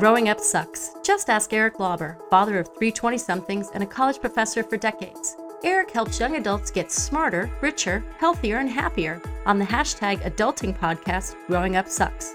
Growing 0.00 0.30
Up 0.30 0.40
Sucks. 0.40 0.92
Just 1.02 1.28
ask 1.28 1.52
Eric 1.52 1.78
Lauber, 1.78 2.16
father 2.30 2.58
of 2.58 2.74
three 2.74 2.90
20 2.90 3.18
somethings 3.18 3.68
and 3.74 3.82
a 3.82 3.86
college 3.86 4.18
professor 4.18 4.62
for 4.62 4.78
decades. 4.78 5.36
Eric 5.62 5.90
helps 5.90 6.18
young 6.18 6.36
adults 6.36 6.70
get 6.70 6.90
smarter, 6.90 7.50
richer, 7.60 8.02
healthier, 8.16 8.60
and 8.60 8.70
happier 8.70 9.20
on 9.44 9.58
the 9.58 9.64
hashtag 9.66 10.18
adulting 10.22 10.74
podcast, 10.74 11.36
Growing 11.48 11.76
Up 11.76 11.86
Sucks. 11.86 12.34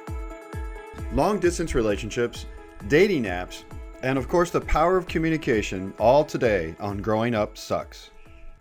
Long 1.12 1.40
distance 1.40 1.74
relationships, 1.74 2.46
dating 2.88 3.24
apps, 3.24 3.64
and 4.04 4.20
of 4.20 4.28
course 4.28 4.52
the 4.52 4.62
power 4.62 4.96
of 4.96 5.08
communication, 5.08 5.92
all 5.98 6.24
today 6.24 6.76
on 6.80 7.02
Growing 7.02 7.34
Up 7.34 7.58
Sucks. 7.58 8.12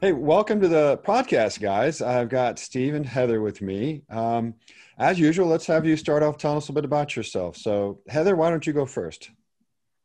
Hey, 0.01 0.13
welcome 0.13 0.63
to 0.63 0.69
the 0.69 0.99
podcast, 1.05 1.61
guys. 1.61 2.01
I've 2.01 2.31
got 2.31 2.59
Steve 2.59 2.95
and 2.95 3.05
Heather 3.05 3.43
with 3.43 3.61
me. 3.61 4.01
Um, 4.09 4.55
as 4.99 5.19
usual, 5.19 5.49
let's 5.49 5.67
have 5.67 5.87
you 5.87 5.97
start 5.97 6.23
off 6.23 6.39
telling 6.39 6.59
us 6.59 6.69
a 6.69 6.73
bit 6.73 6.85
about 6.85 7.17
yourself. 7.17 7.57
So, 7.57 8.01
Heather, 8.09 8.37
why 8.37 8.51
don't 8.51 8.67
you 8.67 8.73
go 8.73 8.87
first? 8.87 9.31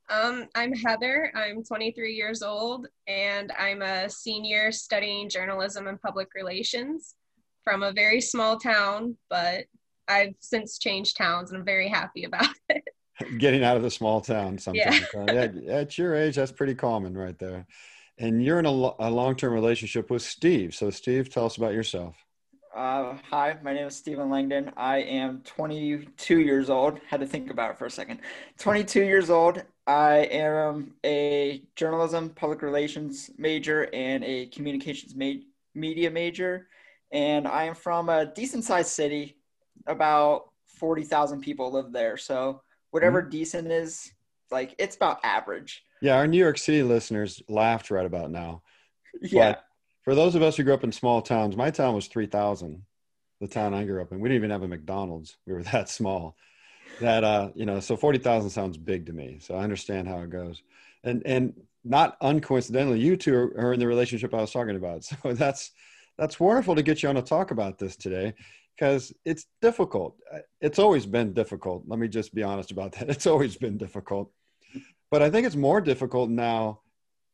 Um, 0.09 0.47
I'm 0.55 0.73
Heather. 0.73 1.31
I'm 1.35 1.63
23 1.63 2.13
years 2.13 2.41
old, 2.41 2.87
and 3.07 3.51
I'm 3.57 3.83
a 3.83 4.09
senior 4.09 4.71
studying 4.71 5.29
journalism 5.29 5.87
and 5.87 6.01
public 6.01 6.29
relations 6.33 7.15
from 7.63 7.83
a 7.83 7.91
very 7.91 8.19
small 8.19 8.57
town, 8.57 9.15
but 9.29 9.65
I've 10.07 10.33
since 10.39 10.79
changed 10.79 11.17
towns, 11.17 11.51
and 11.51 11.59
I'm 11.59 11.65
very 11.65 11.87
happy 11.87 12.23
about 12.23 12.47
it. 12.69 12.83
Getting 13.37 13.63
out 13.63 13.77
of 13.77 13.83
the 13.83 13.91
small 13.91 14.21
town 14.21 14.57
sometimes. 14.57 15.01
Yeah. 15.13 15.25
at, 15.27 15.55
at 15.67 15.97
your 15.97 16.15
age, 16.15 16.37
that's 16.37 16.51
pretty 16.51 16.73
common 16.73 17.15
right 17.15 17.37
there. 17.37 17.67
And 18.17 18.43
you're 18.43 18.59
in 18.59 18.65
a, 18.65 18.69
a 18.69 19.11
long 19.11 19.35
term 19.35 19.53
relationship 19.53 20.09
with 20.09 20.23
Steve. 20.23 20.73
So, 20.73 20.89
Steve, 20.89 21.29
tell 21.29 21.45
us 21.45 21.57
about 21.57 21.73
yourself. 21.73 22.15
Uh, 22.75 23.17
hi, 23.27 23.57
my 23.63 23.73
name 23.73 23.87
is 23.87 23.95
Stephen 23.95 24.29
Langdon. 24.29 24.71
I 24.77 24.97
am 24.97 25.41
22 25.43 26.39
years 26.39 26.69
old. 26.69 26.99
Had 27.07 27.19
to 27.19 27.25
think 27.25 27.49
about 27.49 27.71
it 27.71 27.77
for 27.79 27.87
a 27.87 27.91
second. 27.91 28.19
22 28.59 29.03
years 29.03 29.31
old. 29.31 29.63
I 29.87 30.17
am 30.31 30.93
a 31.03 31.63
journalism, 31.75 32.29
public 32.29 32.61
relations 32.61 33.31
major, 33.37 33.89
and 33.91 34.23
a 34.23 34.45
communications 34.47 35.15
ma- 35.15 35.41
media 35.73 36.11
major. 36.11 36.67
And 37.11 37.47
I 37.47 37.63
am 37.63 37.73
from 37.73 38.07
a 38.07 38.27
decent 38.27 38.63
sized 38.63 38.89
city. 38.89 39.35
About 39.87 40.51
40,000 40.77 41.41
people 41.41 41.71
live 41.71 41.91
there. 41.91 42.17
So, 42.17 42.61
whatever 42.91 43.21
mm-hmm. 43.21 43.31
decent 43.31 43.71
is, 43.71 44.11
like, 44.51 44.75
it's 44.77 44.95
about 44.95 45.19
average. 45.23 45.83
Yeah, 46.01 46.17
our 46.17 46.27
New 46.27 46.37
York 46.37 46.59
City 46.59 46.83
listeners 46.83 47.41
laughed 47.49 47.89
right 47.89 48.05
about 48.05 48.29
now. 48.29 48.61
Yeah. 49.21 49.53
But 49.53 49.63
for 50.01 50.15
those 50.15 50.35
of 50.35 50.41
us 50.41 50.57
who 50.57 50.63
grew 50.63 50.73
up 50.73 50.83
in 50.83 50.91
small 50.91 51.21
towns, 51.21 51.55
my 51.55 51.71
town 51.71 51.95
was 51.95 52.07
3,000, 52.07 52.83
the 53.41 53.47
town 53.47 53.73
I 53.73 53.85
grew 53.85 54.01
up 54.01 54.11
in. 54.11 54.19
We 54.19 54.29
didn't 54.29 54.41
even 54.41 54.51
have 54.51 54.63
a 54.63 54.67
McDonald's. 54.67 55.37
We 55.45 55.53
were 55.53 55.63
that 55.71 55.89
small. 55.89 56.35
That, 57.01 57.23
uh, 57.23 57.49
you 57.55 57.65
know, 57.65 57.79
so 57.79 57.95
40,000 57.95 58.49
sounds 58.49 58.77
big 58.77 59.05
to 59.05 59.13
me. 59.13 59.39
So 59.39 59.55
I 59.55 59.63
understand 59.63 60.07
how 60.07 60.19
it 60.19 60.29
goes. 60.29 60.63
And, 61.03 61.21
and 61.25 61.53
not 61.83 62.19
uncoincidentally, 62.19 62.99
you 62.99 63.15
two 63.15 63.35
are, 63.35 63.67
are 63.67 63.73
in 63.73 63.79
the 63.79 63.87
relationship 63.87 64.33
I 64.33 64.41
was 64.41 64.51
talking 64.51 64.75
about. 64.75 65.05
So 65.23 65.33
that's, 65.33 65.71
that's 66.17 66.39
wonderful 66.39 66.75
to 66.75 66.83
get 66.83 67.01
you 67.01 67.09
on 67.09 67.15
to 67.15 67.21
talk 67.21 67.51
about 67.51 67.77
this 67.77 67.95
today 67.95 68.33
because 68.75 69.13
it's 69.25 69.45
difficult. 69.61 70.17
It's 70.59 70.79
always 70.79 71.05
been 71.05 71.33
difficult. 71.33 71.83
Let 71.87 71.99
me 71.99 72.07
just 72.07 72.33
be 72.33 72.43
honest 72.43 72.71
about 72.71 72.91
that. 72.93 73.09
It's 73.09 73.27
always 73.27 73.55
been 73.55 73.77
difficult. 73.77 74.31
But 75.11 75.21
I 75.21 75.29
think 75.29 75.47
it's 75.47 75.55
more 75.55 75.81
difficult 75.81 76.29
now, 76.29 76.81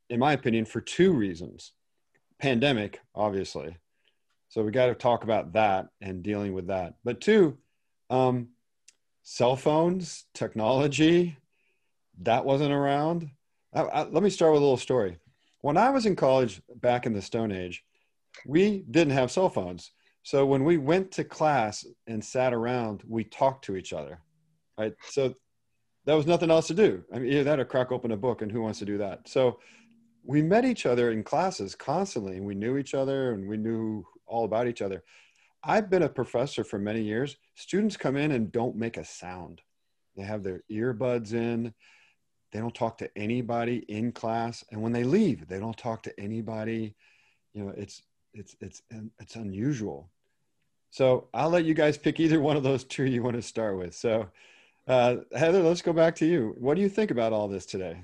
in 0.10 0.20
my 0.20 0.34
opinion, 0.34 0.66
for 0.66 0.82
two 0.82 1.14
reasons 1.14 1.72
pandemic, 2.40 3.00
obviously. 3.14 3.78
So 4.50 4.64
we 4.64 4.72
got 4.72 4.88
to 4.88 4.96
talk 4.96 5.24
about 5.24 5.54
that 5.54 5.88
and 6.02 6.24
dealing 6.24 6.54
with 6.54 6.68
that. 6.68 6.96
But 7.04 7.22
two, 7.22 7.58
um, 8.10 8.50
cell 9.24 9.56
phones, 9.56 10.26
technology, 10.34 11.38
that 12.22 12.46
wasn't 12.46 12.72
around. 12.72 13.30
I, 13.74 13.82
I, 13.82 14.04
let 14.04 14.24
me 14.24 14.30
start 14.30 14.54
with 14.54 14.62
a 14.62 14.66
little 14.66 14.78
story. 14.78 15.18
When 15.62 15.78
I 15.78 15.90
was 15.90 16.06
in 16.06 16.16
college 16.16 16.62
back 16.76 17.06
in 17.06 17.14
the 17.14 17.22
Stone 17.22 17.52
Age, 17.52 17.84
we 18.46 18.86
didn't 18.90 19.14
have 19.14 19.32
cell 19.32 19.50
phones. 19.50 19.92
So 20.24 20.46
when 20.46 20.64
we 20.64 20.78
went 20.78 21.12
to 21.14 21.24
class 21.24 21.86
and 22.08 22.24
sat 22.24 22.54
around, 22.54 23.04
we 23.08 23.24
talked 23.24 23.66
to 23.66 23.76
each 23.76 23.94
other. 23.94 24.20
Right. 24.78 24.94
So 25.10 25.34
there 26.06 26.16
was 26.16 26.28
nothing 26.28 26.52
else 26.52 26.68
to 26.68 26.74
do. 26.74 27.04
I 27.14 27.20
mean, 27.20 27.32
either 27.32 27.44
that 27.46 27.60
or 27.60 27.66
crack 27.66 27.92
open 27.92 28.12
a 28.12 28.18
book, 28.18 28.42
and 28.42 28.52
who 28.52 28.62
wants 28.62 28.80
to 28.80 28.86
do 28.86 28.98
that? 29.00 29.28
So 29.28 29.60
we 30.26 30.42
met 30.42 30.66
each 30.66 30.86
other 30.86 31.12
in 31.12 31.24
classes 31.24 31.76
constantly 31.76 32.38
and 32.38 32.46
we 32.46 32.56
knew 32.56 32.78
each 32.78 32.94
other 32.94 33.32
and 33.32 33.48
we 33.48 33.58
knew 33.58 34.06
all 34.26 34.46
about 34.46 34.68
each 34.68 34.82
other. 34.82 35.04
I've 35.64 35.90
been 35.90 36.04
a 36.04 36.10
professor 36.10 36.64
for 36.64 36.80
many 36.80 37.02
years. 37.02 37.38
Students 37.56 37.98
come 37.98 38.18
in 38.18 38.32
and 38.32 38.52
don't 38.52 38.76
make 38.76 38.98
a 38.98 39.06
sound. 39.06 39.62
They 40.16 40.24
have 40.24 40.44
their 40.44 40.64
earbuds 40.72 41.34
in. 41.34 41.74
They 42.52 42.60
don't 42.60 42.74
talk 42.74 42.98
to 43.00 43.10
anybody 43.18 43.78
in 43.88 44.12
class. 44.12 44.64
And 44.72 44.82
when 44.82 44.94
they 44.94 45.04
leave, 45.04 45.48
they 45.48 45.60
don't 45.60 45.78
talk 45.78 46.04
to 46.04 46.20
anybody. 46.20 46.96
You 47.54 47.66
know, 47.66 47.74
it's 47.76 48.02
it's 48.34 48.56
it's 48.62 48.82
it's 49.20 49.36
unusual. 49.36 50.10
So 50.92 51.28
I'll 51.34 51.50
let 51.50 51.66
you 51.66 51.74
guys 51.74 51.98
pick 51.98 52.20
either 52.20 52.40
one 52.40 52.56
of 52.56 52.64
those 52.64 52.84
two 52.84 53.06
you 53.06 53.24
want 53.24 53.36
to 53.36 53.42
start 53.42 53.78
with. 53.78 53.96
So 53.96 54.30
uh, 54.88 55.18
Heather, 55.36 55.62
let's 55.64 55.82
go 55.82 55.94
back 55.94 56.16
to 56.18 56.26
you. 56.26 56.56
What 56.58 56.76
do 56.76 56.82
you 56.82 56.90
think 56.90 57.12
about 57.12 57.34
all 57.34 57.48
this 57.48 57.66
today? 57.66 58.04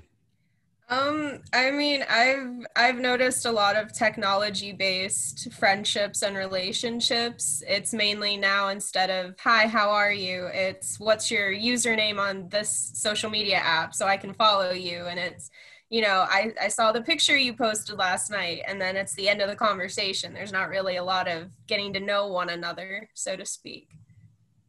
Um, 0.88 1.40
I 1.54 1.70
mean, 1.70 2.04
I've 2.08 2.66
I've 2.76 2.98
noticed 2.98 3.46
a 3.46 3.52
lot 3.52 3.76
of 3.76 3.92
technology 3.92 4.72
based 4.72 5.50
friendships 5.52 6.22
and 6.22 6.36
relationships. 6.36 7.62
It's 7.66 7.94
mainly 7.94 8.36
now 8.36 8.68
instead 8.68 9.08
of 9.08 9.34
hi, 9.40 9.66
how 9.68 9.90
are 9.90 10.12
you? 10.12 10.48
It's 10.52 11.00
what's 11.00 11.30
your 11.30 11.50
username 11.52 12.18
on 12.18 12.48
this 12.50 12.90
social 12.94 13.30
media 13.30 13.56
app 13.56 13.94
so 13.94 14.06
I 14.06 14.16
can 14.18 14.34
follow 14.34 14.72
you 14.72 15.06
and 15.06 15.18
it's 15.18 15.50
you 15.88 16.00
know, 16.00 16.24
I, 16.26 16.52
I 16.58 16.68
saw 16.68 16.90
the 16.90 17.02
picture 17.02 17.36
you 17.36 17.52
posted 17.52 17.98
last 17.98 18.30
night 18.30 18.62
and 18.66 18.80
then 18.80 18.96
it's 18.96 19.14
the 19.14 19.28
end 19.28 19.42
of 19.42 19.50
the 19.50 19.56
conversation. 19.56 20.32
There's 20.32 20.50
not 20.50 20.70
really 20.70 20.96
a 20.96 21.04
lot 21.04 21.28
of 21.28 21.50
getting 21.66 21.92
to 21.92 22.00
know 22.00 22.28
one 22.28 22.48
another, 22.48 23.10
so 23.12 23.36
to 23.36 23.44
speak. 23.44 23.88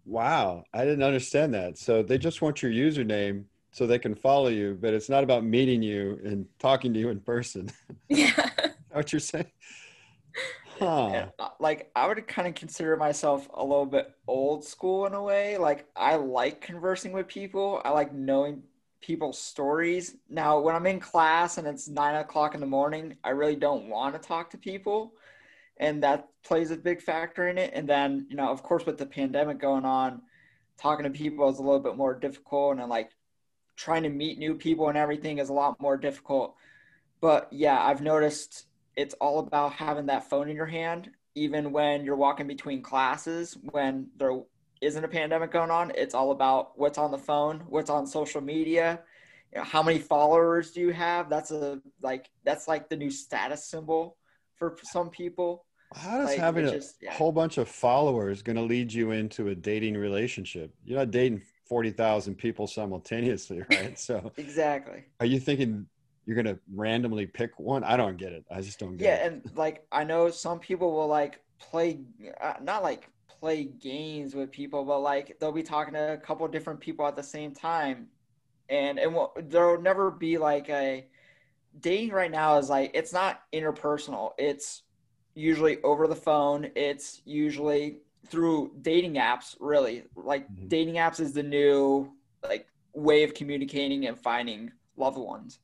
Wow, 0.05 0.65
I 0.73 0.83
didn't 0.83 1.03
understand 1.03 1.53
that. 1.53 1.77
So 1.77 2.03
they 2.03 2.17
just 2.17 2.41
want 2.41 2.61
your 2.61 2.73
username 2.73 3.45
so 3.73 3.87
they 3.87 3.99
can 3.99 4.13
follow 4.13 4.49
you, 4.49 4.77
but 4.79 4.93
it's 4.93 5.09
not 5.09 5.23
about 5.23 5.43
meeting 5.43 5.81
you 5.81 6.19
and 6.23 6.45
talking 6.59 6.93
to 6.93 6.99
you 6.99 7.09
in 7.09 7.19
person. 7.19 7.69
Yeah. 8.07 8.49
what 8.91 9.11
you're 9.11 9.19
saying? 9.19 9.51
Huh. 10.79 11.09
Yeah, 11.11 11.29
uh, 11.39 11.49
like 11.59 11.91
I 11.95 12.07
would 12.07 12.27
kind 12.27 12.47
of 12.47 12.53
consider 12.53 12.95
myself 12.95 13.49
a 13.53 13.63
little 13.63 13.85
bit 13.87 14.11
old 14.27 14.63
school 14.63 15.07
in 15.07 15.13
a 15.13 15.21
way. 15.21 15.57
Like 15.57 15.87
I 15.95 16.15
like 16.15 16.61
conversing 16.61 17.11
with 17.11 17.27
people. 17.27 17.81
I 17.83 17.89
like 17.89 18.13
knowing 18.13 18.61
people's 19.01 19.39
stories. 19.39 20.15
Now, 20.29 20.59
when 20.59 20.75
I'm 20.75 20.85
in 20.85 20.99
class 20.99 21.57
and 21.57 21.67
it's 21.67 21.87
nine 21.87 22.15
o'clock 22.15 22.53
in 22.53 22.61
the 22.61 22.67
morning, 22.67 23.17
I 23.23 23.31
really 23.31 23.55
don't 23.55 23.89
want 23.89 24.13
to 24.13 24.27
talk 24.27 24.51
to 24.51 24.57
people. 24.57 25.13
And 25.77 26.03
that 26.03 26.27
plays 26.45 26.69
a 26.69 26.77
big 26.77 27.01
factor 27.01 27.49
in 27.49 27.57
it. 27.57 27.71
And 27.73 27.89
then, 27.89 28.27
you 28.29 28.35
know, 28.35 28.49
of 28.49 28.61
course, 28.61 28.85
with 28.85 28.97
the 28.97 29.05
pandemic 29.05 29.59
going 29.59 29.85
on, 29.85 30.21
talking 30.77 31.03
to 31.03 31.09
people 31.09 31.49
is 31.49 31.57
a 31.57 31.63
little 31.63 31.79
bit 31.79 31.97
more 31.97 32.13
difficult. 32.13 32.77
And 32.77 32.89
like 32.89 33.11
trying 33.75 34.03
to 34.03 34.09
meet 34.09 34.37
new 34.37 34.55
people 34.55 34.89
and 34.89 34.97
everything 34.97 35.39
is 35.39 35.49
a 35.49 35.53
lot 35.53 35.79
more 35.81 35.97
difficult. 35.97 36.55
But 37.21 37.47
yeah, 37.51 37.81
I've 37.81 38.01
noticed 38.01 38.65
it's 38.95 39.15
all 39.15 39.39
about 39.39 39.73
having 39.73 40.07
that 40.07 40.29
phone 40.29 40.49
in 40.49 40.55
your 40.55 40.65
hand, 40.65 41.09
even 41.35 41.71
when 41.71 42.03
you're 42.03 42.15
walking 42.15 42.47
between 42.47 42.81
classes, 42.81 43.57
when 43.71 44.07
there 44.17 44.41
isn't 44.81 45.03
a 45.03 45.07
pandemic 45.07 45.51
going 45.51 45.71
on. 45.71 45.91
It's 45.95 46.13
all 46.13 46.31
about 46.31 46.77
what's 46.77 46.97
on 46.97 47.11
the 47.11 47.17
phone, 47.17 47.63
what's 47.67 47.89
on 47.89 48.05
social 48.05 48.41
media, 48.41 48.99
you 49.53 49.59
know, 49.59 49.65
how 49.65 49.83
many 49.83 49.99
followers 49.99 50.71
do 50.71 50.81
you 50.81 50.91
have? 50.91 51.29
That's 51.29 51.51
a 51.51 51.79
like 52.01 52.29
that's 52.43 52.67
like 52.67 52.89
the 52.89 52.97
new 52.97 53.11
status 53.11 53.65
symbol 53.65 54.17
for 54.55 54.77
some 54.83 55.09
people. 55.09 55.65
How 55.95 56.17
does 56.17 56.29
like, 56.29 56.39
having 56.39 56.65
a 56.67 56.71
just, 56.71 56.95
yeah. 57.01 57.13
whole 57.13 57.31
bunch 57.31 57.59
of 57.59 57.69
followers 57.69 58.41
going 58.41 58.55
to 58.55 58.63
lead 58.63 58.91
you 58.91 59.11
into 59.11 59.49
a 59.49 59.55
dating 59.55 59.95
relationship? 59.95 60.73
You're 60.83 60.97
not 60.97 61.11
dating 61.11 61.43
40,000 61.73 62.35
people 62.35 62.67
simultaneously, 62.67 63.63
right? 63.71 63.97
So 63.97 64.31
exactly. 64.37 65.05
Are 65.19 65.25
you 65.25 65.39
thinking 65.39 65.87
you're 66.27 66.35
going 66.35 66.45
to 66.45 66.59
randomly 66.71 67.25
pick 67.25 67.57
one? 67.59 67.83
I 67.83 67.97
don't 67.97 68.15
get 68.15 68.31
it. 68.31 68.45
I 68.51 68.61
just 68.61 68.77
don't 68.77 68.95
get 68.95 69.05
yeah, 69.05 69.15
it. 69.15 69.17
Yeah. 69.17 69.25
And 69.25 69.57
like, 69.57 69.83
I 69.91 70.03
know 70.03 70.29
some 70.29 70.59
people 70.59 70.93
will 70.93 71.07
like 71.07 71.39
play, 71.57 72.01
uh, 72.39 72.53
not 72.61 72.83
like 72.83 73.09
play 73.39 73.63
games 73.63 74.35
with 74.35 74.51
people, 74.51 74.85
but 74.85 74.99
like 74.99 75.39
they'll 75.39 75.51
be 75.51 75.63
talking 75.63 75.95
to 75.95 76.13
a 76.13 76.17
couple 76.17 76.47
different 76.47 76.79
people 76.79 77.07
at 77.07 77.15
the 77.15 77.23
same 77.23 77.55
time. 77.55 78.05
And, 78.69 78.99
and 78.99 79.17
there'll 79.49 79.81
never 79.81 80.11
be 80.11 80.37
like 80.37 80.69
a 80.69 81.07
dating 81.79 82.11
right 82.11 82.29
now 82.29 82.59
is 82.59 82.69
like, 82.69 82.91
it's 82.93 83.13
not 83.13 83.41
interpersonal. 83.51 84.33
It's 84.37 84.83
usually 85.33 85.81
over 85.81 86.05
the 86.05 86.15
phone. 86.15 86.69
It's 86.75 87.23
usually 87.25 87.97
through 88.27 88.71
dating 88.81 89.15
apps 89.15 89.55
really. 89.59 90.03
Like 90.15 90.45
mm-hmm. 90.45 90.67
dating 90.67 90.95
apps 90.95 91.19
is 91.19 91.33
the 91.33 91.43
new 91.43 92.11
like 92.43 92.67
way 92.93 93.23
of 93.23 93.33
communicating 93.33 94.07
and 94.07 94.17
finding 94.17 94.71
loved 94.97 95.17
ones. 95.17 95.59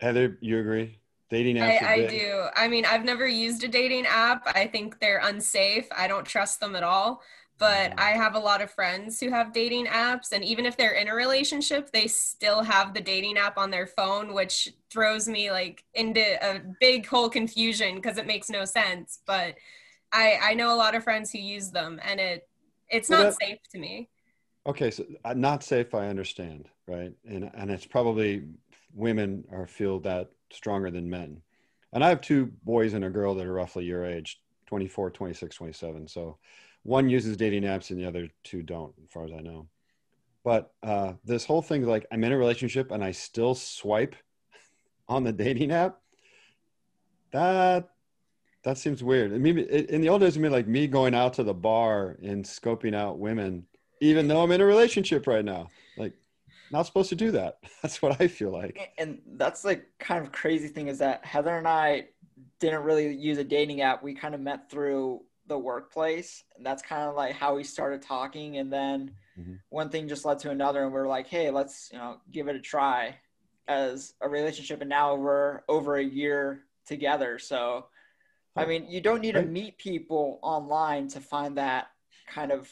Heather 0.00 0.38
you 0.40 0.58
agree? 0.58 0.98
Dating 1.30 1.56
apps 1.56 1.82
I, 1.82 1.94
I 1.94 2.06
do. 2.06 2.44
I 2.56 2.68
mean 2.68 2.84
i've 2.84 3.04
never 3.04 3.26
used 3.26 3.64
a 3.64 3.68
dating 3.68 4.06
app. 4.06 4.42
I 4.46 4.66
think 4.66 4.98
they're 5.00 5.20
unsafe. 5.22 5.86
I 5.96 6.08
don't 6.08 6.24
trust 6.24 6.60
them 6.60 6.76
at 6.76 6.82
all. 6.82 7.22
But 7.58 7.98
I 7.98 8.10
have 8.10 8.36
a 8.36 8.38
lot 8.38 8.62
of 8.62 8.70
friends 8.70 9.18
who 9.18 9.30
have 9.30 9.52
dating 9.52 9.86
apps, 9.86 10.30
and 10.30 10.44
even 10.44 10.64
if 10.64 10.76
they're 10.76 10.92
in 10.92 11.08
a 11.08 11.14
relationship, 11.14 11.90
they 11.90 12.06
still 12.06 12.62
have 12.62 12.94
the 12.94 13.00
dating 13.00 13.36
app 13.36 13.58
on 13.58 13.72
their 13.72 13.88
phone, 13.88 14.32
which 14.32 14.68
throws 14.90 15.26
me 15.26 15.50
like 15.50 15.82
into 15.94 16.22
a 16.40 16.60
big 16.78 17.04
whole 17.04 17.28
confusion 17.28 17.96
because 17.96 18.16
it 18.16 18.28
makes 18.28 18.48
no 18.48 18.64
sense. 18.64 19.18
But 19.26 19.56
I 20.12 20.38
I 20.42 20.54
know 20.54 20.74
a 20.74 20.76
lot 20.76 20.94
of 20.94 21.04
friends 21.04 21.30
who 21.30 21.38
use 21.38 21.70
them, 21.70 22.00
and 22.02 22.20
it 22.20 22.48
it's 22.88 23.10
not 23.10 23.24
that, 23.24 23.34
safe 23.40 23.58
to 23.72 23.78
me. 23.78 24.08
Okay, 24.66 24.90
so 24.90 25.04
uh, 25.24 25.34
not 25.34 25.62
safe, 25.62 25.94
I 25.94 26.08
understand, 26.08 26.68
right? 26.86 27.12
And 27.26 27.50
and 27.54 27.70
it's 27.70 27.86
probably 27.86 28.44
women 28.94 29.44
are 29.52 29.66
feel 29.66 30.00
that 30.00 30.30
stronger 30.50 30.90
than 30.90 31.08
men. 31.08 31.40
And 31.92 32.04
I 32.04 32.08
have 32.08 32.20
two 32.20 32.52
boys 32.64 32.94
and 32.94 33.04
a 33.04 33.10
girl 33.10 33.34
that 33.34 33.46
are 33.46 33.52
roughly 33.52 33.84
your 33.84 34.04
age, 34.04 34.40
24, 34.66 35.10
26, 35.10 35.56
27. 35.56 36.08
So 36.08 36.38
one 36.82 37.08
uses 37.08 37.36
dating 37.36 37.62
apps 37.62 37.90
and 37.90 37.98
the 37.98 38.06
other 38.06 38.28
two 38.44 38.62
don't, 38.62 38.92
as 39.02 39.10
far 39.10 39.24
as 39.24 39.32
I 39.32 39.40
know. 39.40 39.68
But 40.44 40.72
uh, 40.82 41.14
this 41.24 41.44
whole 41.44 41.62
thing, 41.62 41.84
like 41.84 42.06
I'm 42.12 42.24
in 42.24 42.32
a 42.32 42.38
relationship 42.38 42.90
and 42.90 43.02
I 43.02 43.12
still 43.12 43.54
swipe 43.54 44.16
on 45.08 45.24
the 45.24 45.32
dating 45.32 45.72
app, 45.72 45.98
that 47.32 47.88
that 48.64 48.78
seems 48.78 49.02
weird. 49.02 49.32
I 49.32 49.38
mean, 49.38 49.58
in 49.58 50.00
the 50.00 50.08
old 50.08 50.20
days, 50.20 50.36
I 50.36 50.40
mean, 50.40 50.52
like 50.52 50.66
me 50.66 50.86
going 50.86 51.14
out 51.14 51.34
to 51.34 51.42
the 51.42 51.54
bar 51.54 52.16
and 52.22 52.44
scoping 52.44 52.94
out 52.94 53.18
women, 53.18 53.66
even 54.00 54.28
though 54.28 54.42
I'm 54.42 54.52
in 54.52 54.60
a 54.60 54.66
relationship 54.66 55.26
right 55.26 55.44
now. 55.44 55.70
Like, 55.96 56.12
not 56.70 56.86
supposed 56.86 57.08
to 57.10 57.16
do 57.16 57.30
that. 57.32 57.58
That's 57.82 58.02
what 58.02 58.20
I 58.20 58.28
feel 58.28 58.50
like. 58.50 58.92
And 58.98 59.20
that's 59.36 59.64
like 59.64 59.86
kind 59.98 60.24
of 60.24 60.32
crazy 60.32 60.68
thing 60.68 60.88
is 60.88 60.98
that 60.98 61.24
Heather 61.24 61.56
and 61.56 61.66
I 61.66 62.08
didn't 62.60 62.82
really 62.82 63.14
use 63.14 63.38
a 63.38 63.44
dating 63.44 63.80
app. 63.80 64.02
We 64.02 64.14
kind 64.14 64.34
of 64.34 64.40
met 64.40 64.70
through 64.70 65.22
the 65.46 65.58
workplace. 65.58 66.44
And 66.56 66.64
that's 66.64 66.82
kind 66.82 67.02
of 67.02 67.14
like 67.14 67.34
how 67.34 67.56
we 67.56 67.64
started 67.64 68.02
talking. 68.02 68.58
And 68.58 68.72
then 68.72 69.12
mm-hmm. 69.38 69.54
one 69.70 69.88
thing 69.88 70.08
just 70.08 70.24
led 70.24 70.38
to 70.40 70.50
another. 70.50 70.84
And 70.84 70.92
we 70.92 70.98
are 71.00 71.06
like, 71.06 71.26
hey, 71.26 71.50
let's, 71.50 71.90
you 71.92 71.98
know, 71.98 72.18
give 72.30 72.48
it 72.48 72.56
a 72.56 72.60
try 72.60 73.16
as 73.66 74.14
a 74.20 74.28
relationship. 74.28 74.80
And 74.80 74.90
now 74.90 75.14
we're 75.14 75.62
over 75.68 75.96
a 75.96 76.04
year 76.04 76.64
together. 76.86 77.38
So, 77.38 77.86
I 78.58 78.66
mean, 78.66 78.86
you 78.88 79.00
don't 79.00 79.20
need 79.20 79.32
to 79.32 79.42
meet 79.42 79.78
people 79.78 80.38
online 80.42 81.08
to 81.08 81.20
find 81.20 81.56
that 81.58 81.88
kind 82.26 82.52
of 82.52 82.70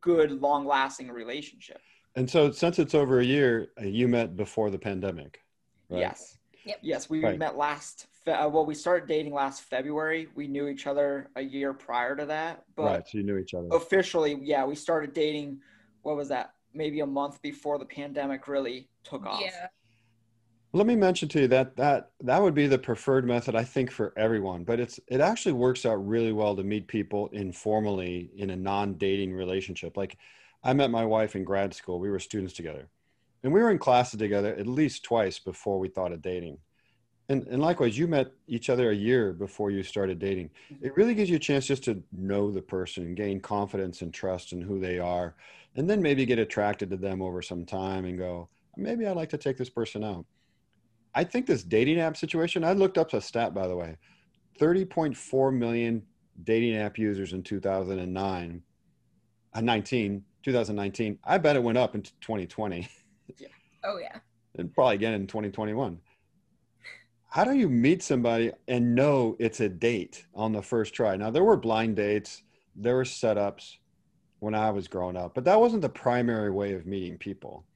good, 0.00 0.40
long 0.42 0.66
lasting 0.66 1.10
relationship. 1.10 1.80
And 2.14 2.28
so, 2.28 2.50
since 2.50 2.78
it's 2.78 2.94
over 2.94 3.20
a 3.20 3.24
year, 3.24 3.68
uh, 3.80 3.84
you 3.84 4.08
met 4.08 4.36
before 4.36 4.70
the 4.70 4.78
pandemic, 4.78 5.42
right? 5.88 6.00
Yes. 6.00 6.38
Yep. 6.64 6.78
Yes, 6.82 7.10
we 7.10 7.22
right. 7.22 7.38
met 7.38 7.56
last 7.56 8.06
uh, 8.26 8.48
well, 8.52 8.66
we 8.66 8.74
started 8.74 9.06
dating 9.08 9.32
last 9.32 9.62
February. 9.62 10.28
We 10.34 10.48
knew 10.48 10.66
each 10.68 10.86
other 10.86 11.30
a 11.36 11.42
year 11.42 11.72
prior 11.72 12.16
to 12.16 12.26
that. 12.26 12.64
But 12.74 12.84
right, 12.84 13.08
so 13.08 13.18
you 13.18 13.24
knew 13.24 13.38
each 13.38 13.54
other. 13.54 13.68
Officially, 13.72 14.38
yeah, 14.42 14.64
we 14.64 14.74
started 14.74 15.12
dating. 15.12 15.60
What 16.02 16.16
was 16.16 16.28
that? 16.28 16.54
Maybe 16.74 17.00
a 17.00 17.06
month 17.06 17.40
before 17.40 17.78
the 17.78 17.84
pandemic 17.84 18.48
really 18.48 18.88
took 19.04 19.24
off. 19.26 19.40
Yeah. 19.40 19.68
Let 20.76 20.86
me 20.86 20.94
mention 20.94 21.28
to 21.30 21.40
you 21.40 21.48
that 21.48 21.76
that 21.76 22.10
that 22.20 22.42
would 22.42 22.54
be 22.54 22.66
the 22.66 22.78
preferred 22.78 23.26
method, 23.26 23.54
I 23.54 23.64
think, 23.64 23.90
for 23.90 24.12
everyone. 24.16 24.64
But 24.64 24.78
it's 24.78 25.00
it 25.06 25.20
actually 25.20 25.52
works 25.52 25.86
out 25.86 26.06
really 26.06 26.32
well 26.32 26.54
to 26.54 26.62
meet 26.62 26.86
people 26.86 27.28
informally 27.32 28.30
in 28.36 28.50
a 28.50 28.56
non-dating 28.56 29.32
relationship. 29.32 29.96
Like, 29.96 30.18
I 30.62 30.74
met 30.74 30.90
my 30.90 31.04
wife 31.04 31.34
in 31.34 31.44
grad 31.44 31.72
school. 31.72 31.98
We 31.98 32.10
were 32.10 32.18
students 32.18 32.52
together, 32.52 32.88
and 33.42 33.52
we 33.54 33.60
were 33.60 33.70
in 33.70 33.78
classes 33.78 34.18
together 34.18 34.54
at 34.54 34.66
least 34.66 35.02
twice 35.02 35.38
before 35.38 35.78
we 35.78 35.88
thought 35.88 36.12
of 36.12 36.20
dating 36.20 36.58
and, 37.28 37.46
and 37.48 37.60
likewise, 37.60 37.98
you 37.98 38.06
met 38.06 38.32
each 38.46 38.70
other 38.70 38.90
a 38.90 38.94
year 38.94 39.32
before 39.32 39.70
you 39.70 39.82
started 39.82 40.18
dating. 40.18 40.50
It 40.80 40.96
really 40.96 41.14
gives 41.14 41.28
you 41.28 41.36
a 41.36 41.40
chance 41.40 41.66
just 41.66 41.82
to 41.84 42.02
know 42.12 42.52
the 42.52 42.62
person, 42.62 43.04
and 43.04 43.16
gain 43.16 43.40
confidence 43.40 44.02
and 44.02 44.14
trust 44.14 44.52
in 44.52 44.60
who 44.60 44.78
they 44.78 44.98
are, 44.98 45.34
and 45.74 45.90
then 45.90 46.00
maybe 46.00 46.24
get 46.24 46.38
attracted 46.38 46.90
to 46.90 46.96
them 46.96 47.20
over 47.20 47.42
some 47.42 47.64
time 47.64 48.04
and 48.04 48.16
go, 48.16 48.48
maybe 48.76 49.06
I'd 49.06 49.16
like 49.16 49.30
to 49.30 49.38
take 49.38 49.56
this 49.56 49.70
person 49.70 50.04
out. 50.04 50.24
I 51.16 51.24
think 51.24 51.46
this 51.46 51.64
dating 51.64 51.98
app 51.98 52.16
situation, 52.16 52.62
I 52.62 52.74
looked 52.74 52.98
up 52.98 53.12
a 53.12 53.20
stat, 53.20 53.54
by 53.54 53.66
the 53.66 53.74
way 53.74 53.96
30.4 54.60 55.52
million 55.52 56.02
dating 56.44 56.76
app 56.76 56.98
users 56.98 57.32
in 57.32 57.42
2009, 57.42 58.62
uh, 59.54 59.60
19, 59.60 60.24
2019. 60.42 61.18
I 61.24 61.38
bet 61.38 61.56
it 61.56 61.62
went 61.62 61.78
up 61.78 61.94
in 61.94 62.02
2020. 62.02 62.88
Yeah. 63.38 63.48
Oh, 63.82 63.98
yeah. 64.00 64.18
and 64.56 64.72
probably 64.72 64.94
again 64.94 65.14
in 65.14 65.26
2021 65.26 65.98
how 67.36 67.44
do 67.44 67.52
you 67.52 67.68
meet 67.68 68.02
somebody 68.02 68.50
and 68.66 68.94
know 68.94 69.36
it's 69.38 69.60
a 69.60 69.68
date 69.68 70.24
on 70.34 70.52
the 70.52 70.62
first 70.62 70.94
try? 70.94 71.16
Now 71.16 71.30
there 71.30 71.44
were 71.44 71.58
blind 71.58 71.96
dates, 71.96 72.42
there 72.74 72.94
were 72.94 73.04
setups 73.04 73.76
when 74.38 74.54
I 74.54 74.70
was 74.70 74.88
growing 74.88 75.18
up, 75.18 75.34
but 75.34 75.44
that 75.44 75.60
wasn't 75.60 75.82
the 75.82 75.88
primary 75.90 76.50
way 76.50 76.72
of 76.72 76.86
meeting 76.86 77.18
people. 77.18 77.66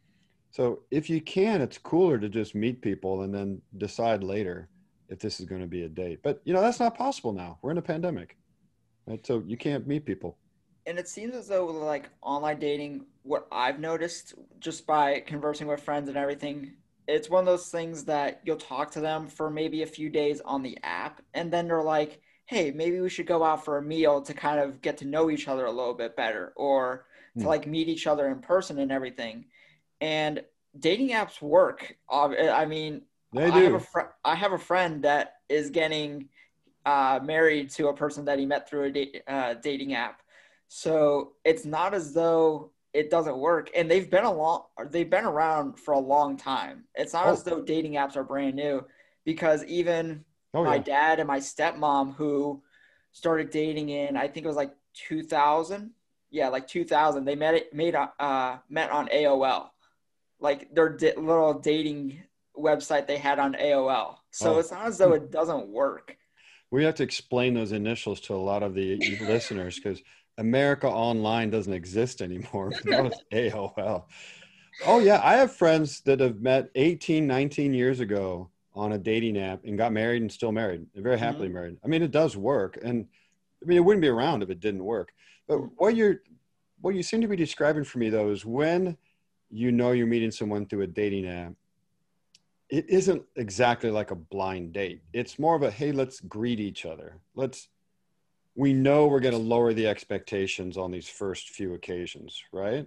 So 0.51 0.81
if 0.91 1.09
you 1.09 1.21
can, 1.21 1.61
it's 1.61 1.79
cooler 1.79 2.19
to 2.19 2.29
just 2.29 2.55
meet 2.55 2.83
people 2.83 3.23
and 3.23 3.35
then 3.35 3.61
decide 3.79 4.23
later 4.25 4.69
if 5.09 5.19
this 5.19 5.41
is 5.41 5.47
going 5.47 5.61
to 5.61 5.67
be 5.67 5.85
a 5.85 5.89
date. 5.89 6.21
But 6.23 6.41
you 6.45 6.53
know, 6.53 6.61
that's 6.61 6.81
not 6.81 6.97
possible 6.97 7.33
now. 7.33 7.59
We're 7.63 7.71
in 7.71 7.79
a 7.79 7.83
pandemic. 7.83 8.37
Right? 9.07 9.25
So 9.27 9.43
you 9.47 9.57
can't 9.57 9.87
meet 9.87 10.05
people. 10.05 10.37
And 10.87 10.99
it 10.99 11.09
seems 11.09 11.35
as 11.35 11.49
though 11.49 11.67
like 11.67 12.11
online 12.23 12.59
dating, 12.59 13.07
what 13.23 13.47
I've 13.53 13.79
noticed 13.79 14.35
just 14.59 14.87
by 14.87 15.21
conversing 15.21 15.67
with 15.67 15.83
friends 15.83 16.09
and 16.09 16.17
everything, 16.17 16.75
it's 17.11 17.29
one 17.29 17.41
of 17.41 17.47
those 17.47 17.69
things 17.69 18.05
that 18.05 18.41
you'll 18.45 18.57
talk 18.57 18.91
to 18.93 19.01
them 19.01 19.27
for 19.27 19.51
maybe 19.51 19.83
a 19.83 19.87
few 19.87 20.09
days 20.09 20.41
on 20.45 20.63
the 20.63 20.79
app 20.83 21.21
and 21.35 21.53
then 21.53 21.67
they're 21.67 21.83
like 21.83 22.21
hey 22.47 22.71
maybe 22.71 23.01
we 23.01 23.09
should 23.09 23.27
go 23.27 23.43
out 23.45 23.65
for 23.65 23.79
a 23.79 23.83
meal 23.83 24.21
to 24.23 24.35
kind 24.35 24.61
of 24.61 24.81
get 24.81 24.97
to 24.97 25.05
know 25.05 25.31
each 25.31 25.49
other 25.49 25.67
a 25.67 25.71
little 25.71 25.95
bit 25.95 26.17
better 26.17 26.53
or 26.57 27.07
to 27.39 27.45
mm. 27.45 27.47
like 27.47 27.67
meet 27.67 27.89
each 27.89 28.07
other 28.07 28.29
in 28.29 28.41
person 28.41 28.79
and 28.79 28.93
everything 28.93 29.45
and 30.01 30.43
dating 30.79 31.11
apps 31.11 31.41
work 31.43 31.97
i 32.11 32.65
mean 32.65 33.03
they 33.33 33.51
do. 33.51 33.59
I, 33.59 33.61
have 33.61 33.75
a 33.75 33.81
fr- 33.81 34.13
I 34.25 34.35
have 34.35 34.53
a 34.53 34.59
friend 34.59 35.05
that 35.05 35.35
is 35.49 35.71
getting 35.71 36.29
uh, 36.85 37.21
married 37.23 37.71
to 37.71 37.89
a 37.89 37.95
person 37.95 38.25
that 38.25 38.39
he 38.39 38.47
met 38.47 38.69
through 38.69 38.85
a 38.85 38.91
da- 38.91 39.23
uh, 39.29 39.55
dating 39.55 39.95
app 39.95 40.23
so 40.69 41.33
it's 41.45 41.65
not 41.65 41.95
as 41.95 42.13
though 42.13 42.71
it 42.93 43.11
doesn't 43.11 43.39
work 43.39 43.71
and 43.75 43.91
they've 43.91 44.11
been 44.11 44.25
a 44.25 44.33
long 44.33 44.65
they've 44.91 45.11
been 45.11 45.25
around 45.25 45.79
for 45.79 45.95
a 45.95 45.99
long 45.99 46.37
time 46.37 46.85
it's 46.95 47.13
not 47.13 47.27
oh. 47.27 47.33
as 47.33 47.43
though 47.43 47.61
dating 47.61 47.95
apps 47.95 48.17
are 48.17 48.25
brand 48.25 48.57
new 48.57 48.85
because 49.25 49.65
even 49.65 50.25
oh, 50.55 50.65
my 50.65 50.77
yeah. 50.77 50.83
dad 50.83 51.19
and 51.19 51.29
my 51.29 51.39
stepmom 51.39 52.15
who 52.15 52.63
started 53.13 53.51
dating 53.51 53.91
in 53.91 54.17
i 54.17 54.27
think 54.27 54.45
it 54.45 54.49
was 54.49 54.57
like 54.57 54.75
2000 54.95 55.91
yeah 56.31 56.49
like 56.49 56.67
2000 56.67 57.25
they 57.25 57.35
met 57.35 57.55
it 57.55 57.75
made 57.75 57.95
uh 57.95 58.57
met 58.69 58.91
on 58.91 59.09
aol 59.09 59.71
like 60.41 60.75
their 60.75 60.89
di- 60.91 61.17
little 61.17 61.55
dating 61.55 62.23
website 62.59 63.07
they 63.07 63.17
had 63.17 63.39
on 63.39 63.55
aol 63.55 64.17
so 64.31 64.57
oh. 64.57 64.59
it's 64.59 64.71
not 64.71 64.87
as 64.87 64.99
though 64.99 65.13
it 65.13 65.31
doesn't 65.31 65.69
work 65.69 66.17
we 66.71 66.85
have 66.85 66.95
to 66.97 67.03
explain 67.03 67.55
those 67.55 67.73
initials 67.73 68.21
to 68.23 68.35
a 68.35 68.37
lot 68.37 68.63
of 68.63 68.75
the 68.75 68.97
listeners 69.21 69.77
because 69.77 70.01
America 70.39 70.89
Online 70.89 71.51
doesn't 71.51 71.73
exist 71.73 72.23
anymore. 72.23 72.73
that 72.85 73.05
was 73.05 73.15
AOL. 73.33 74.05
Oh, 74.87 74.99
yeah. 74.99 75.21
I 75.23 75.35
have 75.35 75.53
friends 75.53 76.01
that 76.03 76.21
have 76.21 76.41
met 76.41 76.71
18, 76.75 77.27
19 77.27 77.75
years 77.75 78.01
ago 78.01 78.51
on 78.75 78.93
a 78.93 78.99
dating 78.99 79.37
app 79.37 79.65
and 79.65 79.77
got 79.77 79.93
married 79.93 80.23
and 80.23 80.33
still 80.33 80.53
married, 80.53 80.87
and 80.95 81.03
very 81.03 81.19
happily 81.19 81.49
mm-hmm. 81.49 81.55
married. 81.55 81.77
I 81.85 81.89
mean, 81.89 82.03
it 82.03 82.13
does 82.13 82.37
work. 82.37 82.79
And 82.83 83.07
I 83.63 83.67
mean, 83.67 83.77
it 83.77 83.85
wouldn't 83.85 84.01
be 84.01 84.09
around 84.09 84.43
if 84.43 84.51
it 84.51 84.61
didn't 84.61 84.85
work. 84.85 85.13
But 85.49 85.59
what 85.77 85.97
you're, 85.97 86.23
what 86.81 86.95
you 86.95 87.03
seem 87.03 87.21
to 87.21 87.29
be 87.29 87.37
describing 87.37 87.85
for 87.85 87.99
me, 87.99 88.09
though, 88.09 88.31
is 88.31 88.47
when 88.47 88.97
you 89.51 89.73
know 89.73 89.93
you're 89.93 90.07
meeting 90.07 90.31
someone 90.31 90.67
through 90.67 90.83
a 90.83 90.87
dating 90.87 91.27
app, 91.27 91.53
it 92.69 92.89
isn't 92.89 93.23
exactly 93.37 93.91
like 93.91 94.11
a 94.11 94.15
blind 94.15 94.73
date. 94.73 95.03
It's 95.13 95.39
more 95.39 95.57
of 95.57 95.63
a, 95.63 95.71
hey, 95.71 95.93
let's 95.93 96.21
greet 96.21 96.61
each 96.61 96.87
other. 96.87 97.17
Let's, 97.35 97.69
we 98.55 98.73
know 98.73 99.07
we're 99.07 99.21
going 99.21 99.35
to 99.35 99.41
lower 99.41 99.73
the 99.73 99.89
expectations 99.89 100.77
on 100.77 100.91
these 100.91 101.09
first 101.09 101.51
few 101.51 101.75
occasions, 101.75 102.43
right? 102.53 102.87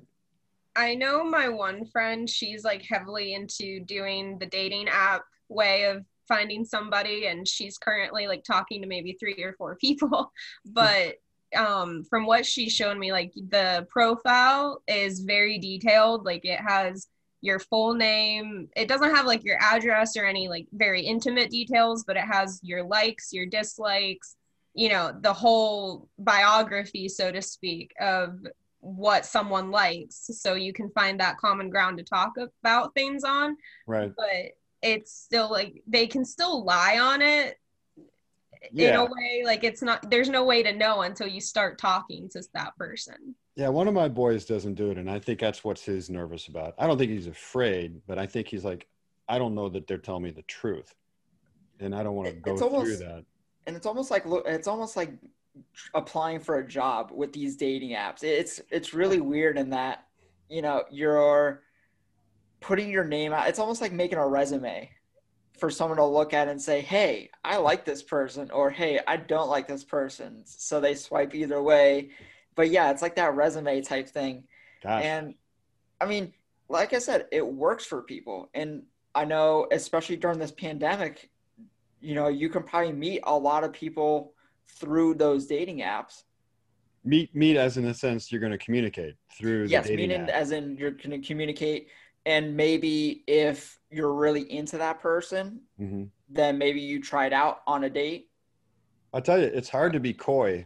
I 0.75 0.95
know 0.95 1.23
my 1.23 1.49
one 1.49 1.85
friend, 1.85 2.29
she's 2.29 2.63
like 2.63 2.83
heavily 2.89 3.33
into 3.33 3.81
doing 3.81 4.39
the 4.39 4.45
dating 4.45 4.87
app 4.87 5.23
way 5.49 5.83
of 5.83 6.05
finding 6.27 6.65
somebody 6.65 7.27
and 7.27 7.47
she's 7.47 7.77
currently 7.77 8.27
like 8.27 8.43
talking 8.43 8.81
to 8.81 8.87
maybe 8.87 9.17
three 9.19 9.35
or 9.43 9.53
four 9.57 9.75
people 9.75 10.31
but 10.65 11.15
um 11.55 12.03
from 12.03 12.25
what 12.25 12.45
she's 12.45 12.71
shown 12.73 12.99
me 12.99 13.11
like 13.11 13.33
the 13.49 13.87
profile 13.89 14.81
is 14.87 15.21
very 15.21 15.57
detailed 15.57 16.25
like 16.25 16.45
it 16.45 16.59
has 16.59 17.07
your 17.41 17.59
full 17.59 17.93
name. 17.93 18.69
It 18.73 18.87
doesn't 18.87 19.13
have 19.13 19.25
like 19.25 19.43
your 19.43 19.57
address 19.61 20.15
or 20.15 20.23
any 20.23 20.47
like 20.47 20.65
very 20.71 21.01
intimate 21.01 21.49
details 21.49 22.05
but 22.05 22.15
it 22.15 22.23
has 22.23 22.59
your 22.63 22.83
likes 22.83 23.33
your 23.33 23.45
dislikes 23.45 24.37
you 24.73 24.87
know 24.87 25.13
the 25.21 25.33
whole 25.33 26.07
biography 26.17 27.09
so 27.09 27.31
to 27.33 27.41
speak 27.41 27.93
of 27.99 28.39
what 28.83 29.25
someone 29.25 29.71
likes. 29.71 30.29
So 30.33 30.55
you 30.55 30.73
can 30.73 30.89
find 30.89 31.19
that 31.19 31.37
common 31.37 31.69
ground 31.69 31.97
to 31.97 32.03
talk 32.03 32.33
about 32.37 32.93
things 32.93 33.23
on. 33.23 33.55
Right. 33.87 34.11
But 34.15 34.51
it's 34.81 35.13
still 35.13 35.49
like 35.49 35.81
they 35.87 36.07
can 36.07 36.25
still 36.25 36.65
lie 36.65 36.99
on 36.99 37.21
it 37.21 37.57
yeah. 38.71 38.89
in 38.89 38.95
a 38.95 39.03
way 39.03 39.43
like 39.45 39.63
it's 39.63 39.81
not 39.81 40.09
there's 40.09 40.29
no 40.29 40.43
way 40.43 40.63
to 40.63 40.73
know 40.73 41.01
until 41.01 41.27
you 41.27 41.41
start 41.41 41.77
talking 41.77 42.29
to 42.29 42.41
that 42.53 42.75
person 42.77 43.35
Yeah, 43.55 43.69
one 43.69 43.87
of 43.87 43.93
my 43.93 44.07
boys 44.07 44.45
doesn't 44.45 44.75
do 44.75 44.91
it, 44.91 44.97
and 44.97 45.09
I 45.09 45.19
think 45.19 45.39
that's 45.39 45.63
what's 45.63 45.83
his 45.83 46.09
nervous 46.09 46.47
about. 46.47 46.73
I 46.79 46.87
don't 46.87 46.97
think 46.97 47.11
he's 47.11 47.27
afraid, 47.27 48.01
but 48.07 48.17
I 48.17 48.25
think 48.25 48.47
he's 48.47 48.63
like, 48.63 48.87
I 49.27 49.37
don't 49.37 49.53
know 49.53 49.69
that 49.69 49.87
they're 49.87 49.97
telling 49.97 50.23
me 50.23 50.31
the 50.31 50.41
truth, 50.43 50.93
and 51.79 51.93
I 51.93 52.03
don't 52.03 52.15
want 52.15 52.29
to 52.29 52.35
go 52.35 52.57
almost, 52.57 52.85
through 52.85 53.07
that. 53.07 53.25
And 53.67 53.75
it's 53.75 53.85
almost 53.85 54.11
like 54.11 54.23
it's 54.25 54.67
almost 54.67 54.97
like 54.97 55.11
applying 55.93 56.39
for 56.39 56.59
a 56.59 56.67
job 56.67 57.11
with 57.13 57.31
these 57.31 57.55
dating 57.55 57.91
apps. 57.91 58.23
It's 58.23 58.59
it's 58.71 58.93
really 58.93 59.21
weird 59.21 59.57
in 59.57 59.69
that 59.69 60.05
you 60.49 60.61
know 60.61 60.83
you're 60.89 61.61
putting 62.59 62.89
your 62.89 63.03
name 63.03 63.33
out. 63.33 63.47
It's 63.47 63.59
almost 63.59 63.81
like 63.81 63.91
making 63.91 64.17
a 64.17 64.27
resume 64.27 64.89
for 65.63 65.69
someone 65.69 65.95
to 65.95 66.03
look 66.03 66.33
at 66.33 66.49
and 66.49 66.61
say, 66.61 66.81
"Hey, 66.81 67.29
I 67.45 67.55
like 67.55 67.85
this 67.85 68.03
person," 68.03 68.51
or 68.51 68.69
"Hey, 68.69 68.99
I 69.07 69.15
don't 69.15 69.47
like 69.47 69.65
this 69.65 69.85
person." 69.85 70.41
So 70.43 70.81
they 70.81 70.93
swipe 70.93 71.33
either 71.33 71.63
way. 71.63 72.09
But 72.53 72.69
yeah, 72.69 72.91
it's 72.91 73.01
like 73.01 73.15
that 73.15 73.33
resume 73.33 73.79
type 73.79 74.09
thing. 74.09 74.43
Gosh. 74.81 75.05
And 75.05 75.35
I 76.01 76.05
mean, 76.05 76.33
like 76.67 76.91
I 76.91 76.99
said, 76.99 77.27
it 77.31 77.47
works 77.47 77.85
for 77.85 78.01
people. 78.01 78.49
And 78.53 78.83
I 79.15 79.23
know, 79.23 79.67
especially 79.71 80.17
during 80.17 80.37
this 80.37 80.51
pandemic, 80.51 81.29
you 82.01 82.13
know, 82.13 82.27
you 82.27 82.49
can 82.49 82.63
probably 82.63 82.91
meet 82.91 83.21
a 83.23 83.37
lot 83.37 83.63
of 83.63 83.71
people 83.71 84.33
through 84.67 85.13
those 85.13 85.47
dating 85.47 85.79
apps. 85.79 86.23
Meet 87.05 87.33
meet 87.33 87.55
as 87.55 87.77
in 87.77 87.85
a 87.85 87.93
sense 87.93 88.33
you're 88.33 88.41
going 88.41 88.51
to 88.51 88.57
communicate 88.57 89.15
through. 89.31 89.67
Yes, 89.67 89.87
meeting 89.87 90.11
app. 90.11 90.27
as 90.27 90.51
in 90.51 90.75
you're 90.75 90.91
going 90.91 91.21
to 91.21 91.25
communicate, 91.25 91.87
and 92.25 92.53
maybe 92.53 93.23
if 93.27 93.79
you're 93.93 94.13
really 94.13 94.51
into 94.51 94.77
that 94.77 95.01
person, 95.01 95.61
mm-hmm. 95.79 96.03
then 96.29 96.57
maybe 96.57 96.81
you 96.81 97.01
try 97.01 97.25
it 97.25 97.33
out 97.33 97.61
on 97.67 97.83
a 97.83 97.89
date. 97.89 98.29
I'll 99.13 99.21
tell 99.21 99.39
you, 99.39 99.45
it's 99.45 99.69
hard 99.69 99.93
to 99.93 99.99
be 99.99 100.13
coy 100.13 100.65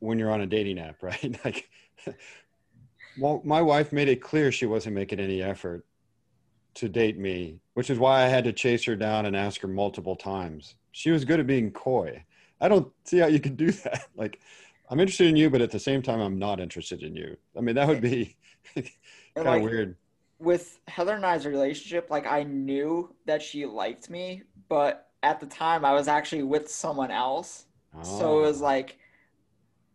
when 0.00 0.18
you're 0.18 0.32
on 0.32 0.40
a 0.40 0.46
dating 0.46 0.78
app, 0.78 1.02
right? 1.02 1.38
like, 1.44 1.68
well, 3.18 3.40
my 3.44 3.62
wife 3.62 3.92
made 3.92 4.08
it 4.08 4.22
clear 4.22 4.52
she 4.52 4.66
wasn't 4.66 4.94
making 4.94 5.20
any 5.20 5.42
effort 5.42 5.84
to 6.74 6.88
date 6.88 7.18
me, 7.18 7.60
which 7.74 7.90
is 7.90 7.98
why 7.98 8.22
I 8.22 8.28
had 8.28 8.44
to 8.44 8.52
chase 8.52 8.84
her 8.84 8.96
down 8.96 9.26
and 9.26 9.36
ask 9.36 9.60
her 9.62 9.68
multiple 9.68 10.16
times. 10.16 10.76
She 10.92 11.10
was 11.10 11.24
good 11.24 11.40
at 11.40 11.46
being 11.46 11.70
coy. 11.70 12.24
I 12.60 12.68
don't 12.68 12.92
see 13.04 13.18
how 13.18 13.26
you 13.26 13.40
can 13.40 13.56
do 13.56 13.70
that. 13.84 14.06
Like, 14.16 14.40
I'm 14.90 15.00
interested 15.00 15.26
in 15.26 15.36
you, 15.36 15.50
but 15.50 15.60
at 15.60 15.70
the 15.70 15.78
same 15.78 16.02
time, 16.02 16.20
I'm 16.20 16.38
not 16.38 16.60
interested 16.60 17.02
in 17.02 17.14
you. 17.14 17.36
I 17.56 17.60
mean, 17.60 17.74
that 17.74 17.88
would 17.88 18.00
be 18.00 18.36
kind 18.74 18.86
of 19.36 19.46
like, 19.46 19.62
weird. 19.62 19.96
With 20.38 20.80
Heather 20.86 21.14
and 21.14 21.26
I's 21.26 21.46
relationship, 21.46 22.10
like, 22.10 22.26
I 22.26 22.44
knew 22.44 23.14
that 23.26 23.42
she 23.42 23.66
liked 23.66 24.08
me, 24.08 24.42
but 24.68 25.08
at 25.22 25.40
the 25.40 25.46
time, 25.46 25.84
I 25.84 25.92
was 25.92 26.08
actually 26.08 26.44
with 26.44 26.70
someone 26.70 27.10
else. 27.10 27.66
Oh. 27.96 28.18
So 28.18 28.38
it 28.38 28.42
was 28.42 28.62
oh. 28.62 28.66
like, 28.66 28.98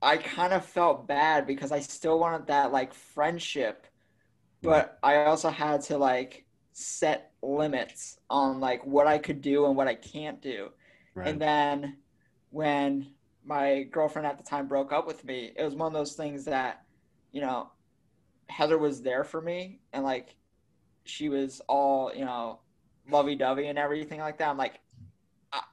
I 0.02 0.18
kind 0.18 0.52
of 0.52 0.66
felt 0.66 1.08
bad 1.08 1.48
because 1.48 1.72
I 1.72 1.80
still 1.80 2.20
wanted 2.20 2.48
that 2.48 2.74
like 2.74 2.94
friendship, 2.94 3.88
but 4.62 5.00
I 5.02 5.24
also 5.24 5.50
had 5.50 5.82
to 5.84 5.98
like 5.98 6.46
set 6.74 7.32
limits 7.42 8.20
on 8.30 8.60
like 8.60 8.86
what 8.86 9.08
I 9.08 9.18
could 9.18 9.42
do 9.42 9.66
and 9.66 9.78
what 9.78 9.88
I 9.88 9.96
can't 9.96 10.42
do. 10.42 10.72
Right. 11.16 11.30
And 11.30 11.42
then 11.42 11.98
when 12.50 13.12
my 13.46 13.84
girlfriend 13.84 14.28
at 14.28 14.38
the 14.38 14.44
time 14.44 14.68
broke 14.68 14.92
up 14.92 15.08
with 15.08 15.24
me, 15.24 15.54
it 15.56 15.64
was 15.64 15.74
one 15.74 15.88
of 15.88 15.94
those 15.94 16.14
things 16.14 16.44
that, 16.46 16.84
you 17.32 17.40
know, 17.40 17.70
Heather 18.53 18.77
was 18.77 19.01
there 19.01 19.24
for 19.24 19.41
me 19.41 19.79
and 19.93 20.03
like 20.03 20.36
she 21.05 21.27
was 21.27 21.62
all, 21.67 22.13
you 22.13 22.24
know, 22.24 22.60
lovey 23.10 23.36
dovey 23.36 23.67
and 23.67 23.77
everything 23.79 24.19
like 24.19 24.38
that. 24.38 24.50
I'm 24.50 24.57
like, 24.57 24.79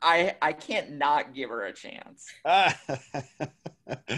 I 0.03 0.35
I 0.43 0.53
can't 0.53 0.93
not 0.93 1.35
give 1.35 1.51
her 1.51 1.65
a 1.65 1.73
chance. 1.73 2.33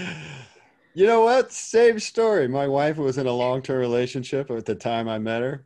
you 0.95 1.07
know 1.07 1.23
what? 1.23 1.52
Same 1.52 1.99
story. 1.99 2.49
My 2.49 2.66
wife 2.66 2.97
was 2.97 3.19
in 3.19 3.26
a 3.26 3.33
long 3.33 3.62
term 3.62 3.78
relationship 3.78 4.50
at 4.50 4.66
the 4.66 4.75
time 4.75 5.09
I 5.09 5.19
met 5.19 5.42
her. 5.42 5.64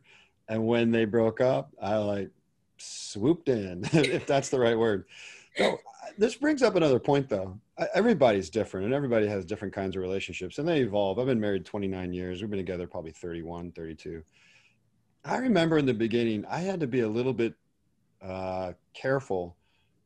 And 0.49 0.65
when 0.65 0.91
they 0.91 1.05
broke 1.05 1.41
up, 1.41 1.71
I 1.81 1.97
like 1.97 2.29
swooped 2.77 3.49
in, 3.49 3.83
if 3.93 4.25
that's 4.25 4.49
the 4.49 4.59
right 4.59 4.77
word. 4.77 5.05
So 5.57 5.79
this 6.17 6.35
brings 6.35 6.63
up 6.63 6.75
another 6.75 6.99
point 6.99 7.29
though. 7.29 7.59
Everybody's 7.93 8.49
different 8.49 8.85
and 8.85 8.93
everybody 8.93 9.27
has 9.27 9.45
different 9.45 9.73
kinds 9.73 9.95
of 9.95 10.01
relationships 10.01 10.57
and 10.57 10.67
they 10.67 10.81
evolve. 10.81 11.19
I've 11.19 11.25
been 11.25 11.39
married 11.39 11.65
29 11.65 12.13
years. 12.13 12.41
We've 12.41 12.49
been 12.49 12.59
together 12.59 12.87
probably 12.87 13.11
31, 13.11 13.71
32. 13.71 14.23
I 15.25 15.37
remember 15.37 15.77
in 15.77 15.85
the 15.85 15.93
beginning, 15.93 16.45
I 16.45 16.59
had 16.59 16.79
to 16.79 16.87
be 16.87 17.01
a 17.01 17.07
little 17.07 17.33
bit 17.33 17.53
uh, 18.21 18.73
careful 18.93 19.55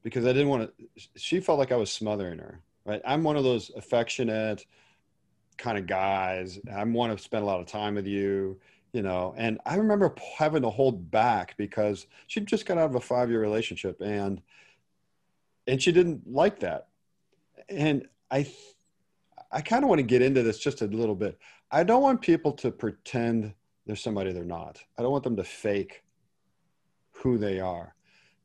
because 0.03 0.25
I 0.25 0.33
didn't 0.33 0.49
want 0.49 0.71
to, 0.77 1.09
she 1.15 1.39
felt 1.39 1.59
like 1.59 1.71
I 1.71 1.77
was 1.77 1.91
smothering 1.91 2.39
her, 2.39 2.59
right? 2.85 3.01
I'm 3.05 3.23
one 3.23 3.37
of 3.37 3.43
those 3.43 3.71
affectionate 3.75 4.65
kind 5.57 5.77
of 5.77 5.85
guys. 5.85 6.59
I 6.73 6.83
want 6.85 7.15
to 7.15 7.23
spend 7.23 7.43
a 7.43 7.45
lot 7.45 7.59
of 7.59 7.67
time 7.67 7.95
with 7.95 8.07
you 8.07 8.59
you 8.93 9.01
know 9.01 9.33
and 9.37 9.57
i 9.65 9.75
remember 9.75 10.13
having 10.37 10.61
to 10.61 10.69
hold 10.69 11.09
back 11.11 11.55
because 11.55 12.07
she 12.27 12.41
just 12.41 12.65
got 12.65 12.77
out 12.77 12.89
of 12.89 12.95
a 12.95 12.99
five 12.99 13.29
year 13.29 13.39
relationship 13.39 14.01
and 14.01 14.41
and 15.71 15.81
she 15.81 15.93
didn't 15.93 16.29
like 16.29 16.59
that. 16.59 16.89
And 17.69 18.07
i 18.29 18.45
i 19.53 19.61
kind 19.61 19.83
of 19.83 19.89
want 19.89 19.99
to 19.99 20.03
get 20.03 20.21
into 20.21 20.43
this 20.43 20.59
just 20.59 20.81
a 20.81 20.85
little 20.85 21.15
bit. 21.15 21.39
I 21.71 21.85
don't 21.85 22.03
want 22.03 22.21
people 22.21 22.51
to 22.53 22.71
pretend 22.71 23.53
they're 23.85 23.95
somebody 23.95 24.33
they're 24.33 24.43
not. 24.43 24.83
I 24.97 25.01
don't 25.01 25.13
want 25.13 25.23
them 25.23 25.37
to 25.37 25.45
fake 25.45 26.03
who 27.11 27.37
they 27.37 27.61
are. 27.61 27.95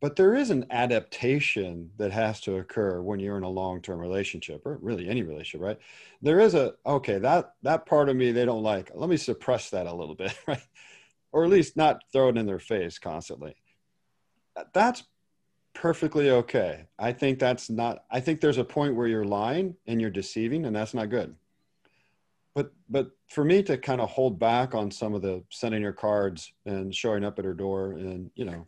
But 0.00 0.14
there 0.14 0.36
is 0.36 0.50
an 0.50 0.66
adaptation 0.70 1.90
that 1.96 2.12
has 2.12 2.40
to 2.42 2.58
occur 2.58 3.00
when 3.00 3.18
you're 3.18 3.38
in 3.38 3.42
a 3.42 3.48
long-term 3.48 3.98
relationship 3.98 4.64
or 4.64 4.78
really 4.80 5.08
any 5.08 5.22
relationship 5.22 5.62
right? 5.62 5.78
There 6.22 6.38
is 6.38 6.54
a 6.54 6.74
okay 6.86 7.18
that 7.18 7.54
that 7.62 7.86
part 7.86 8.08
of 8.08 8.14
me 8.14 8.30
they 8.30 8.44
don't 8.44 8.62
like. 8.62 8.92
Let 8.94 9.10
me 9.10 9.16
suppress 9.16 9.70
that 9.70 9.88
a 9.88 9.94
little 9.94 10.14
bit 10.14 10.38
right? 10.46 10.62
Or 11.32 11.42
at 11.42 11.50
least 11.50 11.76
not 11.76 12.02
throw 12.12 12.28
it 12.28 12.36
in 12.36 12.46
their 12.46 12.60
face 12.60 13.00
constantly. 13.00 13.56
That's 14.72 15.02
perfectly 15.76 16.30
okay 16.30 16.86
i 16.98 17.12
think 17.12 17.38
that's 17.38 17.68
not 17.68 18.04
i 18.10 18.18
think 18.18 18.40
there's 18.40 18.58
a 18.58 18.64
point 18.64 18.96
where 18.96 19.06
you're 19.06 19.24
lying 19.26 19.76
and 19.86 20.00
you're 20.00 20.10
deceiving 20.10 20.64
and 20.64 20.74
that's 20.74 20.94
not 20.94 21.10
good 21.10 21.34
but 22.54 22.72
but 22.88 23.10
for 23.28 23.44
me 23.44 23.62
to 23.62 23.76
kind 23.76 24.00
of 24.00 24.08
hold 24.08 24.38
back 24.38 24.74
on 24.74 24.90
some 24.90 25.12
of 25.12 25.20
the 25.20 25.42
sending 25.50 25.82
her 25.82 25.92
cards 25.92 26.52
and 26.64 26.94
showing 26.94 27.24
up 27.24 27.38
at 27.38 27.44
her 27.44 27.52
door 27.52 27.92
and 27.92 28.30
you 28.34 28.44
know 28.46 28.66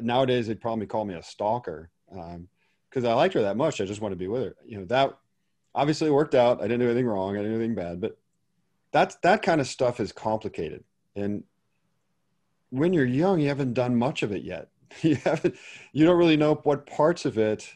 nowadays 0.00 0.46
they'd 0.46 0.60
probably 0.60 0.86
call 0.86 1.04
me 1.04 1.14
a 1.14 1.22
stalker 1.22 1.90
because 2.08 3.04
um, 3.04 3.06
I 3.06 3.14
liked 3.14 3.34
her 3.34 3.42
that 3.42 3.56
much. 3.56 3.80
I 3.80 3.84
just 3.84 4.00
want 4.00 4.12
to 4.12 4.16
be 4.16 4.28
with 4.28 4.42
her. 4.42 4.56
You 4.64 4.78
know 4.78 4.84
that 4.86 5.16
obviously 5.74 6.10
worked 6.10 6.34
out. 6.34 6.60
I 6.60 6.64
didn't 6.64 6.80
do 6.80 6.86
anything 6.86 7.06
wrong. 7.06 7.36
I 7.36 7.38
didn't 7.40 7.52
do 7.52 7.58
anything 7.58 7.74
bad, 7.74 8.00
but 8.00 8.18
that's 8.92 9.16
that 9.16 9.42
kind 9.42 9.60
of 9.60 9.66
stuff 9.66 10.00
is 10.00 10.12
complicated. 10.12 10.84
And 11.14 11.44
when 12.70 12.92
you're 12.92 13.06
young, 13.06 13.40
you 13.40 13.48
haven't 13.48 13.74
done 13.74 13.96
much 13.96 14.22
of 14.22 14.32
it 14.32 14.42
yet. 14.42 14.68
You 15.02 15.16
haven't. 15.16 15.56
You 15.92 16.06
don't 16.06 16.16
really 16.16 16.36
know 16.36 16.54
what 16.64 16.86
parts 16.86 17.24
of 17.24 17.38
it 17.38 17.74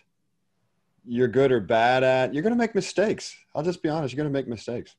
you're 1.04 1.28
good 1.28 1.52
or 1.52 1.60
bad 1.60 2.02
at. 2.02 2.34
You're 2.34 2.42
going 2.42 2.54
to 2.54 2.58
make 2.58 2.74
mistakes. 2.74 3.36
I'll 3.54 3.62
just 3.62 3.82
be 3.82 3.88
honest. 3.88 4.12
You're 4.12 4.22
going 4.22 4.32
to 4.32 4.38
make 4.38 4.48
mistakes. 4.48 4.94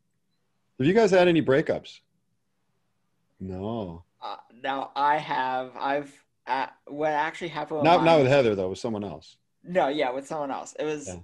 Have 0.77 0.87
you 0.87 0.93
guys 0.93 1.11
had 1.11 1.27
any 1.27 1.41
breakups? 1.41 1.99
No. 3.39 4.03
Uh, 4.21 4.37
now 4.63 4.91
I 4.95 5.17
have. 5.17 5.71
I've 5.79 6.11
uh, 6.47 6.67
what 6.87 7.11
actually 7.11 7.49
happened. 7.49 7.83
Not 7.83 8.03
not 8.03 8.19
with 8.19 8.27
Heather 8.27 8.55
though, 8.55 8.69
with 8.69 8.79
someone 8.79 9.03
else. 9.03 9.37
No, 9.63 9.87
yeah, 9.87 10.11
with 10.11 10.27
someone 10.27 10.51
else. 10.51 10.75
It 10.79 10.85
was 10.85 11.07
yeah. 11.07 11.15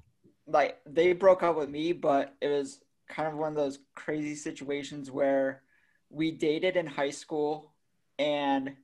like 0.48 0.80
they 0.86 1.14
broke 1.14 1.44
up 1.44 1.58
with 1.58 1.70
me, 1.70 1.92
but 1.92 2.36
it 2.42 2.48
was 2.48 2.82
kind 3.08 3.28
of 3.28 3.36
one 3.36 3.50
of 3.50 3.56
those 3.56 3.80
crazy 3.96 4.36
situations 4.36 5.10
where 5.12 5.64
we 6.10 6.32
dated 6.32 6.76
in 6.76 6.86
high 6.86 7.10
school 7.10 7.74
and 8.20 8.76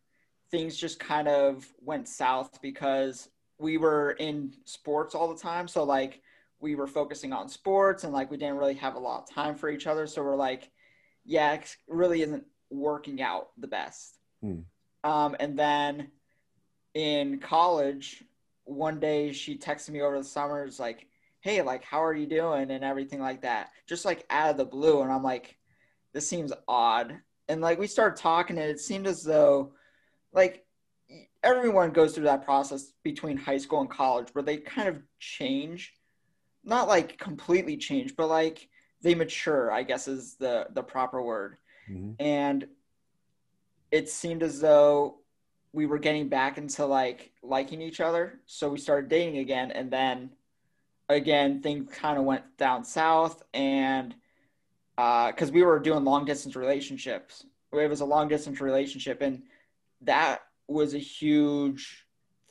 things 0.53 0.77
just 0.77 0.99
kind 0.99 1.27
of 1.27 1.67
went 1.81 2.07
south 2.07 2.61
because 2.61 3.27
we 3.57 3.79
were 3.79 4.11
in 4.19 4.53
sports 4.65 5.15
all 5.15 5.33
the 5.33 5.41
time. 5.41 5.67
So 5.67 5.83
like 5.83 6.21
we 6.59 6.75
were 6.75 6.85
focusing 6.85 7.33
on 7.33 7.49
sports 7.49 8.03
and 8.03 8.13
like 8.13 8.29
we 8.29 8.37
didn't 8.37 8.57
really 8.57 8.75
have 8.75 8.93
a 8.93 8.99
lot 8.99 9.23
of 9.23 9.33
time 9.33 9.55
for 9.55 9.71
each 9.71 9.87
other. 9.87 10.05
So 10.05 10.21
we're 10.21 10.35
like, 10.35 10.69
yeah, 11.25 11.53
it 11.53 11.75
really 11.87 12.21
isn't 12.21 12.43
working 12.69 13.19
out 13.19 13.47
the 13.57 13.67
best. 13.67 14.19
Hmm. 14.41 14.59
Um, 15.03 15.35
and 15.39 15.57
then 15.57 16.11
in 16.93 17.39
college, 17.39 18.23
one 18.65 18.99
day 18.99 19.31
she 19.31 19.57
texted 19.57 19.89
me 19.89 20.01
over 20.01 20.19
the 20.19 20.23
summer. 20.23 20.65
It's 20.65 20.79
like, 20.79 21.07
hey, 21.39 21.63
like, 21.63 21.83
how 21.83 22.03
are 22.03 22.13
you 22.13 22.27
doing? 22.27 22.69
And 22.69 22.83
everything 22.83 23.19
like 23.19 23.41
that. 23.41 23.71
Just 23.87 24.05
like 24.05 24.23
out 24.29 24.51
of 24.51 24.57
the 24.57 24.65
blue. 24.65 25.01
And 25.01 25.11
I'm 25.11 25.23
like, 25.23 25.57
this 26.13 26.29
seems 26.29 26.53
odd. 26.67 27.17
And 27.49 27.59
like, 27.59 27.79
we 27.79 27.87
started 27.87 28.21
talking, 28.21 28.59
and 28.59 28.69
it 28.69 28.79
seemed 28.79 29.07
as 29.07 29.23
though, 29.23 29.73
like, 30.33 30.65
everyone 31.43 31.91
goes 31.91 32.13
through 32.13 32.23
that 32.25 32.45
process 32.45 32.93
between 33.03 33.37
high 33.37 33.57
school 33.57 33.81
and 33.81 33.89
college 33.89 34.29
where 34.33 34.43
they 34.43 34.57
kind 34.57 34.87
of 34.89 35.01
change. 35.19 35.93
Not 36.63 36.87
like 36.87 37.17
completely 37.17 37.77
change, 37.77 38.15
but 38.15 38.27
like 38.27 38.67
they 39.01 39.15
mature, 39.15 39.71
I 39.71 39.83
guess 39.83 40.07
is 40.07 40.35
the, 40.35 40.67
the 40.73 40.83
proper 40.83 41.21
word. 41.21 41.57
Mm-hmm. 41.89 42.13
And 42.19 42.67
it 43.91 44.09
seemed 44.09 44.43
as 44.43 44.61
though 44.61 45.17
we 45.73 45.85
were 45.85 45.99
getting 45.99 46.29
back 46.29 46.57
into 46.57 46.85
like 46.85 47.31
liking 47.43 47.81
each 47.81 47.99
other. 47.99 48.39
So 48.45 48.69
we 48.69 48.79
started 48.79 49.09
dating 49.09 49.39
again. 49.39 49.71
And 49.71 49.91
then 49.91 50.29
again, 51.09 51.61
things 51.61 51.91
kind 51.93 52.17
of 52.17 52.23
went 52.23 52.57
down 52.57 52.85
south. 52.85 53.43
And 53.53 54.15
because 54.95 55.49
uh, 55.49 55.53
we 55.53 55.63
were 55.63 55.79
doing 55.79 56.03
long 56.03 56.23
distance 56.25 56.55
relationships. 56.55 57.45
It 57.71 57.89
was 57.89 58.01
a 58.01 58.05
long 58.05 58.27
distance 58.27 58.61
relationship, 58.61 59.21
and 59.21 59.41
that 60.05 60.39
was 60.67 60.93
a 60.93 60.99
huge 60.99 62.05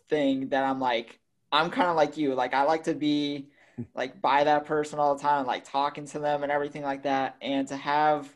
thing 0.09 0.49
that 0.49 0.64
I'm 0.64 0.80
like, 0.80 1.21
I'm 1.50 1.71
kind 1.71 1.88
of 1.88 1.97
like 1.97 2.16
you. 2.16 2.35
Like 2.35 2.54
I 2.54 2.62
like 2.62 2.85
to 2.85 2.94
be 2.94 3.49
like 3.94 4.21
by 4.21 4.44
that 4.44 4.64
person 4.64 4.99
all 4.99 5.14
the 5.14 5.23
time, 5.23 5.47
like 5.47 5.64
talking 5.64 6.06
to 6.06 6.18
them 6.18 6.42
and 6.42 6.52
everything 6.52 6.82
like 6.82 7.02
that. 7.04 7.37
And 7.40 7.66
to 7.68 7.76
have 7.76 8.28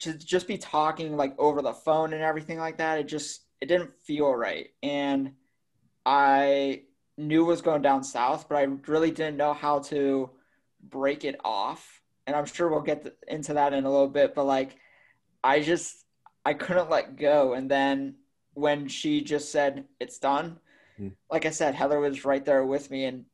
to 0.00 0.14
just 0.14 0.46
be 0.46 0.58
talking 0.58 1.16
like 1.16 1.34
over 1.38 1.60
the 1.62 1.72
phone 1.72 2.12
and 2.12 2.22
everything 2.22 2.58
like 2.58 2.78
that, 2.78 2.98
it 2.98 3.08
just 3.08 3.42
it 3.60 3.66
didn't 3.66 3.92
feel 4.04 4.32
right. 4.32 4.68
And 4.82 5.32
I 6.06 6.82
knew 7.16 7.44
was 7.44 7.62
going 7.62 7.82
down 7.82 8.04
south, 8.04 8.48
but 8.48 8.56
I 8.56 8.62
really 8.86 9.10
didn't 9.10 9.36
know 9.36 9.52
how 9.52 9.80
to 9.80 10.30
break 10.82 11.24
it 11.24 11.40
off. 11.44 12.00
And 12.26 12.36
I'm 12.36 12.46
sure 12.46 12.68
we'll 12.68 12.80
get 12.80 13.16
into 13.26 13.54
that 13.54 13.72
in 13.72 13.84
a 13.84 13.90
little 13.90 14.08
bit, 14.08 14.34
but 14.34 14.44
like 14.44 14.76
I 15.42 15.60
just 15.60 16.04
I 16.44 16.54
couldn't 16.54 16.90
let 16.90 17.16
go. 17.16 17.54
And 17.54 17.70
then 17.70 18.14
when 18.54 18.88
she 18.88 19.20
just 19.20 19.52
said 19.52 19.84
it's 20.00 20.18
done, 20.18 20.58
mm. 21.00 21.12
like 21.30 21.46
I 21.46 21.50
said, 21.50 21.74
Heather 21.74 22.00
was 22.00 22.24
right 22.24 22.44
there 22.44 22.64
with 22.64 22.90
me. 22.90 23.04
And 23.04 23.24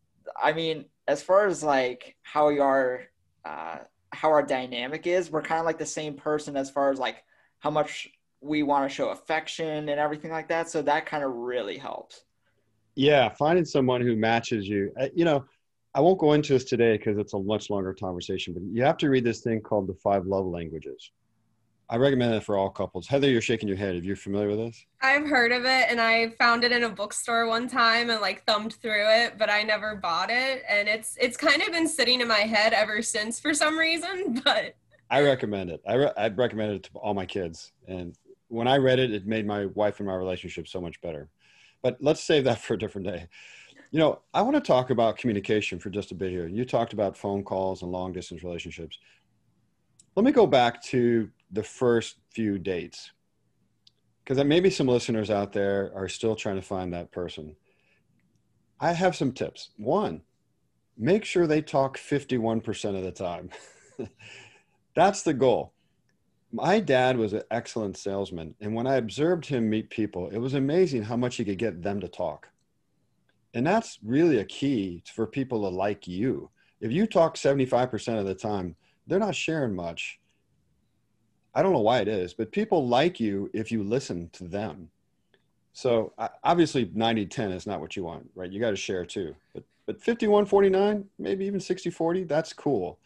I 0.40 0.52
mean, 0.52 0.87
as 1.06 1.23
far 1.23 1.46
as 1.46 1.62
like 1.62 2.16
how 2.23 2.49
we 2.49 2.58
are, 2.58 3.04
uh, 3.44 3.78
how 4.12 4.30
our 4.30 4.42
dynamic 4.42 5.06
is, 5.06 5.30
we're 5.30 5.42
kind 5.42 5.61
of 5.61 5.66
like 5.66 5.78
the 5.78 5.87
same 5.87 6.14
person 6.14 6.56
as 6.56 6.70
far 6.70 6.90
as 6.90 6.99
like 6.99 7.25
how 7.61 7.70
much 7.70 8.08
we 8.40 8.62
want 8.62 8.88
to 8.88 8.94
show 8.94 9.08
affection 9.08 9.88
and 9.88 10.00
everything 10.00 10.30
like 10.30 10.49
that. 10.49 10.68
So 10.68 10.82
that 10.82 11.06
kind 11.06 11.25
of 11.25 11.32
really 11.32 11.78
helps. 11.78 12.25
Yeah, 12.94 13.28
finding 13.30 13.64
someone 13.64 14.00
who 14.00 14.14
matches 14.14 14.68
you. 14.68 14.92
Uh, 15.00 15.08
you 15.14 15.25
know, 15.25 15.44
I 15.94 16.00
won't 16.00 16.18
go 16.18 16.32
into 16.32 16.52
this 16.52 16.64
today 16.64 16.96
because 16.96 17.18
it's 17.18 17.34
a 17.34 17.38
much 17.38 17.70
longer 17.70 17.94
conversation, 17.94 18.52
but 18.52 18.62
you 18.64 18.82
have 18.82 18.96
to 18.99 19.08
read 19.08 19.25
this 19.25 19.40
thing 19.40 19.61
called 19.61 19.87
the 19.87 19.94
five 19.94 20.26
love 20.26 20.46
languages. 20.46 21.11
I 21.91 21.97
recommend 21.97 22.35
it 22.35 22.43
for 22.43 22.57
all 22.57 22.71
couples. 22.71 23.07
Heather, 23.07 23.29
you're 23.29 23.43
shaking 23.43 23.69
your 23.69 23.76
head. 23.76 23.95
Are 23.95 23.99
you 23.99 24.17
familiar 24.17 24.49
with 24.49 24.59
this? 24.59 24.87
I've 25.03 25.26
heard 25.26 25.53
of 25.53 25.64
it 25.64 25.87
and 25.91 26.00
I 26.00 26.31
found 26.31 26.64
it 26.64 26.73
in 26.73 26.85
a 26.85 26.88
bookstore 26.88 27.47
one 27.47 27.69
time 27.69 28.09
and 28.09 28.21
like 28.21 28.45
thumbed 28.47 28.75
through 28.75 29.07
it, 29.07 29.38
but 29.38 29.50
I 29.50 29.62
never 29.62 29.95
bought 29.97 30.31
it. 30.31 30.62
And 30.69 30.88
it's 30.88 31.17
it's 31.21 31.37
kind 31.37 31.61
of 31.61 31.73
been 31.73 31.87
sitting 31.87 32.23
in 32.23 32.29
my 32.29 32.41
head 32.41 32.73
ever 32.73 33.03
since 33.03 33.38
for 33.38 33.53
some 33.55 33.79
reason. 33.79 34.41
But 34.45 34.76
I 35.11 35.23
recommend 35.23 35.71
it. 35.71 35.83
I, 35.87 35.95
re- 35.95 36.12
I 36.17 36.29
recommend 36.29 36.73
it 36.73 36.83
to 36.85 36.91
all 36.95 37.14
my 37.14 37.26
kids. 37.26 37.73
And 37.87 38.17
when 38.49 38.67
I 38.67 38.79
read 38.79 38.99
it, 38.99 39.12
it 39.12 39.26
made 39.26 39.47
my 39.47 39.67
wife 39.67 40.00
and 40.00 40.09
my 40.09 40.14
relationship 40.14 40.67
so 40.67 40.81
much 40.81 41.00
better. 41.03 41.29
But 41.83 41.99
let's 42.00 42.23
save 42.23 42.45
that 42.45 42.61
for 42.61 42.75
a 42.75 42.79
different 42.79 43.07
day. 43.07 43.29
You 43.91 43.99
know, 44.00 44.23
I 44.33 44.43
want 44.43 44.57
to 44.57 44.61
talk 44.61 44.91
about 44.91 45.19
communication 45.19 45.79
for 45.79 45.91
just 45.91 46.11
a 46.11 46.14
bit 46.14 46.31
here. 46.31 46.49
You 46.49 46.64
talked 46.64 46.95
about 46.95 47.17
phone 47.17 47.45
calls 47.45 47.83
and 47.83 47.93
long 47.93 48.12
distance 48.12 48.43
relationships. 48.43 48.99
Let 50.16 50.25
me 50.25 50.33
go 50.33 50.47
back 50.47 50.83
to 50.85 51.30
the 51.50 51.62
first 51.62 52.16
few 52.30 52.59
dates 52.59 53.11
because 54.25 54.42
maybe 54.44 54.71
some 54.71 54.87
listeners 54.87 55.30
out 55.30 55.52
there 55.52 55.92
are 55.94 56.09
still 56.09 56.37
trying 56.37 56.56
to 56.56 56.62
find 56.62 56.92
that 56.92 57.11
person. 57.12 57.56
I 58.80 58.92
have 58.92 59.16
some 59.16 59.33
tips. 59.33 59.71
One, 59.76 60.23
make 60.97 61.25
sure 61.25 61.47
they 61.47 61.62
talk 61.62 61.99
51% 61.99 62.97
of 62.97 63.02
the 63.02 63.11
time. 63.11 63.50
That's 64.94 65.23
the 65.23 65.35
goal. 65.35 65.73
My 66.52 66.78
dad 66.78 67.16
was 67.16 67.33
an 67.33 67.42
excellent 67.50 67.97
salesman. 67.97 68.54
And 68.61 68.75
when 68.75 68.87
I 68.87 68.97
observed 68.97 69.47
him 69.47 69.68
meet 69.68 69.90
people, 69.90 70.28
it 70.30 70.38
was 70.38 70.54
amazing 70.54 71.02
how 71.02 71.16
much 71.16 71.37
he 71.37 71.44
could 71.44 71.59
get 71.59 71.83
them 71.83 72.00
to 72.00 72.09
talk. 72.09 72.49
And 73.54 73.66
that's 73.66 73.99
really 74.04 74.38
a 74.38 74.44
key 74.44 75.02
for 75.14 75.26
people 75.26 75.62
to 75.62 75.68
like 75.68 76.06
you. 76.06 76.50
If 76.80 76.92
you 76.92 77.06
talk 77.06 77.37
75% 77.37 78.18
of 78.18 78.26
the 78.26 78.35
time, 78.35 78.76
they're 79.06 79.18
not 79.18 79.34
sharing 79.34 79.75
much. 79.75 80.20
I 81.54 81.62
don't 81.62 81.73
know 81.73 81.80
why 81.80 82.00
it 82.00 82.08
is, 82.08 82.34
but 82.34 82.50
people 82.50 82.88
like 82.88 83.20
you 83.20 83.50
if 83.52 83.70
you 83.70 83.82
listen 83.82 84.28
to 84.32 84.44
them. 84.44 84.90
So 85.73 86.12
obviously 86.42 86.90
90 86.94 87.26
10 87.26 87.52
is 87.52 87.66
not 87.66 87.80
what 87.80 87.97
you 87.97 88.04
want, 88.04 88.28
right? 88.34 88.50
You 88.50 88.60
got 88.60 88.71
to 88.71 88.76
share 88.76 89.04
too. 89.04 89.34
But 89.52 89.64
but 89.86 90.00
51 90.00 90.47
49, 90.47 91.04
maybe 91.19 91.45
even 91.45 91.60
60 91.60 91.90
40, 91.90 92.25
that's 92.25 92.52
cool. 92.52 92.99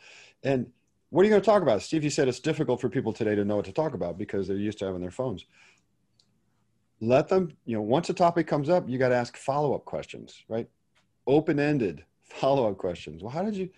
And 0.45 0.71
what 1.11 1.23
are 1.23 1.25
you 1.25 1.31
going 1.31 1.43
to 1.43 1.47
talk 1.47 1.63
about? 1.63 1.83
Steve, 1.83 2.05
you 2.05 2.11
said 2.11 2.29
it's 2.29 2.41
difficult 2.41 2.81
for 2.81 2.89
people 2.89 3.13
today 3.13 3.35
to 3.35 3.45
know 3.45 3.57
what 3.57 3.65
to 3.65 3.73
talk 3.73 3.95
about 3.95 4.17
because 4.17 4.47
they're 4.47 4.57
used 4.57 4.79
to 4.79 4.87
having 4.87 5.01
their 5.01 5.11
phones. 5.11 5.47
Let 7.01 7.29
them, 7.29 7.57
you 7.65 7.77
know, 7.77 7.83
once 7.83 8.11
a 8.11 8.15
topic 8.15 8.47
comes 8.47 8.69
up, 8.69 8.89
you 8.89 8.99
got 8.99 9.09
to 9.09 9.17
ask 9.17 9.37
follow 9.37 9.75
up 9.75 9.85
questions, 9.85 10.45
right? 10.49 10.69
Open 11.27 11.59
ended 11.59 12.05
follow 12.29 12.69
up 12.69 12.77
questions. 12.79 13.23
Well, 13.23 13.33
how 13.33 13.43
did 13.43 13.57
you, 13.57 13.71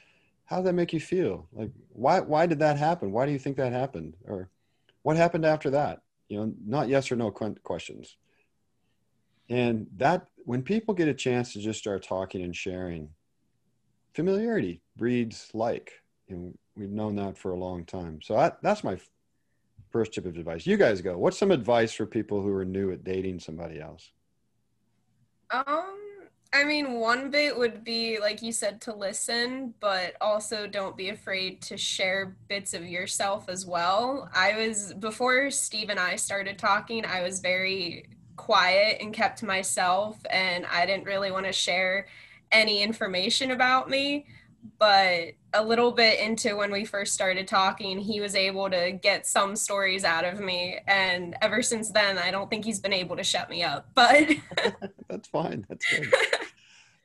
how 0.51 0.57
did 0.57 0.67
that 0.67 0.73
make 0.73 0.93
you 0.93 0.99
feel? 0.99 1.47
Like, 1.53 1.71
why, 1.91 2.19
why 2.19 2.47
did 2.47 2.59
that 2.59 2.77
happen? 2.77 3.13
Why 3.13 3.25
do 3.25 3.31
you 3.31 3.39
think 3.39 3.57
that 3.57 3.73
happened? 3.73 4.17
Or, 4.27 4.51
what 5.03 5.17
happened 5.17 5.47
after 5.47 5.71
that? 5.71 6.03
You 6.29 6.39
know, 6.39 6.53
not 6.67 6.89
yes 6.89 7.11
or 7.13 7.17
no 7.17 7.31
questions. 7.31 8.17
And 9.49 9.87
that, 9.97 10.27
when 10.39 10.63
people 10.63 10.93
get 10.93 11.07
a 11.07 11.15
chance 11.15 11.53
to 11.53 11.61
just 11.61 11.79
start 11.79 12.03
talking 12.03 12.43
and 12.43 12.55
sharing, 12.55 13.11
familiarity 14.13 14.83
breeds 14.97 15.49
like. 15.55 15.93
And 16.29 16.59
we've 16.77 16.91
known 16.91 17.15
that 17.17 17.39
for 17.39 17.53
a 17.53 17.59
long 17.59 17.85
time. 17.85 18.21
So 18.21 18.37
I, 18.37 18.51
that's 18.61 18.83
my 18.83 18.99
first 19.91 20.13
tip 20.13 20.27
of 20.27 20.37
advice. 20.37 20.67
You 20.67 20.77
guys 20.77 21.01
go. 21.01 21.17
What's 21.17 21.39
some 21.39 21.53
advice 21.53 21.93
for 21.93 22.07
people 22.07 22.43
who 22.43 22.53
are 22.53 22.65
new 22.65 22.91
at 22.91 23.05
dating 23.05 23.39
somebody 23.39 23.81
else? 23.81 24.11
Um, 25.53 26.10
I 26.53 26.65
mean, 26.65 26.95
one 26.95 27.31
bit 27.31 27.57
would 27.57 27.85
be, 27.85 28.19
like 28.19 28.43
you 28.43 28.51
said, 28.51 28.81
to 28.83 28.95
listen, 28.95 29.73
but 29.79 30.15
also 30.21 30.67
don't 30.67 30.97
be 30.97 31.11
afraid 31.11 31.63
to 31.63 31.77
share 31.77 32.37
bits 32.49 32.75
of 32.75 32.85
yourself 32.85 33.49
as 33.49 33.67
well. 33.67 34.29
I 34.35 34.57
was, 34.57 34.93
before 34.95 35.51
Steve 35.53 35.91
and 35.91 36.01
I 36.01 36.17
started 36.17 36.59
talking, 36.59 37.05
I 37.07 37.23
was 37.23 37.39
very 37.39 38.09
quiet 38.37 39.01
and 39.01 39.15
kept 39.15 39.39
to 39.41 39.47
myself, 39.47 40.19
and 40.29 40.67
I 40.67 40.87
didn't 40.87 41.05
really 41.05 41.31
want 41.31 41.47
to 41.47 41.53
share 41.53 42.07
any 42.51 42.83
information 42.83 43.53
about 43.53 43.89
me. 43.89 44.27
But 44.79 45.33
a 45.53 45.65
little 45.65 45.93
bit 45.93 46.21
into 46.21 46.57
when 46.57 46.71
we 46.71 46.85
first 46.85 47.13
started 47.13 47.49
talking, 47.49 47.99
he 47.99 48.21
was 48.21 48.35
able 48.35 48.71
to 48.71 48.93
get 48.93 49.27
some 49.27 49.57
stories 49.57 50.05
out 50.05 50.25
of 50.25 50.41
me. 50.41 50.79
And 50.87 51.37
ever 51.43 51.63
since 51.63 51.91
then, 51.91 52.19
I 52.19 52.31
don't 52.31 52.49
think 52.49 52.65
he's 52.65 52.81
been 52.81 52.93
able 52.93 53.17
to 53.17 53.25
shut 53.25 53.51
me 53.51 53.63
up. 53.63 53.89
But 53.95 54.29
that's 55.09 55.29
fine. 55.29 55.67
That's 55.69 55.85
good. 55.91 56.13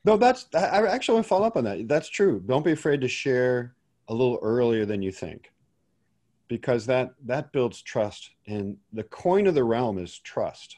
No, 0.06 0.16
that's 0.16 0.46
I 0.54 0.86
actually 0.86 1.14
want 1.14 1.24
to 1.24 1.28
follow 1.28 1.46
up 1.48 1.56
on 1.56 1.64
that. 1.64 1.88
That's 1.88 2.08
true. 2.08 2.40
Don't 2.46 2.64
be 2.64 2.70
afraid 2.70 3.00
to 3.00 3.08
share 3.08 3.74
a 4.06 4.14
little 4.14 4.38
earlier 4.40 4.86
than 4.86 5.02
you 5.02 5.10
think, 5.10 5.52
because 6.46 6.86
that 6.86 7.14
that 7.24 7.50
builds 7.50 7.82
trust. 7.82 8.30
And 8.46 8.76
the 8.92 9.02
coin 9.02 9.48
of 9.48 9.56
the 9.56 9.64
realm 9.64 9.98
is 9.98 10.20
trust. 10.20 10.76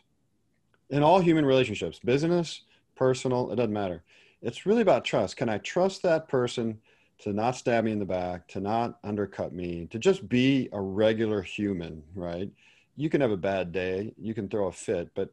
In 0.88 1.02
all 1.02 1.20
human 1.20 1.44
relationships, 1.44 2.00
business, 2.02 2.62
personal, 2.96 3.52
it 3.52 3.56
doesn't 3.56 3.72
matter. 3.72 4.02
It's 4.42 4.66
really 4.66 4.82
about 4.82 5.04
trust. 5.04 5.36
Can 5.36 5.48
I 5.48 5.58
trust 5.58 6.02
that 6.02 6.28
person 6.28 6.80
to 7.20 7.32
not 7.32 7.56
stab 7.56 7.84
me 7.84 7.92
in 7.92 7.98
the 7.98 8.04
back, 8.04 8.46
to 8.48 8.60
not 8.60 8.98
undercut 9.02 9.52
me, 9.52 9.86
to 9.90 9.98
just 9.98 10.28
be 10.28 10.68
a 10.72 10.80
regular 10.80 11.42
human, 11.42 12.02
right? 12.14 12.50
You 12.96 13.10
can 13.10 13.20
have 13.20 13.32
a 13.32 13.36
bad 13.36 13.72
day, 13.72 14.14
you 14.16 14.34
can 14.34 14.48
throw 14.48 14.68
a 14.68 14.72
fit, 14.72 15.10
but 15.14 15.32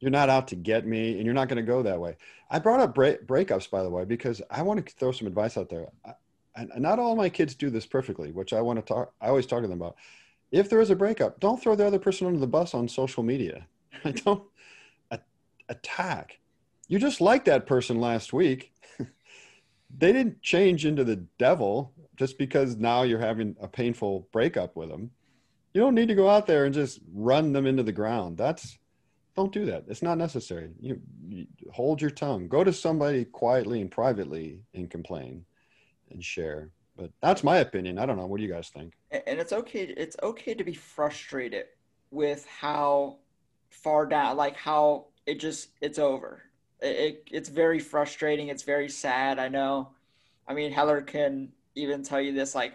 you're 0.00 0.10
not 0.10 0.28
out 0.30 0.48
to 0.48 0.56
get 0.56 0.86
me 0.86 1.16
and 1.16 1.24
you're 1.24 1.34
not 1.34 1.48
going 1.48 1.56
to 1.56 1.62
go 1.62 1.82
that 1.82 2.00
way. 2.00 2.16
I 2.50 2.58
brought 2.58 2.80
up 2.80 2.94
break, 2.94 3.26
breakups 3.26 3.70
by 3.70 3.82
the 3.82 3.90
way 3.90 4.04
because 4.04 4.42
i 4.50 4.62
want 4.62 4.84
to 4.84 4.94
throw 4.94 5.12
some 5.12 5.26
advice 5.26 5.56
out 5.56 5.68
there. 5.68 5.86
And 6.56 6.70
not 6.78 6.98
all 6.98 7.16
my 7.16 7.28
kids 7.28 7.54
do 7.54 7.70
this 7.70 7.86
perfectly 7.86 8.32
which 8.32 8.52
i 8.52 8.60
want 8.60 8.78
to 8.78 8.82
talk 8.82 9.12
i 9.20 9.28
always 9.28 9.46
talk 9.46 9.62
to 9.62 9.68
them 9.68 9.80
about. 9.80 9.96
If 10.50 10.68
there 10.68 10.80
is 10.80 10.90
a 10.90 10.96
breakup 10.96 11.38
don't 11.38 11.62
throw 11.62 11.76
the 11.76 11.86
other 11.86 11.98
person 11.98 12.26
under 12.26 12.40
the 12.40 12.46
bus 12.46 12.74
on 12.74 12.88
social 12.88 13.22
media. 13.22 13.66
Don't 14.24 14.42
attack 15.68 16.39
you 16.90 16.98
just 16.98 17.20
like 17.20 17.44
that 17.46 17.66
person 17.66 18.00
last 18.00 18.32
week 18.32 18.72
they 19.98 20.12
didn't 20.12 20.42
change 20.42 20.84
into 20.84 21.04
the 21.04 21.16
devil 21.38 21.92
just 22.16 22.36
because 22.36 22.76
now 22.76 23.02
you're 23.02 23.18
having 23.18 23.56
a 23.60 23.68
painful 23.68 24.28
breakup 24.32 24.76
with 24.76 24.90
them 24.90 25.10
you 25.72 25.80
don't 25.80 25.94
need 25.94 26.08
to 26.08 26.14
go 26.14 26.28
out 26.28 26.46
there 26.46 26.64
and 26.66 26.74
just 26.74 27.00
run 27.14 27.52
them 27.52 27.66
into 27.66 27.82
the 27.82 27.92
ground 27.92 28.36
that's 28.36 28.78
don't 29.36 29.52
do 29.52 29.64
that. 29.66 29.84
It's 29.88 30.02
not 30.02 30.18
necessary. 30.18 30.70
You, 30.80 31.00
you, 31.28 31.46
hold 31.72 32.00
your 32.00 32.10
tongue. 32.10 32.48
Go 32.48 32.64
to 32.64 32.72
somebody 32.72 33.24
quietly 33.24 33.80
and 33.80 33.90
privately 33.90 34.60
and 34.74 34.90
complain 34.90 35.44
and 36.10 36.22
share. 36.22 36.70
But 36.96 37.10
that's 37.22 37.44
my 37.44 37.58
opinion. 37.58 37.98
I 37.98 38.06
don't 38.06 38.16
know. 38.16 38.26
What 38.26 38.38
do 38.38 38.42
you 38.42 38.52
guys 38.52 38.68
think? 38.68 38.94
And 39.10 39.40
it's 39.40 39.52
okay. 39.52 39.94
It's 39.96 40.16
okay 40.22 40.54
to 40.54 40.64
be 40.64 40.74
frustrated 40.74 41.66
with 42.10 42.44
how 42.46 43.18
far 43.70 44.04
down, 44.04 44.36
like 44.36 44.56
how 44.56 45.06
it 45.26 45.40
just 45.40 45.70
it's 45.80 45.98
over. 45.98 46.42
It, 46.82 46.86
it 46.86 47.28
it's 47.30 47.48
very 47.48 47.78
frustrating. 47.78 48.48
It's 48.48 48.62
very 48.62 48.88
sad. 48.88 49.38
I 49.38 49.48
know. 49.48 49.90
I 50.46 50.54
mean, 50.54 50.72
Heather 50.72 51.00
can 51.00 51.50
even 51.74 52.02
tell 52.02 52.20
you 52.20 52.32
this. 52.32 52.54
Like, 52.54 52.74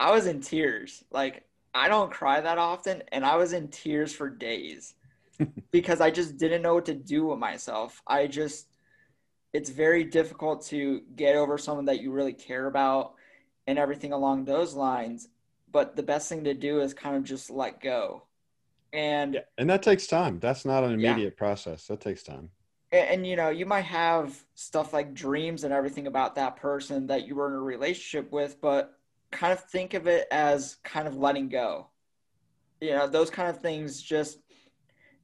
I 0.00 0.10
was 0.10 0.26
in 0.26 0.40
tears. 0.40 1.04
Like, 1.10 1.44
I 1.74 1.88
don't 1.88 2.10
cry 2.10 2.40
that 2.40 2.58
often, 2.58 3.02
and 3.12 3.24
I 3.24 3.36
was 3.36 3.52
in 3.52 3.68
tears 3.68 4.14
for 4.14 4.28
days 4.28 4.94
because 5.70 6.00
I 6.00 6.10
just 6.10 6.36
didn't 6.36 6.62
know 6.62 6.74
what 6.74 6.86
to 6.86 6.94
do 6.94 7.26
with 7.26 7.38
myself. 7.38 8.02
I 8.06 8.26
just, 8.26 8.66
it's 9.52 9.70
very 9.70 10.04
difficult 10.04 10.66
to 10.66 11.02
get 11.16 11.36
over 11.36 11.56
someone 11.56 11.86
that 11.86 12.00
you 12.00 12.10
really 12.10 12.32
care 12.32 12.66
about 12.66 13.14
and 13.66 13.78
everything 13.78 14.12
along 14.12 14.44
those 14.44 14.74
lines. 14.74 15.28
but 15.70 15.96
the 15.96 16.02
best 16.02 16.28
thing 16.28 16.44
to 16.44 16.52
do 16.52 16.80
is 16.80 16.92
kind 16.92 17.16
of 17.16 17.24
just 17.24 17.50
let 17.50 17.80
go. 17.80 18.24
And 18.92 19.34
yeah, 19.34 19.40
and 19.56 19.70
that 19.70 19.82
takes 19.82 20.06
time. 20.06 20.38
That's 20.38 20.66
not 20.66 20.84
an 20.84 20.92
immediate 20.92 21.34
yeah. 21.34 21.38
process. 21.38 21.86
That 21.86 22.00
takes 22.00 22.22
time. 22.22 22.50
And, 22.92 23.08
and, 23.08 23.26
you 23.26 23.36
know, 23.36 23.48
you 23.48 23.66
might 23.66 23.86
have 23.86 24.38
stuff 24.54 24.92
like 24.92 25.14
dreams 25.14 25.64
and 25.64 25.72
everything 25.72 26.06
about 26.06 26.36
that 26.36 26.56
person 26.56 27.08
that 27.08 27.26
you 27.26 27.34
were 27.34 27.48
in 27.48 27.54
a 27.54 27.60
relationship 27.60 28.30
with, 28.30 28.60
but 28.60 28.94
kind 29.30 29.52
of 29.52 29.60
think 29.64 29.94
of 29.94 30.06
it 30.06 30.28
as 30.30 30.76
kind 30.84 31.08
of 31.08 31.16
letting 31.16 31.48
go. 31.48 31.88
You 32.80 32.90
know, 32.90 33.06
those 33.06 33.30
kind 33.30 33.48
of 33.48 33.60
things 33.60 34.00
just 34.00 34.38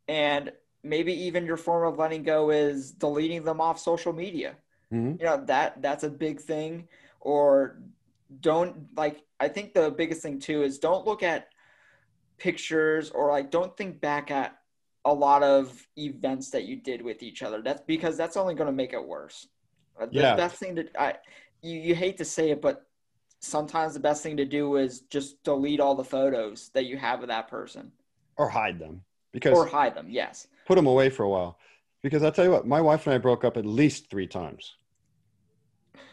and 0.08 0.52
maybe 0.82 1.12
even 1.24 1.44
your 1.44 1.56
form 1.56 1.86
of 1.86 1.98
letting 1.98 2.22
go 2.22 2.50
is 2.50 2.92
deleting 2.92 3.44
them 3.44 3.60
off 3.60 3.78
social 3.78 4.12
media. 4.12 4.56
Mm-hmm. 4.92 5.20
You 5.20 5.26
know, 5.26 5.44
that 5.46 5.82
that's 5.82 6.04
a 6.04 6.08
big 6.08 6.40
thing 6.40 6.88
or 7.20 7.78
don't 8.40 8.96
like 8.96 9.22
I 9.40 9.48
think 9.48 9.74
the 9.74 9.90
biggest 9.90 10.22
thing 10.22 10.38
too 10.38 10.62
is 10.62 10.78
don't 10.78 11.06
look 11.06 11.22
at 11.22 11.48
pictures 12.38 13.10
or 13.10 13.30
like 13.30 13.50
don't 13.50 13.76
think 13.76 14.00
back 14.00 14.30
at 14.30 14.57
a 15.08 15.12
lot 15.12 15.42
of 15.42 15.86
events 15.96 16.50
that 16.50 16.64
you 16.64 16.76
did 16.76 17.00
with 17.00 17.22
each 17.22 17.42
other. 17.42 17.62
That's 17.62 17.80
because 17.86 18.16
that's 18.16 18.36
only 18.36 18.54
going 18.54 18.66
to 18.66 18.72
make 18.72 18.92
it 18.92 19.04
worse. 19.04 19.48
Uh, 20.00 20.06
the 20.06 20.34
best 20.36 20.56
thing 20.56 20.76
to 20.76 21.00
I 21.00 21.16
you, 21.62 21.78
you 21.80 21.94
hate 21.94 22.18
to 22.18 22.24
say 22.24 22.50
it, 22.50 22.60
but 22.60 22.86
sometimes 23.40 23.94
the 23.94 24.00
best 24.00 24.22
thing 24.22 24.36
to 24.36 24.44
do 24.44 24.76
is 24.76 25.00
just 25.00 25.42
delete 25.42 25.80
all 25.80 25.94
the 25.94 26.04
photos 26.04 26.70
that 26.74 26.84
you 26.84 26.96
have 26.96 27.22
of 27.22 27.28
that 27.28 27.48
person 27.48 27.90
or 28.36 28.48
hide 28.48 28.78
them 28.78 29.02
because 29.32 29.56
or 29.56 29.66
hide 29.66 29.94
them. 29.94 30.06
Yes, 30.08 30.46
put 30.66 30.76
them 30.76 30.86
away 30.86 31.10
for 31.10 31.24
a 31.24 31.28
while. 31.28 31.58
Because 32.02 32.22
I'll 32.22 32.30
tell 32.30 32.44
you 32.44 32.52
what, 32.52 32.66
my 32.66 32.80
wife 32.80 33.06
and 33.06 33.14
I 33.14 33.18
broke 33.18 33.44
up 33.44 33.56
at 33.56 33.66
least 33.66 34.08
three 34.08 34.28
times. 34.28 34.76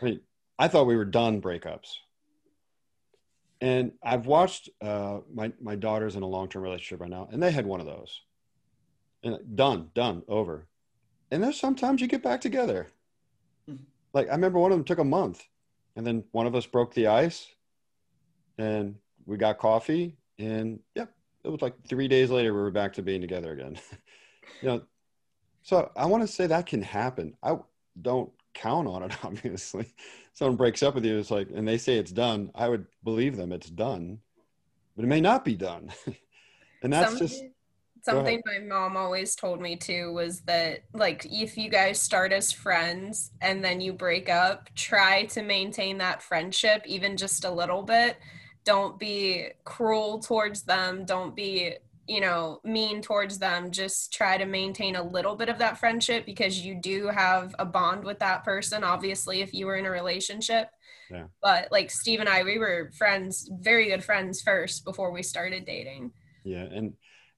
I 0.01 0.05
mean, 0.05 0.19
I 0.57 0.67
thought 0.67 0.87
we 0.87 0.95
were 0.95 1.05
done 1.05 1.41
breakups 1.41 1.97
and 3.61 3.93
I've 4.03 4.27
watched 4.27 4.69
uh, 4.81 5.19
my 5.33 5.51
my 5.61 5.75
daughter's 5.75 6.15
in 6.15 6.23
a 6.23 6.27
long 6.27 6.49
term 6.49 6.63
relationship 6.63 7.01
right 7.01 7.09
now, 7.09 7.27
and 7.31 7.41
they 7.41 7.51
had 7.51 7.65
one 7.65 7.79
of 7.79 7.85
those, 7.85 8.21
and 9.25 9.57
done, 9.57 9.89
done, 9.93 10.23
over. 10.29 10.67
And 11.31 11.43
there's 11.43 11.59
sometimes 11.59 11.99
you 11.99 12.07
get 12.07 12.23
back 12.23 12.39
together. 12.39 12.87
Mm-hmm. 13.69 13.83
Like 14.13 14.29
I 14.29 14.31
remember 14.31 14.59
one 14.59 14.71
of 14.71 14.77
them 14.77 14.85
took 14.85 14.99
a 14.99 15.03
month, 15.03 15.43
and 15.97 16.07
then 16.07 16.23
one 16.31 16.47
of 16.47 16.55
us 16.55 16.65
broke 16.65 16.93
the 16.93 17.07
ice, 17.07 17.47
and 18.57 18.95
we 19.25 19.35
got 19.35 19.57
coffee, 19.57 20.15
and 20.39 20.79
yep, 20.95 21.11
it 21.43 21.49
was 21.49 21.61
like 21.61 21.73
three 21.87 22.07
days 22.07 22.29
later 22.29 22.53
we 22.53 22.61
were 22.61 22.71
back 22.71 22.93
to 22.93 23.01
being 23.01 23.19
together 23.19 23.51
again. 23.51 23.77
you 24.61 24.69
know, 24.69 24.81
so 25.63 25.91
I 25.97 26.05
want 26.05 26.23
to 26.23 26.27
say 26.27 26.47
that 26.47 26.67
can 26.67 26.81
happen. 26.81 27.35
I 27.43 27.57
don't 28.01 28.31
count 28.53 28.87
on 28.87 29.03
it, 29.03 29.11
obviously 29.25 29.93
someone 30.35 30.57
breaks 30.57 30.83
up 30.83 30.93
with 30.93 31.05
you, 31.05 31.17
it's 31.17 31.31
like, 31.31 31.49
and 31.55 31.67
they 31.67 31.77
say 31.77 31.97
it's 31.97 32.11
done, 32.11 32.51
I 32.53 32.67
would 32.67 32.85
believe 33.03 33.37
them. 33.37 33.51
It's 33.51 33.69
done, 33.69 34.19
but 34.95 35.05
it 35.05 35.07
may 35.07 35.21
not 35.21 35.45
be 35.45 35.55
done. 35.55 35.91
and 36.83 36.93
that's 36.93 37.11
something, 37.11 37.27
just 37.27 37.43
something 38.05 38.41
my 38.45 38.59
mom 38.59 38.95
always 38.95 39.35
told 39.35 39.59
me 39.59 39.75
too 39.75 40.13
was 40.13 40.41
that 40.41 40.83
like 40.93 41.25
if 41.25 41.57
you 41.57 41.69
guys 41.69 41.99
start 41.99 42.31
as 42.31 42.51
friends 42.51 43.31
and 43.41 43.63
then 43.63 43.81
you 43.81 43.91
break 43.91 44.29
up, 44.29 44.69
try 44.75 45.25
to 45.25 45.41
maintain 45.41 45.97
that 45.97 46.21
friendship 46.21 46.83
even 46.85 47.17
just 47.17 47.45
a 47.45 47.51
little 47.51 47.81
bit. 47.81 48.17
Don't 48.63 48.97
be 48.97 49.49
cruel 49.63 50.19
towards 50.19 50.63
them. 50.63 51.05
Don't 51.05 51.35
be 51.35 51.75
you 52.07 52.21
know 52.21 52.59
mean 52.63 53.01
towards 53.01 53.39
them 53.39 53.71
just 53.71 54.13
try 54.13 54.37
to 54.37 54.45
maintain 54.45 54.95
a 54.95 55.01
little 55.01 55.35
bit 55.35 55.49
of 55.49 55.57
that 55.57 55.77
friendship 55.79 56.23
because 56.25 56.63
you 56.63 56.75
do 56.75 57.07
have 57.07 57.55
a 57.57 57.65
bond 57.65 58.03
with 58.03 58.19
that 58.19 58.43
person 58.43 58.83
obviously 58.83 59.41
if 59.41 59.53
you 59.55 59.65
were 59.65 59.75
in 59.75 59.87
a 59.87 59.89
relationship 59.89 60.69
yeah. 61.09 61.23
but 61.41 61.67
like 61.71 61.89
steve 61.89 62.19
and 62.19 62.29
i 62.29 62.43
we 62.43 62.59
were 62.59 62.91
friends 62.95 63.49
very 63.59 63.87
good 63.87 64.03
friends 64.03 64.39
first 64.41 64.85
before 64.85 65.11
we 65.11 65.23
started 65.23 65.65
dating 65.65 66.11
yeah 66.43 66.67
and 66.71 66.93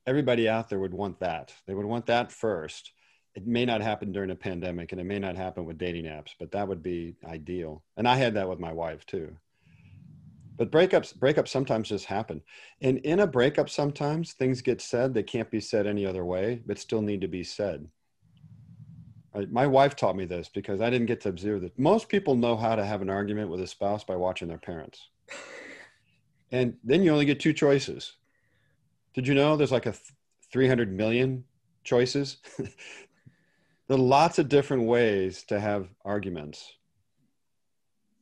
everybody 0.07 0.47
out 0.47 0.69
there 0.69 0.79
would 0.79 0.93
want 0.93 1.19
that. 1.19 1.53
They 1.67 1.75
would 1.75 1.85
want 1.85 2.05
that 2.05 2.31
first. 2.31 2.93
It 3.35 3.45
may 3.45 3.65
not 3.65 3.81
happen 3.81 4.11
during 4.11 4.31
a 4.31 4.35
pandemic 4.35 4.93
and 4.93 5.01
it 5.01 5.03
may 5.03 5.19
not 5.19 5.35
happen 5.35 5.65
with 5.65 5.77
dating 5.77 6.05
apps 6.05 6.31
but 6.39 6.51
that 6.51 6.67
would 6.67 6.81
be 6.81 7.15
ideal. 7.25 7.83
And 7.97 8.07
i 8.07 8.15
had 8.15 8.33
that 8.33 8.49
with 8.49 8.59
my 8.59 8.71
wife 8.71 9.05
too. 9.05 9.35
But 10.57 10.71
breakups 10.71 11.15
breakups 11.15 11.49
sometimes 11.49 11.89
just 11.89 12.05
happen. 12.05 12.41
And 12.81 12.97
in 12.99 13.19
a 13.19 13.27
breakup 13.27 13.69
sometimes 13.69 14.33
things 14.33 14.61
get 14.61 14.81
said 14.81 15.13
that 15.13 15.27
can't 15.27 15.51
be 15.51 15.59
said 15.59 15.85
any 15.85 16.05
other 16.05 16.25
way 16.25 16.63
but 16.65 16.79
still 16.79 17.01
need 17.01 17.21
to 17.21 17.27
be 17.27 17.43
said. 17.43 17.87
My 19.51 19.67
wife 19.67 19.95
taught 19.95 20.15
me 20.15 20.25
this 20.25 20.49
because 20.49 20.81
i 20.81 20.89
didn't 20.89 21.05
get 21.05 21.21
to 21.21 21.29
observe 21.29 21.61
that 21.61 21.77
most 21.77 22.09
people 22.09 22.35
know 22.35 22.55
how 22.55 22.75
to 22.75 22.83
have 22.83 23.03
an 23.03 23.09
argument 23.09 23.51
with 23.51 23.61
a 23.61 23.67
spouse 23.67 24.03
by 24.03 24.15
watching 24.15 24.47
their 24.47 24.57
parents. 24.57 25.09
And 26.49 26.77
then 26.81 27.03
you 27.03 27.11
only 27.11 27.25
get 27.25 27.41
two 27.41 27.51
choices 27.51 28.13
did 29.17 29.27
you 29.27 29.33
know 29.35 29.57
there's 29.57 29.71
like 29.73 29.85
a 29.85 29.95
300 30.53 30.93
million 30.93 31.43
choices 31.83 32.37
there 32.57 32.69
are 33.89 33.97
lots 33.97 34.39
of 34.39 34.47
different 34.47 34.83
ways 34.83 35.43
to 35.43 35.59
have 35.59 35.89
arguments 36.05 36.77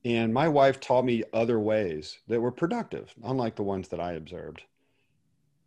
and 0.05 0.31
my 0.31 0.47
wife 0.47 0.79
taught 0.79 1.03
me 1.03 1.23
other 1.33 1.59
ways 1.59 2.19
that 2.27 2.39
were 2.39 2.51
productive, 2.51 3.11
unlike 3.23 3.55
the 3.55 3.63
ones 3.63 3.87
that 3.87 3.99
I 3.99 4.13
observed. 4.13 4.61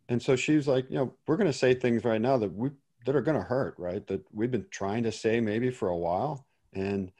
And 0.08 0.22
so 0.22 0.36
she 0.36 0.54
was 0.54 0.68
like, 0.68 0.88
you 0.88 0.96
know, 0.96 1.12
we're 1.26 1.36
going 1.36 1.50
to 1.50 1.58
say 1.58 1.74
things 1.74 2.04
right 2.04 2.20
now 2.20 2.38
that 2.38 2.54
we 2.54 2.70
that 3.04 3.16
are 3.16 3.20
going 3.20 3.36
to 3.36 3.44
hurt, 3.44 3.74
right? 3.78 4.06
That 4.06 4.24
we've 4.32 4.50
been 4.50 4.66
trying 4.70 5.02
to 5.02 5.12
say 5.12 5.40
maybe 5.40 5.70
for 5.70 5.88
a 5.88 5.96
while, 5.96 6.46
and 6.72 7.10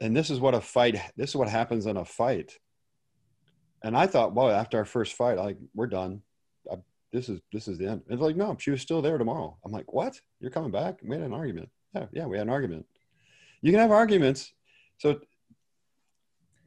and 0.00 0.16
this 0.16 0.30
is 0.30 0.40
what 0.40 0.54
a 0.54 0.60
fight. 0.60 0.98
This 1.16 1.30
is 1.30 1.36
what 1.36 1.48
happens 1.48 1.84
in 1.84 1.98
a 1.98 2.04
fight. 2.04 2.58
And 3.82 3.94
I 3.94 4.06
thought, 4.06 4.34
well, 4.34 4.50
after 4.50 4.78
our 4.78 4.86
first 4.86 5.12
fight, 5.12 5.36
like 5.36 5.58
we're 5.74 5.86
done. 5.86 6.22
This 7.14 7.28
is 7.28 7.40
this 7.52 7.68
is 7.68 7.78
the 7.78 7.86
end. 7.86 8.02
It's 8.08 8.20
like, 8.20 8.34
no, 8.34 8.56
she 8.58 8.72
was 8.72 8.82
still 8.82 9.00
there 9.00 9.18
tomorrow. 9.18 9.56
I'm 9.64 9.70
like, 9.70 9.92
what? 9.92 10.20
You're 10.40 10.50
coming 10.50 10.72
back? 10.72 10.98
We 11.00 11.14
had 11.14 11.24
an 11.24 11.32
argument. 11.32 11.68
Yeah, 11.94 12.06
yeah, 12.12 12.26
we 12.26 12.36
had 12.36 12.48
an 12.48 12.52
argument. 12.52 12.86
You 13.62 13.70
can 13.70 13.80
have 13.80 13.92
arguments. 13.92 14.52
So 14.98 15.20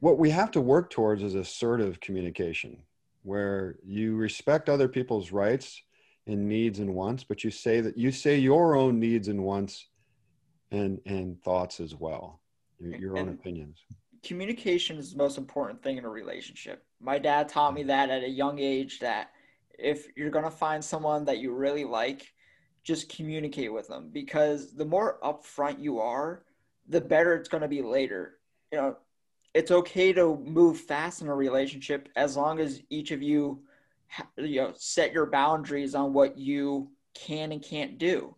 what 0.00 0.18
we 0.18 0.30
have 0.30 0.50
to 0.52 0.62
work 0.62 0.88
towards 0.88 1.22
is 1.22 1.34
assertive 1.34 2.00
communication 2.00 2.78
where 3.24 3.76
you 3.84 4.16
respect 4.16 4.70
other 4.70 4.88
people's 4.88 5.32
rights 5.32 5.82
and 6.26 6.48
needs 6.48 6.78
and 6.78 6.94
wants 6.94 7.24
but 7.24 7.42
you 7.42 7.50
say 7.50 7.80
that 7.80 7.98
you 7.98 8.12
say 8.12 8.38
your 8.38 8.76
own 8.76 9.00
needs 9.00 9.28
and 9.28 9.42
wants 9.42 9.88
and 10.70 11.00
and 11.04 11.42
thoughts 11.42 11.80
as 11.80 11.94
well 11.94 12.40
your, 12.78 12.94
your 12.96 13.18
own 13.18 13.30
opinions 13.30 13.82
communication 14.22 14.98
is 14.98 15.12
the 15.12 15.18
most 15.18 15.36
important 15.36 15.82
thing 15.82 15.96
in 15.96 16.04
a 16.04 16.08
relationship 16.08 16.84
my 17.00 17.18
dad 17.18 17.48
taught 17.48 17.74
me 17.74 17.82
that 17.82 18.08
at 18.08 18.22
a 18.22 18.28
young 18.28 18.58
age 18.58 19.00
that 19.00 19.30
if 19.78 20.08
you're 20.16 20.30
going 20.30 20.44
to 20.44 20.50
find 20.50 20.84
someone 20.84 21.24
that 21.24 21.38
you 21.38 21.52
really 21.52 21.84
like 21.84 22.32
just 22.82 23.08
communicate 23.14 23.72
with 23.72 23.88
them. 23.88 24.10
Because 24.12 24.74
the 24.74 24.84
more 24.84 25.18
upfront 25.22 25.80
you 25.80 26.00
are 26.00 26.44
the 26.88 27.00
better 27.00 27.34
it's 27.34 27.48
going 27.48 27.62
to 27.62 27.68
be 27.68 27.82
later. 27.82 28.38
You 28.72 28.78
know 28.78 28.96
it's 29.54 29.70
okay 29.70 30.12
to 30.12 30.36
move 30.44 30.78
fast 30.78 31.22
in 31.22 31.28
a 31.28 31.34
relationship 31.34 32.08
as 32.16 32.36
long 32.36 32.60
as 32.60 32.82
each 32.90 33.10
of 33.10 33.22
you 33.22 33.62
you 34.36 34.60
know 34.60 34.72
set 34.76 35.12
your 35.12 35.26
boundaries 35.26 35.94
on 35.94 36.12
what 36.12 36.38
you 36.38 36.90
can 37.14 37.52
and 37.52 37.62
can't 37.62 37.98
do. 37.98 38.34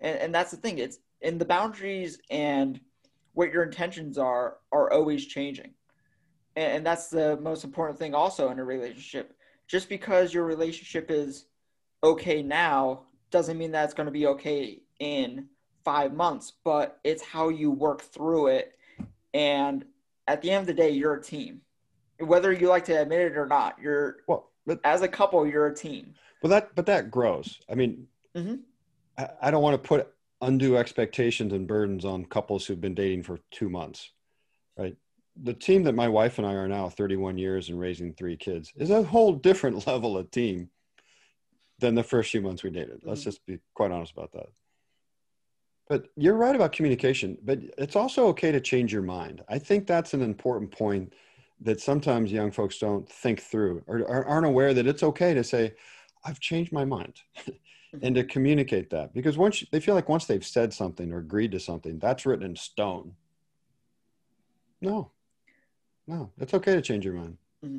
And, 0.00 0.18
and 0.18 0.34
that's 0.34 0.50
the 0.50 0.56
thing 0.56 0.78
it's 0.78 0.98
in 1.20 1.38
the 1.38 1.44
boundaries 1.44 2.18
and 2.30 2.80
what 3.32 3.52
your 3.52 3.62
intentions 3.62 4.18
are 4.18 4.58
are 4.72 4.92
always 4.92 5.26
changing. 5.26 5.74
And, 6.56 6.72
and 6.72 6.86
that's 6.86 7.08
the 7.08 7.38
most 7.38 7.64
important 7.64 7.98
thing 7.98 8.14
also 8.14 8.50
in 8.50 8.58
a 8.58 8.64
relationship 8.64 9.33
just 9.66 9.88
because 9.88 10.32
your 10.32 10.44
relationship 10.44 11.10
is 11.10 11.46
okay 12.02 12.42
now 12.42 13.02
doesn't 13.30 13.58
mean 13.58 13.72
that 13.72 13.84
it's 13.84 13.94
going 13.94 14.06
to 14.06 14.12
be 14.12 14.26
okay 14.26 14.80
in 15.00 15.46
five 15.84 16.14
months 16.14 16.52
but 16.64 16.98
it's 17.04 17.22
how 17.22 17.48
you 17.48 17.70
work 17.70 18.02
through 18.02 18.46
it 18.46 18.74
and 19.34 19.84
at 20.26 20.40
the 20.40 20.50
end 20.50 20.62
of 20.62 20.66
the 20.66 20.74
day, 20.74 20.90
you're 20.90 21.14
a 21.14 21.22
team. 21.22 21.60
Whether 22.18 22.52
you 22.52 22.68
like 22.68 22.84
to 22.86 23.00
admit 23.00 23.20
it 23.20 23.36
or 23.36 23.46
not, 23.46 23.76
you're 23.82 24.18
well. 24.26 24.50
But, 24.66 24.80
as 24.82 25.02
a 25.02 25.08
couple, 25.08 25.46
you're 25.46 25.66
a 25.66 25.74
team. 25.74 26.14
But 26.40 26.48
that 26.48 26.74
but 26.74 26.86
that 26.86 27.10
grows. 27.10 27.60
I 27.70 27.74
mean, 27.74 28.06
mm-hmm. 28.34 28.56
I, 29.18 29.28
I 29.42 29.50
don't 29.50 29.62
want 29.62 29.82
to 29.82 29.88
put 29.88 30.10
undue 30.40 30.76
expectations 30.76 31.52
and 31.52 31.66
burdens 31.66 32.04
on 32.04 32.24
couples 32.24 32.64
who've 32.64 32.80
been 32.80 32.94
dating 32.94 33.24
for 33.24 33.40
two 33.50 33.68
months, 33.68 34.10
right? 34.78 34.96
The 35.42 35.54
team 35.54 35.82
that 35.84 35.94
my 35.94 36.08
wife 36.08 36.38
and 36.38 36.46
I 36.46 36.54
are 36.54 36.68
now, 36.68 36.88
31 36.88 37.38
years 37.38 37.68
and 37.68 37.78
raising 37.78 38.14
three 38.14 38.36
kids, 38.36 38.72
is 38.76 38.90
a 38.90 39.02
whole 39.02 39.32
different 39.32 39.86
level 39.86 40.16
of 40.16 40.30
team 40.30 40.70
than 41.78 41.94
the 41.94 42.02
first 42.02 42.30
few 42.30 42.40
months 42.40 42.62
we 42.62 42.70
dated. 42.70 43.00
Let's 43.02 43.20
mm-hmm. 43.20 43.30
just 43.30 43.46
be 43.46 43.58
quite 43.74 43.90
honest 43.90 44.12
about 44.12 44.32
that. 44.32 44.46
But 45.88 46.06
you're 46.16 46.34
right 46.34 46.54
about 46.54 46.72
communication, 46.72 47.36
but 47.42 47.58
it's 47.76 47.96
also 47.96 48.26
okay 48.28 48.52
to 48.52 48.60
change 48.60 48.92
your 48.92 49.02
mind. 49.02 49.42
I 49.48 49.58
think 49.58 49.86
that's 49.86 50.14
an 50.14 50.22
important 50.22 50.70
point 50.70 51.12
that 51.60 51.80
sometimes 51.80 52.32
young 52.32 52.50
folks 52.50 52.78
don't 52.78 53.08
think 53.08 53.40
through 53.40 53.82
or, 53.86 54.26
aren't 54.26 54.46
aware 54.46 54.72
that 54.72 54.86
it's 54.86 55.02
okay 55.02 55.34
to 55.34 55.44
say, 55.44 55.74
I've 56.24 56.40
changed 56.40 56.72
my 56.72 56.84
mind 56.84 57.20
and 58.02 58.14
to 58.14 58.24
communicate 58.24 58.90
that 58.90 59.12
because 59.12 59.36
once 59.36 59.62
they 59.70 59.80
feel 59.80 59.94
like 59.94 60.08
once 60.08 60.24
they've 60.24 60.44
said 60.44 60.72
something 60.72 61.12
or 61.12 61.18
agreed 61.18 61.52
to 61.52 61.60
something, 61.60 61.98
that's 61.98 62.24
written 62.24 62.46
in 62.46 62.56
stone. 62.56 63.14
No, 64.80 65.12
no, 66.06 66.30
it's 66.38 66.54
okay 66.54 66.74
to 66.74 66.82
change 66.82 67.04
your 67.04 67.14
mind. 67.14 67.36
Mm-hmm. 67.64 67.78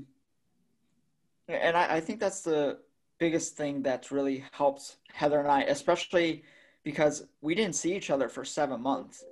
And 1.47 1.77
I, 1.77 1.97
I 1.97 1.99
think 1.99 2.19
that's 2.19 2.41
the 2.41 2.79
biggest 3.19 3.55
thing 3.55 3.83
that 3.83 4.11
really 4.11 4.43
helped 4.51 4.97
Heather 5.13 5.39
and 5.39 5.47
I, 5.47 5.61
especially 5.63 6.43
because 6.83 7.27
we 7.41 7.55
didn't 7.55 7.75
see 7.75 7.95
each 7.95 8.09
other 8.09 8.29
for 8.29 8.43
seven 8.43 8.81
months. 8.81 9.23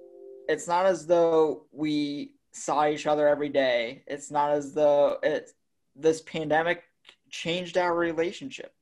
It's 0.48 0.68
not 0.68 0.86
as 0.86 1.08
though 1.08 1.66
we 1.72 2.34
saw 2.52 2.88
each 2.88 3.08
other 3.08 3.28
every 3.28 3.50
day. 3.50 4.04
It's 4.08 4.32
not 4.32 4.52
as 4.52 4.74
though 4.74 5.18
it 5.24 5.52
this 5.96 6.22
pandemic 6.22 6.84
changed 7.30 7.78
our 7.78 7.96
relationship. 7.96 8.74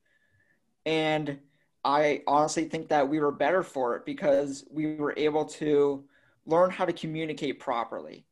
And 0.84 1.38
I 1.84 2.22
honestly 2.26 2.64
think 2.64 2.88
that 2.88 3.08
we 3.08 3.20
were 3.20 3.32
better 3.32 3.62
for 3.62 3.96
it 3.96 4.06
because 4.06 4.64
we 4.70 4.94
were 4.94 5.14
able 5.16 5.44
to 5.46 6.04
learn 6.46 6.70
how 6.70 6.84
to 6.84 6.92
communicate 6.92 7.58
properly. 7.60 8.24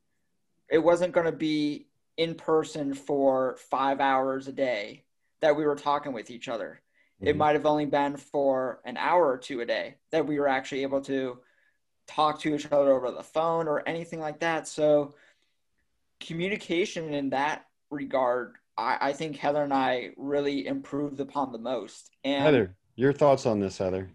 It 0.71 0.79
wasn't 0.79 1.13
going 1.13 1.27
to 1.27 1.33
be 1.33 1.87
in 2.17 2.35
person 2.35 2.95
for 2.95 3.57
five 3.71 4.01
hours 4.01 4.47
a 4.47 4.53
day 4.53 5.05
that 5.41 5.57
we 5.57 5.65
were 5.65 5.77
talking 5.77 6.13
with 6.13 6.31
each 6.31 6.49
other. 6.49 6.81
Mm-hmm. 7.17 7.29
It 7.29 7.37
might 7.37 7.55
have 7.55 7.67
only 7.67 7.87
been 7.87 8.17
for 8.17 8.81
an 8.85 8.97
hour 8.97 9.27
or 9.27 9.39
two 9.39 9.61
a 9.61 9.67
day 9.67 9.97
that 10.13 10.27
we 10.27 10.39
were 10.39 10.49
actually 10.49 10.83
able 10.83 11.01
to 11.03 11.39
talk 12.07 12.41
to 12.41 12.55
each 12.55 12.67
other 12.71 12.93
over 12.93 13.11
the 13.11 13.23
phone 13.23 13.69
or 13.69 13.87
anything 13.89 14.21
like 14.21 14.41
that. 14.41 14.69
So, 14.69 15.15
communication 16.19 17.15
in 17.15 17.31
that 17.31 17.67
regard, 17.91 18.57
I, 18.77 18.99
I 19.01 19.13
think 19.13 19.37
Heather 19.37 19.63
and 19.63 19.73
I 19.73 20.11
really 20.17 20.67
improved 20.67 21.21
upon 21.21 21.53
the 21.53 21.59
most. 21.59 22.11
And 22.25 22.45
Heather, 22.45 22.77
your 22.97 23.13
thoughts 23.13 23.47
on 23.47 23.61
this, 23.61 23.79
Heather? 23.79 24.11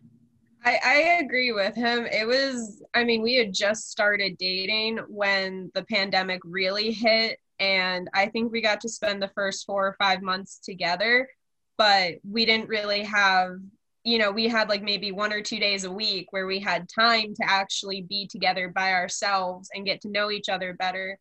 I, 0.65 0.79
I 0.83 0.95
agree 1.23 1.51
with 1.51 1.75
him. 1.75 2.07
It 2.07 2.27
was, 2.27 2.81
I 2.95 3.03
mean, 3.03 3.21
we 3.21 3.35
had 3.35 3.53
just 3.53 3.91
started 3.91 4.37
dating 4.37 4.97
when 5.07 5.71
the 5.75 5.83
pandemic 5.83 6.41
really 6.43 6.91
hit. 6.91 7.39
And 7.59 8.09
I 8.15 8.27
think 8.27 8.51
we 8.51 8.61
got 8.61 8.81
to 8.81 8.89
spend 8.89 9.21
the 9.21 9.31
first 9.35 9.65
four 9.65 9.85
or 9.85 9.95
five 9.99 10.23
months 10.23 10.57
together, 10.57 11.29
but 11.77 12.15
we 12.27 12.45
didn't 12.45 12.67
really 12.67 13.03
have, 13.03 13.57
you 14.03 14.17
know, 14.17 14.31
we 14.31 14.47
had 14.47 14.67
like 14.67 14.81
maybe 14.81 15.11
one 15.11 15.31
or 15.31 15.41
two 15.41 15.59
days 15.59 15.83
a 15.83 15.91
week 15.91 16.27
where 16.31 16.47
we 16.47 16.59
had 16.59 16.89
time 16.89 17.35
to 17.35 17.43
actually 17.47 18.01
be 18.01 18.27
together 18.27 18.69
by 18.69 18.93
ourselves 18.93 19.69
and 19.73 19.85
get 19.85 20.01
to 20.01 20.09
know 20.09 20.31
each 20.31 20.49
other 20.49 20.73
better. 20.73 21.19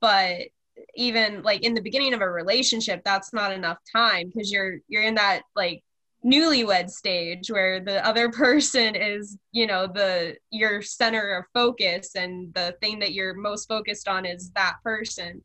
But 0.00 0.48
even 0.94 1.42
like 1.42 1.62
in 1.62 1.74
the 1.74 1.80
beginning 1.80 2.12
of 2.12 2.20
a 2.20 2.28
relationship, 2.30 3.02
that's 3.02 3.32
not 3.32 3.52
enough 3.52 3.78
time 3.90 4.26
because 4.26 4.52
you're 4.52 4.78
you're 4.88 5.02
in 5.02 5.14
that 5.14 5.42
like 5.56 5.83
newlywed 6.24 6.88
stage 6.88 7.50
where 7.50 7.80
the 7.80 8.04
other 8.06 8.28
person 8.32 8.94
is 8.94 9.36
you 9.52 9.66
know 9.66 9.86
the 9.86 10.36
your 10.50 10.82
center 10.82 11.36
of 11.36 11.44
focus 11.52 12.14
and 12.14 12.52
the 12.54 12.74
thing 12.80 12.98
that 12.98 13.12
you're 13.12 13.34
most 13.34 13.68
focused 13.68 14.08
on 14.08 14.24
is 14.24 14.50
that 14.50 14.76
person. 14.82 15.42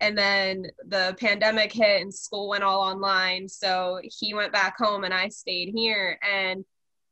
And 0.00 0.18
then 0.18 0.66
the 0.88 1.16
pandemic 1.20 1.72
hit 1.72 2.02
and 2.02 2.12
school 2.12 2.48
went 2.48 2.64
all 2.64 2.80
online 2.80 3.48
so 3.48 4.00
he 4.02 4.34
went 4.34 4.52
back 4.52 4.76
home 4.76 5.04
and 5.04 5.14
i 5.14 5.28
stayed 5.28 5.72
here. 5.74 6.18
And 6.28 6.64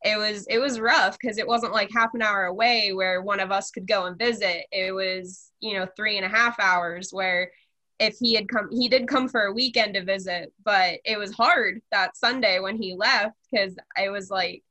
it 0.03 0.17
was 0.17 0.47
it 0.49 0.59
was 0.59 0.81
rough 0.81 1.19
because 1.19 1.39
it 1.39 1.47
wasn't 1.47 1.73
like 1.73 1.91
half 1.95 2.15
an 2.15 2.23
hour 2.23 2.47
away 2.47 2.93
where 2.93 3.21
one 3.23 3.39
of 3.39 3.51
us 3.53 3.71
could 3.71 3.87
go 3.87 4.07
and 4.07 4.19
visit. 4.19 4.65
It 4.73 4.93
was 4.93 5.53
you 5.61 5.75
know 5.75 5.87
three 5.97 6.17
and 6.17 6.25
a 6.25 6.29
half 6.29 6.59
hours 6.59 7.11
where 7.13 7.51
if 8.01 8.17
he 8.19 8.35
had 8.35 8.49
come 8.49 8.69
he 8.73 8.89
did 8.89 9.07
come 9.07 9.29
for 9.29 9.43
a 9.43 9.53
weekend 9.53 9.95
to 9.95 10.03
visit 10.03 10.53
but 10.65 10.99
it 11.05 11.19
was 11.19 11.33
hard 11.33 11.81
that 11.93 12.17
sunday 12.17 12.59
when 12.59 12.81
he 12.81 12.95
left 12.95 13.37
because 13.51 13.77
i 13.97 14.09
was 14.09 14.31
like 14.31 14.65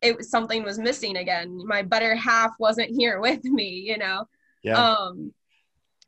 it 0.00 0.16
was 0.16 0.30
something 0.30 0.62
was 0.62 0.78
missing 0.78 1.16
again 1.16 1.60
my 1.66 1.82
better 1.82 2.14
half 2.14 2.54
wasn't 2.58 2.88
here 2.88 3.20
with 3.20 3.44
me 3.44 3.68
you 3.68 3.98
know 3.98 4.24
yeah. 4.62 4.80
um 4.80 5.32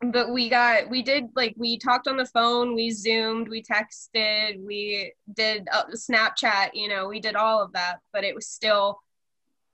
but 0.03 0.31
we 0.31 0.49
got 0.49 0.89
we 0.89 1.03
did 1.03 1.25
like 1.35 1.53
we 1.57 1.77
talked 1.77 2.07
on 2.07 2.17
the 2.17 2.25
phone 2.25 2.73
we 2.73 2.89
zoomed 2.89 3.47
we 3.47 3.61
texted 3.61 4.59
we 4.65 5.13
did 5.35 5.67
uh, 5.71 5.83
snapchat 5.93 6.69
you 6.73 6.87
know 6.87 7.07
we 7.07 7.19
did 7.19 7.35
all 7.35 7.61
of 7.61 7.71
that 7.73 7.99
but 8.11 8.23
it 8.23 8.33
was 8.33 8.47
still 8.47 8.99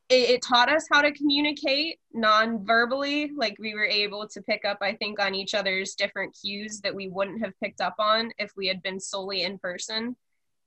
it, 0.10 0.30
it 0.30 0.41
taught 0.41 0.70
us 0.70 0.86
how 0.91 1.02
to 1.02 1.12
communicate 1.12 2.00
non-verbally. 2.13 3.32
Like 3.36 3.58
we 3.60 3.74
were 3.74 3.86
able 3.86 4.28
to 4.28 4.41
pick 4.41 4.65
up 4.65 4.78
i 4.82 4.93
think 4.93 5.20
on 5.20 5.36
each 5.36 5.54
other's 5.54 5.96
different 5.96 6.36
cues 6.39 6.80
that 6.82 6.96
we 6.96 7.10
wouldn't 7.10 7.43
have 7.43 7.60
picked 7.62 7.82
up 7.82 7.96
on 8.00 8.32
if 8.38 8.52
we 8.56 8.67
had 8.67 8.82
been 8.82 9.00
solely 9.00 9.43
in 9.43 9.58
person. 9.58 10.15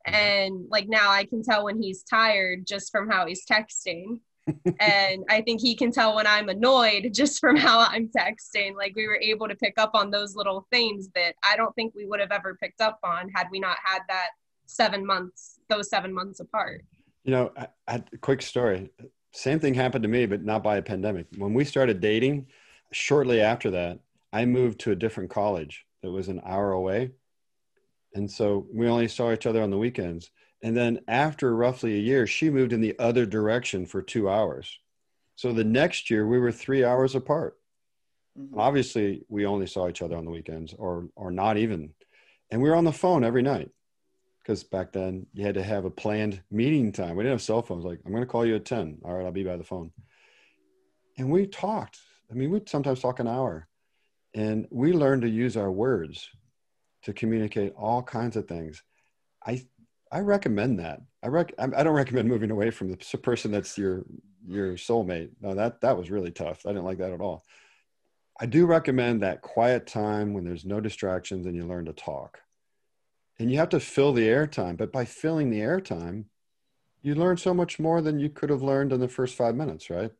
Mm-hmm. 0.06 0.14
And 0.14 0.64
like 0.68 0.88
now 0.88 1.10
i 1.10 1.24
can 1.24 1.42
tell 1.42 1.64
when 1.64 1.80
he's 1.80 2.02
tired 2.02 2.66
just 2.66 2.90
from 2.90 3.08
how 3.08 3.26
he's 3.26 3.44
texting. 3.46 4.20
And 4.80 5.22
i 5.28 5.42
think 5.42 5.60
he 5.60 5.76
can 5.76 5.92
tell 5.92 6.16
when 6.16 6.26
i'm 6.26 6.48
annoyed 6.48 7.10
just 7.14 7.38
from 7.40 7.56
how 7.56 7.80
i'm 7.80 8.08
texting. 8.08 8.74
Like 8.74 8.94
we 8.96 9.06
were 9.06 9.20
able 9.20 9.46
to 9.48 9.54
pick 9.54 9.74
up 9.78 9.92
on 9.94 10.10
those 10.10 10.34
little 10.34 10.66
things 10.70 11.08
that 11.14 11.34
i 11.44 11.56
don't 11.56 11.74
think 11.74 11.94
we 11.94 12.06
would 12.06 12.20
have 12.20 12.32
ever 12.32 12.56
picked 12.60 12.80
up 12.80 12.98
on 13.04 13.28
had 13.34 13.46
we 13.50 13.60
not 13.60 13.76
had 13.84 14.00
that 14.08 14.30
seven 14.66 15.06
months 15.06 15.60
those 15.68 15.88
seven 15.88 16.12
months 16.12 16.40
apart. 16.40 16.84
You 17.22 17.32
know 17.32 17.52
a 17.86 18.02
quick 18.20 18.42
story 18.42 18.90
same 19.32 19.60
thing 19.60 19.74
happened 19.74 20.02
to 20.02 20.08
me, 20.08 20.26
but 20.26 20.44
not 20.44 20.62
by 20.62 20.76
a 20.76 20.82
pandemic. 20.82 21.26
When 21.36 21.54
we 21.54 21.64
started 21.64 22.00
dating, 22.00 22.46
shortly 22.92 23.40
after 23.40 23.70
that, 23.72 24.00
I 24.32 24.44
moved 24.44 24.80
to 24.80 24.92
a 24.92 24.96
different 24.96 25.30
college 25.30 25.84
that 26.02 26.10
was 26.10 26.28
an 26.28 26.40
hour 26.44 26.72
away. 26.72 27.12
And 28.14 28.30
so 28.30 28.66
we 28.72 28.88
only 28.88 29.08
saw 29.08 29.32
each 29.32 29.46
other 29.46 29.62
on 29.62 29.70
the 29.70 29.78
weekends. 29.78 30.30
And 30.62 30.76
then 30.76 31.00
after 31.08 31.54
roughly 31.54 31.94
a 31.94 32.00
year, 32.00 32.26
she 32.26 32.50
moved 32.50 32.72
in 32.72 32.80
the 32.80 32.98
other 32.98 33.24
direction 33.24 33.86
for 33.86 34.02
two 34.02 34.28
hours. 34.28 34.78
So 35.36 35.52
the 35.52 35.64
next 35.64 36.10
year, 36.10 36.26
we 36.26 36.38
were 36.38 36.52
three 36.52 36.84
hours 36.84 37.14
apart. 37.14 37.56
Mm-hmm. 38.38 38.58
Obviously, 38.58 39.24
we 39.28 39.46
only 39.46 39.66
saw 39.66 39.88
each 39.88 40.02
other 40.02 40.16
on 40.16 40.24
the 40.24 40.30
weekends 40.30 40.74
or, 40.76 41.08
or 41.16 41.30
not 41.30 41.56
even. 41.56 41.94
And 42.50 42.60
we 42.60 42.68
were 42.68 42.76
on 42.76 42.84
the 42.84 42.92
phone 42.92 43.24
every 43.24 43.42
night 43.42 43.70
because 44.42 44.64
back 44.64 44.92
then 44.92 45.26
you 45.32 45.44
had 45.44 45.54
to 45.54 45.62
have 45.62 45.84
a 45.84 45.90
planned 45.90 46.42
meeting 46.50 46.92
time. 46.92 47.16
We 47.16 47.22
didn't 47.22 47.34
have 47.34 47.42
cell 47.42 47.62
phones. 47.62 47.84
Like, 47.84 48.00
I'm 48.04 48.12
going 48.12 48.22
to 48.22 48.26
call 48.26 48.46
you 48.46 48.56
at 48.56 48.64
10. 48.64 48.98
All 49.04 49.14
right, 49.14 49.24
I'll 49.24 49.32
be 49.32 49.44
by 49.44 49.56
the 49.56 49.64
phone. 49.64 49.92
And 51.18 51.30
we 51.30 51.46
talked. 51.46 51.98
I 52.30 52.34
mean, 52.34 52.50
we'd 52.50 52.68
sometimes 52.68 53.00
talk 53.00 53.20
an 53.20 53.28
hour. 53.28 53.68
And 54.34 54.66
we 54.70 54.92
learned 54.92 55.22
to 55.22 55.28
use 55.28 55.56
our 55.56 55.70
words 55.70 56.28
to 57.02 57.12
communicate 57.12 57.74
all 57.76 58.02
kinds 58.02 58.36
of 58.36 58.46
things. 58.46 58.82
I 59.44 59.62
I 60.12 60.20
recommend 60.20 60.78
that. 60.80 61.00
I 61.22 61.28
rec 61.28 61.52
I 61.58 61.66
don't 61.66 61.94
recommend 61.94 62.28
moving 62.28 62.50
away 62.50 62.70
from 62.70 62.90
the 62.90 63.18
person 63.18 63.50
that's 63.50 63.76
your 63.76 64.04
your 64.46 64.74
soulmate. 64.74 65.30
No, 65.40 65.54
that 65.54 65.80
that 65.80 65.96
was 65.96 66.10
really 66.10 66.30
tough. 66.30 66.64
I 66.64 66.70
didn't 66.70 66.84
like 66.84 66.98
that 66.98 67.12
at 67.12 67.20
all. 67.20 67.44
I 68.40 68.46
do 68.46 68.66
recommend 68.66 69.22
that 69.22 69.42
quiet 69.42 69.86
time 69.86 70.32
when 70.32 70.44
there's 70.44 70.64
no 70.64 70.80
distractions 70.80 71.46
and 71.46 71.56
you 71.56 71.66
learn 71.66 71.86
to 71.86 71.92
talk 71.92 72.38
and 73.40 73.50
you 73.50 73.56
have 73.56 73.70
to 73.70 73.80
fill 73.80 74.12
the 74.12 74.28
airtime. 74.28 74.76
But 74.76 74.92
by 74.92 75.06
filling 75.06 75.48
the 75.48 75.60
airtime, 75.60 76.26
you 77.00 77.14
learn 77.14 77.38
so 77.38 77.54
much 77.54 77.78
more 77.78 78.02
than 78.02 78.20
you 78.20 78.28
could 78.28 78.50
have 78.50 78.62
learned 78.62 78.92
in 78.92 79.00
the 79.00 79.08
first 79.08 79.34
five 79.34 79.56
minutes, 79.56 79.88
right? 79.88 80.12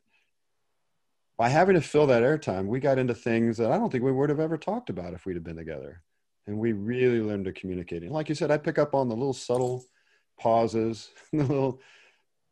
By 1.36 1.50
having 1.50 1.74
to 1.74 1.82
fill 1.82 2.06
that 2.06 2.22
airtime, 2.22 2.66
we 2.66 2.80
got 2.80 2.98
into 2.98 3.14
things 3.14 3.58
that 3.58 3.70
I 3.70 3.76
don't 3.76 3.90
think 3.90 4.04
we 4.04 4.12
would 4.12 4.30
have 4.30 4.40
ever 4.40 4.56
talked 4.56 4.88
about 4.88 5.12
if 5.12 5.26
we'd 5.26 5.36
have 5.36 5.44
been 5.44 5.56
together. 5.56 6.02
And 6.46 6.58
we 6.58 6.72
really 6.72 7.20
learned 7.20 7.44
to 7.44 7.52
communicate. 7.52 8.02
And 8.02 8.10
like 8.10 8.30
you 8.30 8.34
said, 8.34 8.50
I 8.50 8.56
pick 8.56 8.78
up 8.78 8.94
on 8.94 9.10
the 9.10 9.16
little 9.16 9.34
subtle 9.34 9.84
pauses, 10.38 11.10
the 11.32 11.44
little 11.44 11.80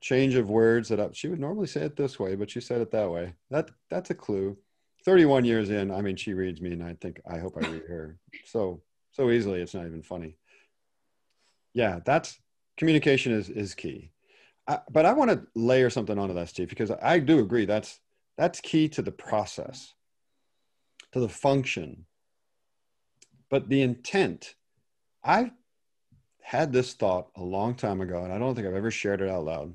change 0.02 0.34
of 0.34 0.50
words 0.50 0.90
that 0.90 1.00
I, 1.00 1.08
she 1.12 1.28
would 1.28 1.40
normally 1.40 1.66
say 1.66 1.80
it 1.80 1.96
this 1.96 2.20
way, 2.20 2.34
but 2.34 2.50
she 2.50 2.60
said 2.60 2.82
it 2.82 2.90
that 2.90 3.10
way. 3.10 3.32
That 3.50 3.70
that's 3.88 4.10
a 4.10 4.14
clue. 4.14 4.58
31 5.06 5.46
years 5.46 5.70
in, 5.70 5.90
I 5.90 6.02
mean, 6.02 6.16
she 6.16 6.34
reads 6.34 6.60
me, 6.60 6.72
and 6.72 6.84
I 6.84 6.94
think 7.00 7.22
I 7.26 7.38
hope 7.38 7.56
I 7.56 7.66
read 7.66 7.84
her 7.88 8.18
so 8.44 8.82
so 9.12 9.30
easily. 9.30 9.62
It's 9.62 9.74
not 9.74 9.86
even 9.86 10.02
funny 10.02 10.36
yeah 11.74 12.00
that's 12.04 12.38
communication 12.76 13.32
is 13.32 13.48
is 13.50 13.74
key. 13.74 14.12
I, 14.66 14.80
but 14.90 15.06
i 15.06 15.12
want 15.12 15.30
to 15.30 15.46
layer 15.54 15.90
something 15.90 16.18
onto 16.18 16.34
that 16.34 16.48
steve 16.48 16.68
because 16.68 16.90
i 17.02 17.18
do 17.18 17.40
agree 17.40 17.64
that's 17.64 18.00
that's 18.36 18.60
key 18.60 18.88
to 18.90 19.02
the 19.02 19.12
process 19.12 19.94
to 21.12 21.20
the 21.20 21.28
function. 21.28 22.06
But 23.50 23.68
the 23.68 23.82
intent 23.82 24.54
i 25.24 25.52
had 26.40 26.72
this 26.72 26.94
thought 26.94 27.28
a 27.36 27.42
long 27.42 27.74
time 27.74 28.00
ago 28.00 28.24
and 28.24 28.32
i 28.32 28.38
don't 28.38 28.54
think 28.54 28.66
i've 28.66 28.74
ever 28.74 28.90
shared 28.90 29.20
it 29.20 29.28
out 29.28 29.44
loud. 29.44 29.74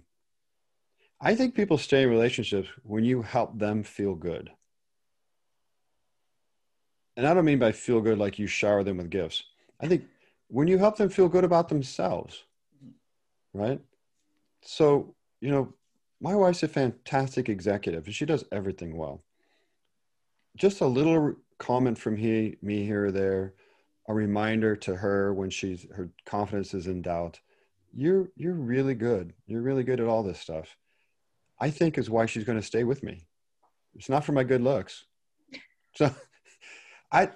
I 1.19 1.35
think 1.35 1.55
people 1.55 1.77
stay 1.77 2.03
in 2.03 2.09
relationships 2.09 2.67
when 2.83 3.03
you 3.05 3.21
help 3.21 3.57
them 3.57 3.83
feel 3.83 4.15
good. 4.15 4.51
And 7.17 7.27
i 7.27 7.33
don't 7.33 7.45
mean 7.45 7.59
by 7.59 7.71
feel 7.71 8.01
good 8.01 8.17
like 8.17 8.39
you 8.39 8.47
shower 8.47 8.83
them 8.83 8.97
with 8.97 9.09
gifts. 9.09 9.43
I 9.81 9.87
think 9.87 10.05
when 10.53 10.67
you 10.67 10.77
help 10.77 10.97
them 10.97 11.09
feel 11.09 11.27
good 11.27 11.43
about 11.43 11.67
themselves, 11.67 12.43
right? 13.55 13.81
So, 14.61 15.15
you 15.41 15.49
know, 15.49 15.73
my 16.21 16.35
wife's 16.35 16.61
a 16.61 16.67
fantastic 16.67 17.49
executive 17.49 18.05
and 18.05 18.13
she 18.13 18.27
does 18.27 18.45
everything 18.51 18.95
well. 18.95 19.23
Just 20.55 20.81
a 20.81 20.85
little 20.85 21.33
comment 21.57 21.97
from 21.97 22.15
he, 22.15 22.57
me 22.61 22.85
here 22.85 23.07
or 23.07 23.11
there, 23.11 23.55
a 24.07 24.13
reminder 24.13 24.75
to 24.75 24.95
her 24.95 25.33
when 25.33 25.49
she's 25.49 25.87
her 25.91 26.11
confidence 26.27 26.75
is 26.75 26.85
in 26.85 27.01
doubt. 27.01 27.39
You're 27.91 28.29
you're 28.35 28.53
really 28.53 28.93
good. 28.93 29.33
You're 29.47 29.63
really 29.63 29.83
good 29.83 29.99
at 29.99 30.07
all 30.07 30.21
this 30.21 30.39
stuff. 30.39 30.77
I 31.59 31.71
think 31.71 31.97
is 31.97 32.11
why 32.11 32.27
she's 32.27 32.43
going 32.43 32.59
to 32.59 32.65
stay 32.65 32.83
with 32.83 33.01
me. 33.01 33.25
It's 33.95 34.09
not 34.09 34.23
for 34.23 34.33
my 34.33 34.43
good 34.43 34.61
looks. 34.61 35.05
So 35.95 36.13
I 37.11 37.31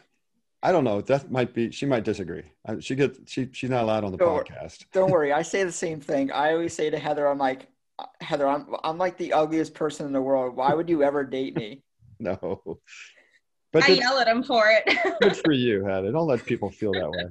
I 0.64 0.72
don't 0.72 0.84
know. 0.84 1.02
That 1.02 1.32
might 1.32 1.54
be. 1.54 1.72
She 1.72 1.86
might 1.86 2.04
disagree. 2.04 2.44
She 2.80 2.96
gets. 2.96 3.20
she 3.26 3.50
she's 3.52 3.70
not 3.70 3.84
allowed 3.84 4.04
on 4.04 4.12
the 4.12 4.18
don't, 4.18 4.48
podcast. 4.48 4.86
Don't 4.92 5.12
worry. 5.12 5.32
I 5.32 5.42
say 5.44 5.64
the 5.64 5.72
same 5.72 6.00
thing. 6.00 6.32
I 6.32 6.54
always 6.54 6.74
say 6.74 6.90
to 6.90 6.98
Heather, 6.98 7.28
I'm 7.28 7.38
like, 7.38 7.68
uh, 8.00 8.06
Heather, 8.22 8.48
I'm 8.48 8.76
I'm 8.84 8.98
like 8.98 9.18
the 9.18 9.34
ugliest 9.34 9.74
person 9.74 10.08
in 10.08 10.14
the 10.14 10.22
world. 10.22 10.56
Why 10.56 10.74
would 10.74 10.90
you 10.90 11.04
ever 11.04 11.24
date 11.24 11.56
me? 11.56 11.84
no. 12.20 12.80
But 13.72 13.84
I 13.84 13.94
yell 13.94 14.18
at 14.18 14.28
him 14.28 14.44
for 14.44 14.66
it. 14.68 15.20
good 15.22 15.38
for 15.38 15.52
you, 15.52 15.86
Heather. 15.86 16.12
Don't 16.12 16.28
let 16.28 16.46
people 16.46 16.72
feel 16.72 16.94
that 16.94 17.12
way. 17.12 17.26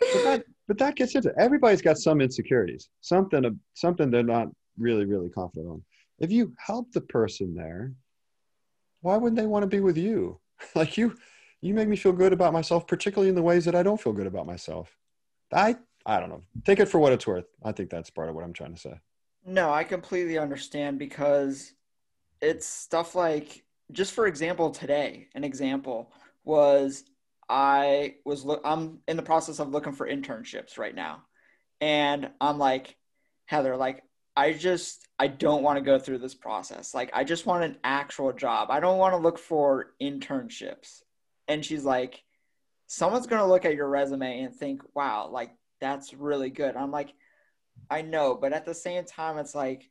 But 0.00 0.24
that, 0.24 0.44
but 0.66 0.78
that 0.78 0.96
gets 0.96 1.14
into 1.14 1.32
everybody's 1.38 1.82
got 1.82 1.98
some 1.98 2.20
insecurities, 2.20 2.88
something 3.00 3.58
something 3.74 4.10
they're 4.10 4.22
not 4.22 4.48
really 4.78 5.04
really 5.04 5.30
confident 5.30 5.70
on. 5.70 5.82
If 6.18 6.32
you 6.32 6.54
help 6.58 6.90
the 6.92 7.02
person 7.02 7.54
there, 7.54 7.92
why 9.02 9.16
wouldn't 9.16 9.38
they 9.38 9.46
want 9.46 9.62
to 9.62 9.68
be 9.68 9.80
with 9.80 9.96
you? 9.96 10.40
like 10.74 10.96
you, 10.96 11.16
you 11.62 11.74
make 11.74 11.88
me 11.88 11.96
feel 11.96 12.12
good 12.12 12.32
about 12.32 12.52
myself, 12.52 12.86
particularly 12.86 13.28
in 13.28 13.34
the 13.34 13.42
ways 13.42 13.64
that 13.64 13.74
I 13.74 13.82
don't 13.82 14.00
feel 14.00 14.12
good 14.12 14.26
about 14.26 14.46
myself. 14.46 14.96
I 15.52 15.76
I 16.04 16.20
don't 16.20 16.28
know. 16.28 16.42
Take 16.64 16.78
it 16.78 16.86
for 16.86 16.98
what 16.98 17.12
it's 17.12 17.26
worth. 17.26 17.46
I 17.64 17.72
think 17.72 17.90
that's 17.90 18.10
part 18.10 18.28
of 18.28 18.34
what 18.34 18.44
I'm 18.44 18.52
trying 18.52 18.74
to 18.74 18.80
say. 18.80 19.00
No, 19.44 19.72
I 19.72 19.84
completely 19.84 20.38
understand 20.38 20.98
because 20.98 21.72
it's 22.40 22.66
stuff 22.66 23.14
like 23.14 23.64
just 23.92 24.12
for 24.12 24.26
example 24.26 24.70
today, 24.70 25.28
an 25.34 25.44
example 25.44 26.12
was 26.44 27.04
I 27.48 28.16
was 28.24 28.44
look 28.44 28.60
I'm 28.64 28.98
in 29.08 29.16
the 29.16 29.22
process 29.22 29.58
of 29.58 29.70
looking 29.70 29.92
for 29.92 30.08
internships 30.08 30.78
right 30.78 30.94
now. 30.94 31.22
And 31.80 32.30
I'm 32.40 32.58
like, 32.58 32.96
Heather, 33.46 33.76
like 33.76 34.02
I 34.36 34.52
just 34.52 35.06
I 35.18 35.28
don't 35.28 35.62
want 35.62 35.78
to 35.78 35.84
go 35.84 35.98
through 35.98 36.18
this 36.18 36.34
process. 36.34 36.94
Like 36.94 37.10
I 37.14 37.24
just 37.24 37.46
want 37.46 37.64
an 37.64 37.78
actual 37.84 38.32
job. 38.32 38.70
I 38.70 38.80
don't 38.80 38.98
want 38.98 39.14
to 39.14 39.18
look 39.18 39.38
for 39.38 39.94
internships. 40.00 41.02
And 41.48 41.64
she's 41.64 41.84
like, 41.84 42.22
someone's 42.86 43.26
going 43.26 43.42
to 43.42 43.48
look 43.48 43.64
at 43.64 43.74
your 43.74 43.88
resume 43.88 44.40
and 44.40 44.54
think, 44.54 44.82
"Wow, 44.94 45.28
like 45.28 45.50
that's 45.80 46.14
really 46.14 46.50
good." 46.50 46.76
I'm 46.76 46.90
like, 46.90 47.12
I 47.90 48.02
know, 48.02 48.34
but 48.34 48.52
at 48.52 48.64
the 48.64 48.74
same 48.74 49.04
time, 49.04 49.38
it's 49.38 49.54
like 49.54 49.90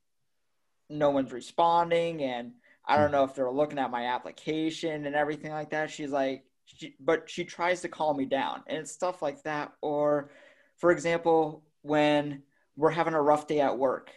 no 0.89 1.11
one's 1.11 1.31
responding, 1.31 2.21
and 2.23 2.53
I 2.85 2.97
don't 2.97 3.11
know 3.11 3.23
if 3.23 3.35
they're 3.35 3.51
looking 3.51 3.79
at 3.79 3.91
my 3.91 4.07
application 4.07 5.05
and 5.05 5.15
everything 5.15 5.51
like 5.51 5.71
that. 5.71 5.89
She's 5.89 6.11
like, 6.11 6.43
she, 6.65 6.95
but 6.99 7.29
she 7.29 7.43
tries 7.43 7.81
to 7.81 7.89
calm 7.89 8.17
me 8.17 8.25
down, 8.25 8.63
and 8.67 8.79
it's 8.79 8.91
stuff 8.91 9.21
like 9.21 9.43
that. 9.43 9.73
Or, 9.81 10.29
for 10.77 10.91
example, 10.91 11.63
when 11.81 12.43
we're 12.75 12.91
having 12.91 13.13
a 13.13 13.21
rough 13.21 13.47
day 13.47 13.61
at 13.61 13.77
work, 13.77 14.11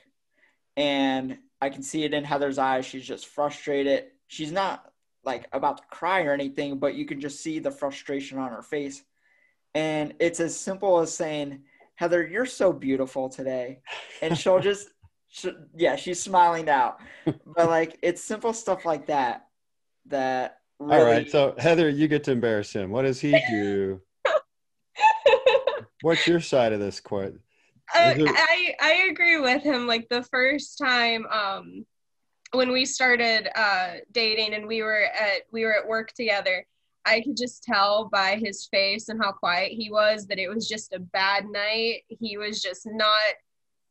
and 0.76 1.38
I 1.60 1.70
can 1.70 1.82
see 1.82 2.04
it 2.04 2.14
in 2.14 2.24
Heather's 2.24 2.58
eyes. 2.58 2.86
She's 2.86 3.06
just 3.06 3.26
frustrated. 3.26 4.06
She's 4.28 4.52
not 4.52 4.87
like 5.28 5.46
about 5.52 5.76
to 5.76 5.82
cry 5.90 6.22
or 6.22 6.32
anything, 6.32 6.78
but 6.78 6.94
you 6.94 7.04
can 7.04 7.20
just 7.20 7.40
see 7.42 7.58
the 7.58 7.70
frustration 7.70 8.38
on 8.38 8.50
her 8.50 8.62
face. 8.62 9.04
And 9.74 10.14
it's 10.18 10.40
as 10.40 10.56
simple 10.56 11.00
as 11.00 11.14
saying, 11.14 11.60
Heather, 11.96 12.26
you're 12.26 12.46
so 12.46 12.72
beautiful 12.72 13.28
today. 13.28 13.80
And 14.22 14.36
she'll 14.36 14.58
just, 14.58 14.88
she, 15.28 15.52
yeah, 15.76 15.96
she's 15.96 16.20
smiling 16.20 16.64
now. 16.64 16.96
But 17.26 17.68
like, 17.68 17.98
it's 18.02 18.24
simple 18.24 18.54
stuff 18.54 18.86
like 18.86 19.06
that 19.08 19.46
that 20.06 20.60
really. 20.78 20.98
All 20.98 21.04
right. 21.04 21.30
So, 21.30 21.54
Heather, 21.58 21.90
you 21.90 22.08
get 22.08 22.24
to 22.24 22.32
embarrass 22.32 22.72
him. 22.72 22.90
What 22.90 23.02
does 23.02 23.20
he 23.20 23.38
do? 23.50 24.00
What's 26.00 26.26
your 26.26 26.40
side 26.40 26.72
of 26.72 26.80
this 26.80 27.00
quote? 27.00 27.38
Uh, 27.94 28.14
I 28.16 28.74
I 28.80 28.92
agree 29.10 29.40
with 29.40 29.62
him. 29.62 29.86
Like 29.86 30.08
the 30.08 30.22
first 30.22 30.78
time, 30.78 31.26
um, 31.26 31.84
when 32.52 32.72
we 32.72 32.84
started 32.84 33.48
uh, 33.54 33.94
dating 34.12 34.54
and 34.54 34.66
we 34.66 34.82
were 34.82 35.04
at 35.18 35.42
we 35.52 35.64
were 35.64 35.76
at 35.76 35.86
work 35.86 36.12
together, 36.12 36.64
I 37.04 37.20
could 37.20 37.36
just 37.36 37.62
tell 37.62 38.08
by 38.12 38.36
his 38.36 38.66
face 38.66 39.08
and 39.08 39.20
how 39.22 39.32
quiet 39.32 39.72
he 39.72 39.90
was 39.90 40.26
that 40.26 40.38
it 40.38 40.48
was 40.48 40.68
just 40.68 40.92
a 40.92 40.98
bad 40.98 41.46
night. 41.46 42.02
He 42.08 42.36
was 42.36 42.62
just 42.62 42.86
not, 42.86 43.22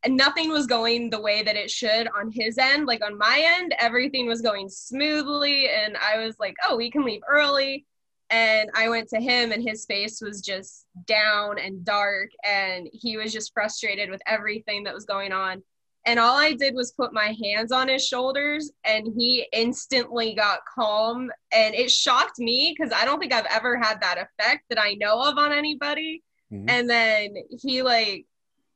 and 0.04 0.16
nothing 0.16 0.50
was 0.50 0.68
going 0.68 1.10
the 1.10 1.22
way 1.22 1.44
that 1.44 1.56
it 1.56 1.72
should 1.72 2.08
on 2.16 2.32
his 2.32 2.58
end. 2.58 2.86
Like 2.86 3.04
on 3.04 3.18
my 3.18 3.42
end, 3.58 3.74
everything 3.80 4.28
was 4.28 4.42
going 4.42 4.70
smoothly. 4.70 5.70
And 5.70 5.98
I 5.98 6.24
was 6.24 6.36
like, 6.40 6.56
oh, 6.68 6.78
we 6.78 6.92
can 6.92 7.04
leave 7.04 7.22
early. 7.28 7.86
And 8.30 8.70
I 8.76 8.90
went 8.90 9.08
to 9.10 9.22
him, 9.22 9.54
and 9.54 9.64
his 9.64 9.86
face 9.86 10.20
was 10.22 10.42
just 10.42 10.86
down 11.06 11.60
and 11.60 11.86
dark. 11.86 12.30
And 12.44 12.90
he 12.92 13.16
was 13.16 13.32
just 13.32 13.54
frustrated 13.54 14.10
with 14.10 14.22
everything 14.28 14.84
that 14.84 14.94
was 14.94 15.06
going 15.06 15.32
on 15.32 15.64
and 16.08 16.20
all 16.20 16.38
I 16.38 16.54
did 16.54 16.74
was 16.74 16.94
put 16.94 17.14
my 17.14 17.36
hands 17.44 17.74
on 17.74 17.90
his 17.90 18.08
shoulders 18.08 18.72
and 18.86 19.14
he 19.16 19.46
instantly 19.52 20.34
got 20.34 20.60
calm. 20.74 21.30
And 21.52 21.76
it 21.76 21.92
shocked 21.92 22.40
me 22.40 22.74
because 22.76 22.94
I 22.94 23.04
don't 23.04 23.20
think 23.20 23.34
I've 23.34 23.46
ever 23.52 23.78
had 23.78 24.00
that 24.02 24.18
effect 24.18 24.64
that 24.70 24.82
I 24.82 24.94
know 24.94 25.22
of 25.22 25.38
on 25.38 25.52
anybody. 25.52 26.24
Mm-hmm. 26.52 26.70
and 26.70 26.90
then 26.90 27.36
he 27.60 27.82
like 27.82 28.26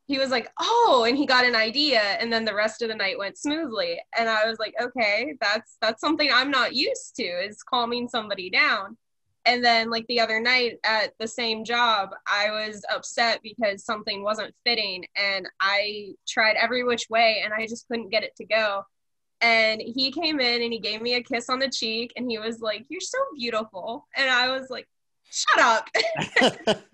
he 0.05 0.19
was 0.19 0.29
like 0.29 0.51
oh 0.59 1.05
and 1.07 1.17
he 1.17 1.25
got 1.25 1.45
an 1.45 1.55
idea 1.55 2.01
and 2.01 2.31
then 2.31 2.43
the 2.43 2.53
rest 2.53 2.81
of 2.81 2.89
the 2.89 2.95
night 2.95 3.17
went 3.17 3.37
smoothly. 3.37 3.97
And 4.17 4.27
I 4.27 4.45
was 4.45 4.59
like 4.59 4.73
okay 4.81 5.35
that's 5.39 5.77
that's 5.81 6.01
something 6.01 6.29
I'm 6.33 6.51
not 6.51 6.75
used 6.75 7.15
to 7.15 7.23
is 7.23 7.63
calming 7.63 8.09
somebody 8.09 8.49
down 8.49 8.97
and 9.45 9.63
then 9.63 9.89
like 9.89 10.05
the 10.07 10.19
other 10.19 10.39
night 10.39 10.77
at 10.83 11.13
the 11.19 11.27
same 11.27 11.63
job 11.63 12.09
i 12.27 12.49
was 12.51 12.83
upset 12.93 13.39
because 13.43 13.83
something 13.83 14.23
wasn't 14.23 14.53
fitting 14.65 15.03
and 15.15 15.47
i 15.59 16.13
tried 16.27 16.55
every 16.55 16.83
which 16.83 17.07
way 17.09 17.41
and 17.43 17.53
i 17.53 17.65
just 17.65 17.87
couldn't 17.87 18.09
get 18.09 18.23
it 18.23 18.35
to 18.35 18.45
go. 18.45 18.83
And 19.43 19.81
he 19.81 20.11
came 20.11 20.39
in 20.39 20.61
and 20.61 20.71
he 20.71 20.77
gave 20.79 21.01
me 21.01 21.15
a 21.15 21.23
kiss 21.23 21.49
on 21.49 21.57
the 21.57 21.69
cheek 21.69 22.13
and 22.15 22.29
he 22.29 22.37
was 22.37 22.61
like 22.61 22.85
you're 22.89 23.01
so 23.01 23.17
beautiful. 23.35 24.07
And 24.15 24.29
i 24.29 24.55
was 24.55 24.69
like 24.69 24.87
shut 25.33 25.59
up. 25.59 25.87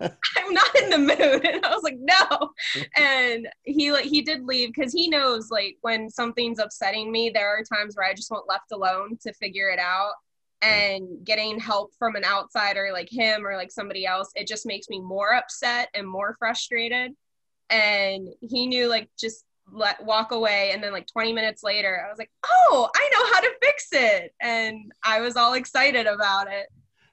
I'm 0.00 0.54
not 0.54 0.76
in 0.80 0.90
the 0.90 0.98
mood. 0.98 1.44
And 1.44 1.64
i 1.64 1.74
was 1.74 1.82
like 1.82 1.98
no. 1.98 2.50
And 2.96 3.48
he 3.64 3.92
like 3.92 4.06
he 4.06 4.22
did 4.22 4.44
leave 4.44 4.72
because 4.72 4.92
he 4.92 5.08
knows 5.08 5.50
like 5.50 5.76
when 5.82 6.08
something's 6.08 6.58
upsetting 6.58 7.12
me 7.12 7.30
there 7.30 7.48
are 7.48 7.62
times 7.62 7.96
where 7.96 8.06
i 8.06 8.14
just 8.14 8.30
want 8.30 8.48
left 8.48 8.72
alone 8.72 9.18
to 9.22 9.32
figure 9.34 9.68
it 9.68 9.78
out 9.78 10.12
and 10.62 11.24
getting 11.24 11.58
help 11.58 11.92
from 11.98 12.16
an 12.16 12.24
outsider 12.24 12.90
like 12.92 13.08
him 13.10 13.46
or 13.46 13.56
like 13.56 13.70
somebody 13.70 14.04
else 14.04 14.30
it 14.34 14.48
just 14.48 14.66
makes 14.66 14.88
me 14.88 15.00
more 15.00 15.34
upset 15.34 15.88
and 15.94 16.06
more 16.06 16.36
frustrated. 16.38 17.12
And 17.70 18.28
he 18.40 18.66
knew 18.66 18.88
like 18.88 19.08
just 19.18 19.44
let 19.70 20.02
walk 20.04 20.32
away. 20.32 20.70
And 20.72 20.82
then 20.82 20.92
like 20.92 21.06
20 21.06 21.32
minutes 21.32 21.62
later 21.62 22.02
i 22.04 22.08
was 22.08 22.18
like 22.18 22.30
oh 22.46 22.88
i 22.94 23.10
know 23.12 23.32
how 23.34 23.40
to 23.40 23.54
fix 23.62 23.88
it. 23.92 24.34
And 24.40 24.92
i 25.04 25.20
was 25.20 25.36
all 25.36 25.54
excited 25.54 26.06
about 26.06 26.50
it. 26.50 26.66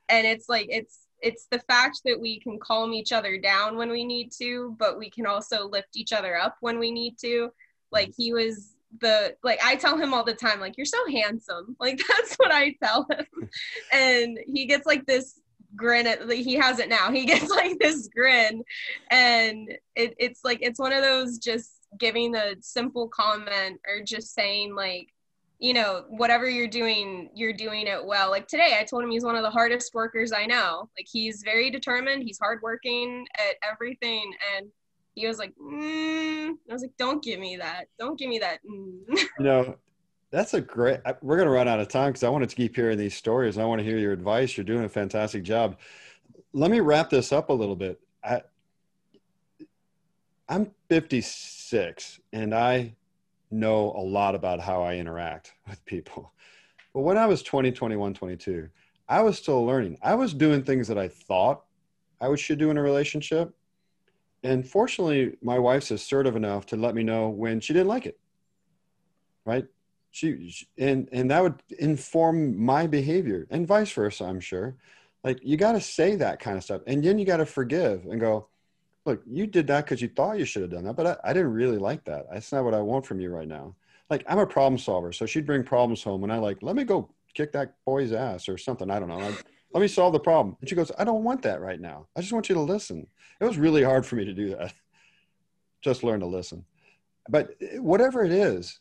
And 0.10 0.26
it's 0.26 0.50
like 0.50 0.68
it's 0.70 1.00
it's 1.22 1.48
the 1.50 1.60
fact 1.60 2.02
that 2.06 2.20
we 2.20 2.40
can 2.40 2.60
calm 2.60 2.94
each 2.94 3.12
other 3.12 3.38
down 3.38 3.78
when 3.78 3.90
we 3.90 4.06
need 4.06 4.32
to 4.40 4.76
but 4.80 4.98
we 4.98 5.10
can 5.10 5.26
also 5.26 5.68
lift 5.68 5.96
each 5.96 6.14
other 6.14 6.36
up 6.38 6.58
when 6.62 6.80
we 6.80 6.92
need 6.92 7.18
to. 7.20 7.52
Like 7.92 8.12
he 8.18 8.34
was 8.34 8.75
the 9.00 9.36
like 9.44 9.60
I 9.64 9.76
tell 9.76 9.98
him 9.98 10.14
all 10.14 10.24
the 10.24 10.34
time, 10.34 10.60
like, 10.60 10.78
you're 10.78 10.86
so 10.86 11.06
handsome. 11.10 11.76
Like 11.86 12.00
that's 12.08 12.36
what 12.36 12.52
I 12.52 12.76
tell 12.84 13.06
him. 13.12 13.50
and 13.92 14.40
he 14.48 14.66
gets 14.66 14.86
like 14.88 15.06
this 15.06 15.40
grin 15.76 16.08
at 16.08 16.30
he 16.32 16.56
has 16.56 16.80
it 16.80 16.90
now. 16.90 17.12
He 17.12 17.26
gets 17.32 17.50
like 17.50 17.78
this 17.80 18.08
grin 18.08 18.64
and 19.12 19.72
it, 19.96 20.16
it's 20.18 20.42
like 20.44 20.60
it's 20.62 20.80
one 20.80 20.94
of 20.94 21.04
those 21.04 21.38
just 21.38 21.72
giving 22.00 22.36
a 22.36 22.56
simple 22.62 23.08
comment 23.08 23.80
or 23.88 24.04
just 24.04 24.34
saying 24.34 24.76
like 24.76 25.10
you 25.60 25.74
know 25.74 26.04
whatever 26.10 26.50
you're 26.50 26.68
doing 26.68 27.30
you're 27.34 27.54
doing 27.54 27.88
it 27.88 28.04
well 28.06 28.30
like 28.30 28.48
today 28.48 28.76
i 28.78 28.84
told 28.84 29.04
him 29.04 29.10
he's 29.10 29.24
one 29.24 29.36
of 29.36 29.44
the 29.44 29.50
hardest 29.50 29.94
workers 29.94 30.34
i 30.34 30.46
know 30.46 30.90
like 30.98 31.08
he's 31.10 31.44
very 31.44 31.70
determined 31.70 32.24
he's 32.24 32.40
hardworking 32.40 33.26
at 33.38 33.56
everything 33.72 34.34
and 34.58 34.68
he 35.16 35.28
was 35.28 35.40
like, 35.40 35.54
mm. 35.56 36.50
I 36.50 36.74
was 36.74 36.82
like, 36.82 36.96
don't 36.98 37.24
give 37.24 37.40
me 37.40 37.56
that. 37.56 37.86
Don't 37.98 38.20
give 38.20 38.30
me 38.30 38.40
that. 38.40 38.60
Mm. 38.70 39.00
You 39.40 39.46
know, 39.46 39.76
that's 40.32 40.54
a 40.54 40.62
great, 40.62 41.00
we're 41.22 41.38
going 41.38 41.48
to 41.48 41.54
run 41.54 41.68
out 41.68 41.80
of 41.80 41.88
time 41.88 42.10
because 42.10 42.24
I 42.24 42.30
wanted 42.30 42.50
to 42.50 42.56
keep 42.56 42.76
hearing 42.76 42.98
these 42.98 43.16
stories. 43.16 43.58
I 43.58 43.66
want 43.66 43.80
to 43.80 43.86
hear 43.86 43.98
your 43.98 44.12
advice. 44.12 44.56
You're 44.56 44.66
doing 44.66 44.84
a 44.84 44.90
fantastic 44.90 45.44
job. 45.44 45.78
Let 46.54 46.72
me 46.72 46.82
wrap 46.82 47.10
this 47.10 47.32
up 47.32 47.50
a 47.50 47.54
little 47.54 47.76
bit. 47.76 48.00
I, 48.24 48.42
I'm 50.50 50.72
56 50.90 52.20
and 52.34 52.54
I 52.54 52.96
know 53.52 53.94
a 53.96 54.02
lot 54.02 54.36
about 54.36 54.60
how 54.60 54.84
I 54.84 54.96
interact 54.96 55.54
with 55.70 55.84
people. 55.86 56.34
But 56.94 57.02
when 57.02 57.18
I 57.18 57.26
was 57.26 57.42
20, 57.44 57.72
21, 57.72 58.14
22, 58.14 58.70
I 59.08 59.22
was 59.22 59.38
still 59.38 59.66
learning. 59.66 59.98
I 60.02 60.16
was 60.16 60.34
doing 60.34 60.64
things 60.64 60.88
that 60.88 60.98
I 60.98 61.08
thought 61.08 61.64
I 62.20 62.34
should 62.36 62.58
do 62.58 62.70
in 62.70 62.78
a 62.78 62.82
relationship 62.82 63.54
and 64.46 64.68
fortunately 64.68 65.38
my 65.42 65.60
wife's 65.60 65.92
assertive 65.92 66.36
enough 66.36 66.66
to 66.68 66.76
let 66.76 66.96
me 66.96 67.04
know 67.04 67.30
when 67.30 67.60
she 67.60 67.74
didn't 67.74 67.88
like 67.88 68.06
it 68.06 68.20
right? 69.46 69.66
She, 70.12 70.50
she 70.50 70.68
and 70.78 71.10
and 71.12 71.30
that 71.32 71.44
would 71.44 71.62
inform 71.80 72.58
my 72.58 72.88
behavior 72.88 73.48
and 73.50 73.68
vice 73.68 73.92
versa 73.92 74.26
i'm 74.26 74.40
sure. 74.40 74.76
Like 75.24 75.40
you 75.44 75.58
got 75.58 75.72
to 75.72 75.82
say 75.82 76.16
that 76.18 76.40
kind 76.40 76.58
of 76.58 76.64
stuff 76.64 76.82
and 76.88 77.04
then 77.04 77.18
you 77.18 77.26
got 77.26 77.38
to 77.38 77.46
forgive 77.46 78.06
and 78.06 78.20
go 78.20 78.48
look 79.06 79.22
you 79.26 79.48
did 79.48 79.68
that 79.68 79.86
because 79.86 80.02
you 80.02 80.08
thought 80.08 80.40
you 80.40 80.46
should 80.46 80.62
have 80.62 80.72
done 80.72 80.86
that 80.86 80.96
but 80.96 81.08
I, 81.08 81.30
I 81.30 81.34
didn't 81.34 81.54
really 81.54 81.78
like 81.78 82.06
that. 82.06 82.28
That's 82.32 82.52
not 82.52 82.64
what 82.64 82.74
i 82.74 82.82
want 82.82 83.06
from 83.06 83.20
you 83.20 83.30
right 83.30 83.48
now. 83.48 83.76
Like 84.10 84.24
i'm 84.28 84.40
a 84.40 84.48
problem 84.48 84.78
solver 84.78 85.12
so 85.12 85.26
she'd 85.26 85.46
bring 85.46 85.64
problems 85.64 86.04
home 86.04 86.24
and 86.24 86.32
i 86.32 86.38
like 86.38 86.62
let 86.62 86.76
me 86.76 86.84
go 86.84 87.10
kick 87.34 87.52
that 87.52 87.74
boy's 87.86 88.14
ass 88.14 88.48
or 88.48 88.58
something 88.58 88.90
i 88.90 88.98
don't 89.00 89.10
know 89.10 89.20
I'd, 89.20 89.36
let 89.76 89.82
me 89.82 89.90
solve 89.90 90.14
the 90.14 90.20
problem. 90.22 90.56
And 90.62 90.70
she 90.70 90.76
goes, 90.76 90.90
I 90.98 91.04
don't 91.04 91.26
want 91.26 91.42
that 91.42 91.60
right 91.60 91.82
now. 91.82 92.08
I 92.16 92.22
just 92.22 92.32
want 92.32 92.48
you 92.48 92.56
to 92.56 92.62
listen. 92.62 93.06
It 93.42 93.44
was 93.44 93.58
really 93.58 93.84
hard 93.84 94.06
for 94.06 94.16
me 94.16 94.24
to 94.24 94.34
do 94.34 94.52
that. 94.52 94.74
just 95.84 96.02
learn 96.02 96.22
to 96.22 96.26
listen. 96.26 96.64
But 97.28 97.56
whatever 97.74 98.24
it 98.24 98.32
is, 98.32 98.80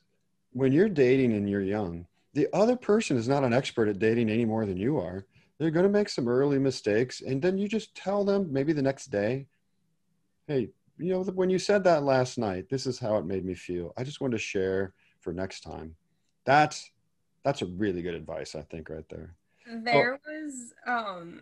when 0.53 0.70
you're 0.72 0.88
dating 0.88 1.32
and 1.32 1.51
you're 1.51 1.62
young, 1.62 2.07
the 2.34 2.47
other 2.53 2.76
person 2.76 3.16
is 3.16 3.26
not 3.26 3.42
an 3.42 3.53
expert 3.53 3.88
at 3.88 3.99
dating 3.99 4.30
any 4.30 4.45
more 4.45 4.66
than 4.66 4.76
you 4.76 5.01
are. 5.01 5.26
They're 5.59 5.72
going 5.72 5.82
to 5.82 5.90
make 5.90 6.09
some 6.09 6.28
early 6.28 6.61
mistakes. 6.61 7.22
And 7.22 7.42
then 7.42 7.59
you 7.59 7.66
just 7.66 7.97
tell 7.97 8.24
them 8.24 8.53
maybe 8.53 8.72
the 8.72 8.80
next 8.80 9.07
day, 9.07 9.47
hey, 10.47 10.70
you 10.97 11.12
know, 11.12 11.24
when 11.24 11.51
you 11.51 11.59
said 11.59 11.82
that 11.84 12.05
last 12.05 12.38
night, 12.38 12.68
this 12.70 12.86
is 12.86 13.01
how 13.01 13.16
it 13.16 13.26
made 13.26 13.45
me 13.45 13.55
feel. 13.55 13.92
I 13.97 14.05
just 14.05 14.20
want 14.20 14.30
to 14.30 14.38
share 14.38 14.95
for 15.22 15.32
next 15.32 15.62
time. 15.62 15.97
That's 16.45 16.88
that's 17.42 17.62
a 17.62 17.66
really 17.66 18.01
good 18.01 18.14
advice, 18.14 18.55
I 18.55 18.62
think, 18.62 18.88
right 18.88 19.09
there. 19.09 19.34
There 19.67 20.15
oh. 20.15 20.31
was 20.31 20.75
um 20.87 21.41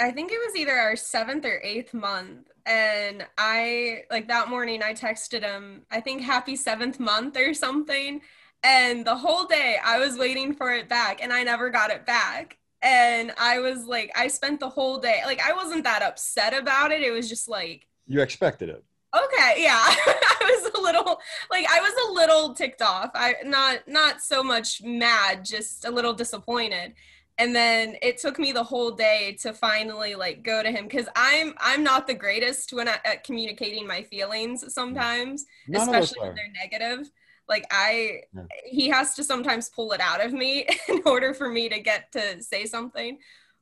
I 0.00 0.10
think 0.12 0.30
it 0.30 0.38
was 0.38 0.54
either 0.56 0.74
our 0.74 0.96
seventh 0.96 1.44
or 1.44 1.60
eighth 1.62 1.92
month. 1.92 2.48
And 2.66 3.26
I, 3.36 4.02
like 4.10 4.28
that 4.28 4.48
morning, 4.48 4.82
I 4.82 4.94
texted 4.94 5.42
him, 5.42 5.82
I 5.90 6.00
think 6.00 6.22
happy 6.22 6.54
seventh 6.54 7.00
month 7.00 7.36
or 7.36 7.52
something. 7.52 8.20
And 8.62 9.04
the 9.04 9.16
whole 9.16 9.44
day 9.44 9.76
I 9.84 9.98
was 9.98 10.18
waiting 10.18 10.54
for 10.54 10.72
it 10.72 10.88
back 10.88 11.22
and 11.22 11.32
I 11.32 11.42
never 11.42 11.70
got 11.70 11.90
it 11.90 12.06
back. 12.06 12.58
And 12.82 13.32
I 13.38 13.58
was 13.58 13.86
like, 13.86 14.12
I 14.16 14.28
spent 14.28 14.60
the 14.60 14.68
whole 14.68 14.98
day, 14.98 15.22
like, 15.26 15.40
I 15.40 15.52
wasn't 15.52 15.82
that 15.82 16.02
upset 16.02 16.56
about 16.56 16.92
it. 16.92 17.02
It 17.02 17.10
was 17.10 17.28
just 17.28 17.48
like, 17.48 17.88
you 18.06 18.20
expected 18.20 18.68
it. 18.68 18.84
Okay, 19.16 19.62
yeah. 19.62 19.80
I 19.82 20.60
was 20.62 20.72
a 20.74 20.80
little 20.80 21.18
like 21.50 21.66
I 21.70 21.80
was 21.80 22.08
a 22.08 22.12
little 22.12 22.54
ticked 22.54 22.82
off. 22.82 23.10
I 23.14 23.36
not 23.42 23.88
not 23.88 24.20
so 24.20 24.42
much 24.42 24.82
mad, 24.82 25.44
just 25.44 25.86
a 25.86 25.90
little 25.90 26.12
disappointed 26.12 26.92
and 27.38 27.54
then 27.54 27.96
it 28.02 28.18
took 28.18 28.38
me 28.38 28.52
the 28.52 28.62
whole 28.62 28.90
day 28.90 29.36
to 29.40 29.52
finally 29.52 30.14
like 30.14 30.42
go 30.42 30.62
to 30.62 30.70
him 30.70 30.84
because 30.84 31.08
i'm 31.16 31.54
i'm 31.58 31.82
not 31.82 32.06
the 32.06 32.14
greatest 32.14 32.72
when 32.72 32.88
I, 32.88 32.96
at 33.04 33.24
communicating 33.24 33.86
my 33.86 34.02
feelings 34.02 34.72
sometimes 34.74 35.46
None 35.68 35.82
especially 35.82 36.20
when 36.20 36.34
they're 36.34 36.52
negative. 36.62 37.10
Like 37.48 37.64
i 37.70 38.22
yeah. 38.34 38.42
he 38.66 38.88
has 38.88 39.14
to 39.14 39.24
sometimes 39.24 39.70
pull 39.70 39.92
it 39.92 40.00
out 40.00 40.24
of 40.24 40.32
me 40.32 40.66
in 40.88 41.00
order 41.06 41.32
for 41.32 41.48
me 41.48 41.68
to 41.68 41.78
get 41.80 42.12
to 42.12 42.42
say 42.42 42.66
something. 42.66 43.18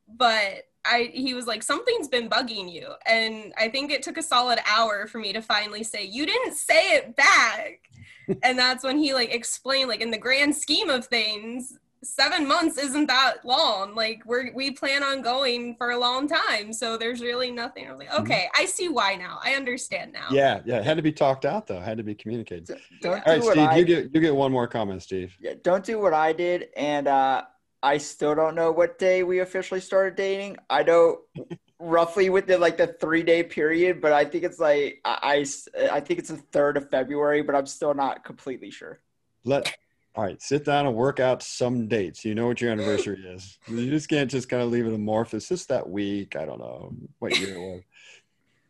But 0.07 0.65
i 0.83 1.09
he 1.13 1.33
was 1.33 1.47
like 1.47 1.63
something's 1.63 2.07
been 2.07 2.29
bugging 2.29 2.71
you. 2.71 2.89
And 3.05 3.53
i 3.57 3.69
think 3.69 3.91
it 3.91 4.03
took 4.03 4.17
a 4.17 4.23
solid 4.23 4.59
hour 4.67 5.07
for 5.07 5.19
me 5.19 5.31
to 5.33 5.41
finally 5.41 5.83
say 5.83 6.03
you 6.03 6.25
didn't 6.25 6.55
say 6.55 6.95
it 6.95 7.15
back. 7.15 7.81
And 8.43 8.59
that's 8.59 8.83
when 8.83 8.97
he 8.97 9.13
like 9.13 9.33
explained 9.33 9.87
like 9.87 10.01
in 10.01 10.11
the 10.11 10.17
grand 10.17 10.53
scheme 10.53 10.89
of 10.89 11.05
things 11.05 11.77
seven 12.03 12.47
months 12.47 12.77
isn't 12.77 13.07
that 13.07 13.45
long. 13.45 13.95
Like 13.95 14.23
we're 14.25 14.53
we 14.53 14.71
plan 14.71 15.03
on 15.03 15.21
going 15.21 15.75
for 15.75 15.91
a 15.91 15.97
long 15.97 16.27
time. 16.27 16.73
So 16.73 16.97
there's 16.97 17.21
really 17.21 17.51
nothing. 17.51 17.87
I 17.87 17.91
was 17.91 17.99
like, 17.99 18.09
mm-hmm. 18.09 18.23
okay, 18.23 18.49
I 18.55 18.65
see 18.65 18.89
why 18.89 19.15
now. 19.15 19.39
I 19.43 19.53
understand 19.53 20.13
now. 20.13 20.27
Yeah, 20.31 20.61
yeah. 20.65 20.77
It 20.77 20.85
had 20.85 20.97
to 20.97 21.03
be 21.03 21.11
talked 21.11 21.45
out 21.45 21.67
though. 21.67 21.77
It 21.77 21.83
had 21.83 21.97
to 21.97 22.03
be 22.03 22.15
communicated. 22.15 22.79
Don't 23.01 23.27
All 23.27 23.33
right, 23.33 23.43
Steve, 23.43 23.57
I, 23.57 23.77
you 23.77 23.85
get 23.85 24.13
you 24.13 24.21
get 24.21 24.35
one 24.35 24.51
more 24.51 24.67
comment, 24.67 25.03
Steve. 25.03 25.35
Yeah, 25.39 25.53
don't 25.63 25.83
do 25.83 25.99
what 25.99 26.13
I 26.13 26.33
did. 26.33 26.67
And 26.75 27.07
uh 27.07 27.43
I 27.83 27.97
still 27.97 28.35
don't 28.35 28.55
know 28.55 28.71
what 28.71 28.97
day 28.97 29.23
we 29.23 29.39
officially 29.39 29.79
started 29.79 30.15
dating. 30.15 30.57
I 30.69 30.83
know 30.83 31.19
roughly 31.79 32.29
within 32.29 32.59
like 32.59 32.77
the 32.77 32.87
three 32.87 33.23
day 33.23 33.43
period, 33.43 34.01
but 34.01 34.11
I 34.13 34.25
think 34.25 34.43
it's 34.43 34.59
like 34.59 34.99
I, 35.05 35.45
I, 35.77 35.91
I 35.91 35.99
think 35.99 36.19
it's 36.19 36.29
the 36.29 36.37
third 36.37 36.77
of 36.77 36.89
February, 36.89 37.43
but 37.43 37.55
I'm 37.55 37.67
still 37.67 37.93
not 37.93 38.23
completely 38.23 38.71
sure. 38.71 38.99
Let 39.43 39.75
all 40.17 40.23
right, 40.23 40.41
sit 40.41 40.65
down 40.65 40.87
and 40.87 40.95
work 40.95 41.19
out 41.19 41.43
some 41.43 41.87
dates. 41.87 42.25
You 42.25 42.33
know 42.33 42.47
what 42.47 42.59
your 42.59 42.71
anniversary 42.71 43.23
is. 43.27 43.59
You 43.67 43.87
just 43.91 44.09
can't 44.09 44.31
just 44.31 44.49
kind 44.49 44.63
of 44.63 44.71
leave 44.71 44.87
it 44.87 44.93
amorphous. 44.93 45.47
Just 45.47 45.69
that 45.69 45.87
week. 45.87 46.35
I 46.35 46.43
don't 46.43 46.57
know 46.57 46.91
what 47.19 47.37
year 47.37 47.53
it 47.53 47.59
was. 47.59 47.81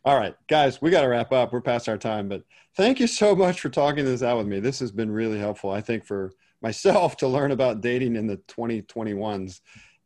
All 0.04 0.18
right, 0.18 0.34
guys, 0.46 0.82
we 0.82 0.90
got 0.90 1.00
to 1.00 1.08
wrap 1.08 1.32
up. 1.32 1.52
We're 1.52 1.62
past 1.62 1.88
our 1.88 1.96
time, 1.96 2.28
but 2.28 2.42
thank 2.76 3.00
you 3.00 3.06
so 3.06 3.34
much 3.34 3.62
for 3.62 3.70
talking 3.70 4.04
this 4.04 4.22
out 4.22 4.36
with 4.36 4.46
me. 4.46 4.60
This 4.60 4.78
has 4.80 4.92
been 4.92 5.10
really 5.10 5.38
helpful, 5.38 5.70
I 5.70 5.80
think, 5.80 6.04
for 6.04 6.32
myself 6.60 7.16
to 7.18 7.28
learn 7.28 7.50
about 7.50 7.80
dating 7.80 8.16
in 8.16 8.26
the 8.26 8.36
2021s, 8.48 9.60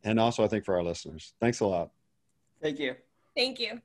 and 0.05 0.21
also 0.21 0.45
I 0.45 0.47
think 0.47 0.63
for 0.63 0.75
our 0.75 0.83
listeners. 0.83 1.33
Thanks 1.41 1.59
a 1.59 1.65
lot. 1.65 1.89
Thank 2.61 2.79
you. 2.79 2.95
Thank 3.35 3.59
you. 3.59 3.81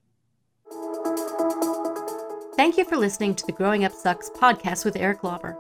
Thank 2.56 2.76
you 2.76 2.84
for 2.84 2.96
listening 2.96 3.34
to 3.34 3.46
the 3.46 3.52
Growing 3.52 3.84
Up 3.84 3.92
Sucks 3.92 4.30
podcast 4.30 4.84
with 4.84 4.94
Eric 4.94 5.24
Lauber. 5.24 5.56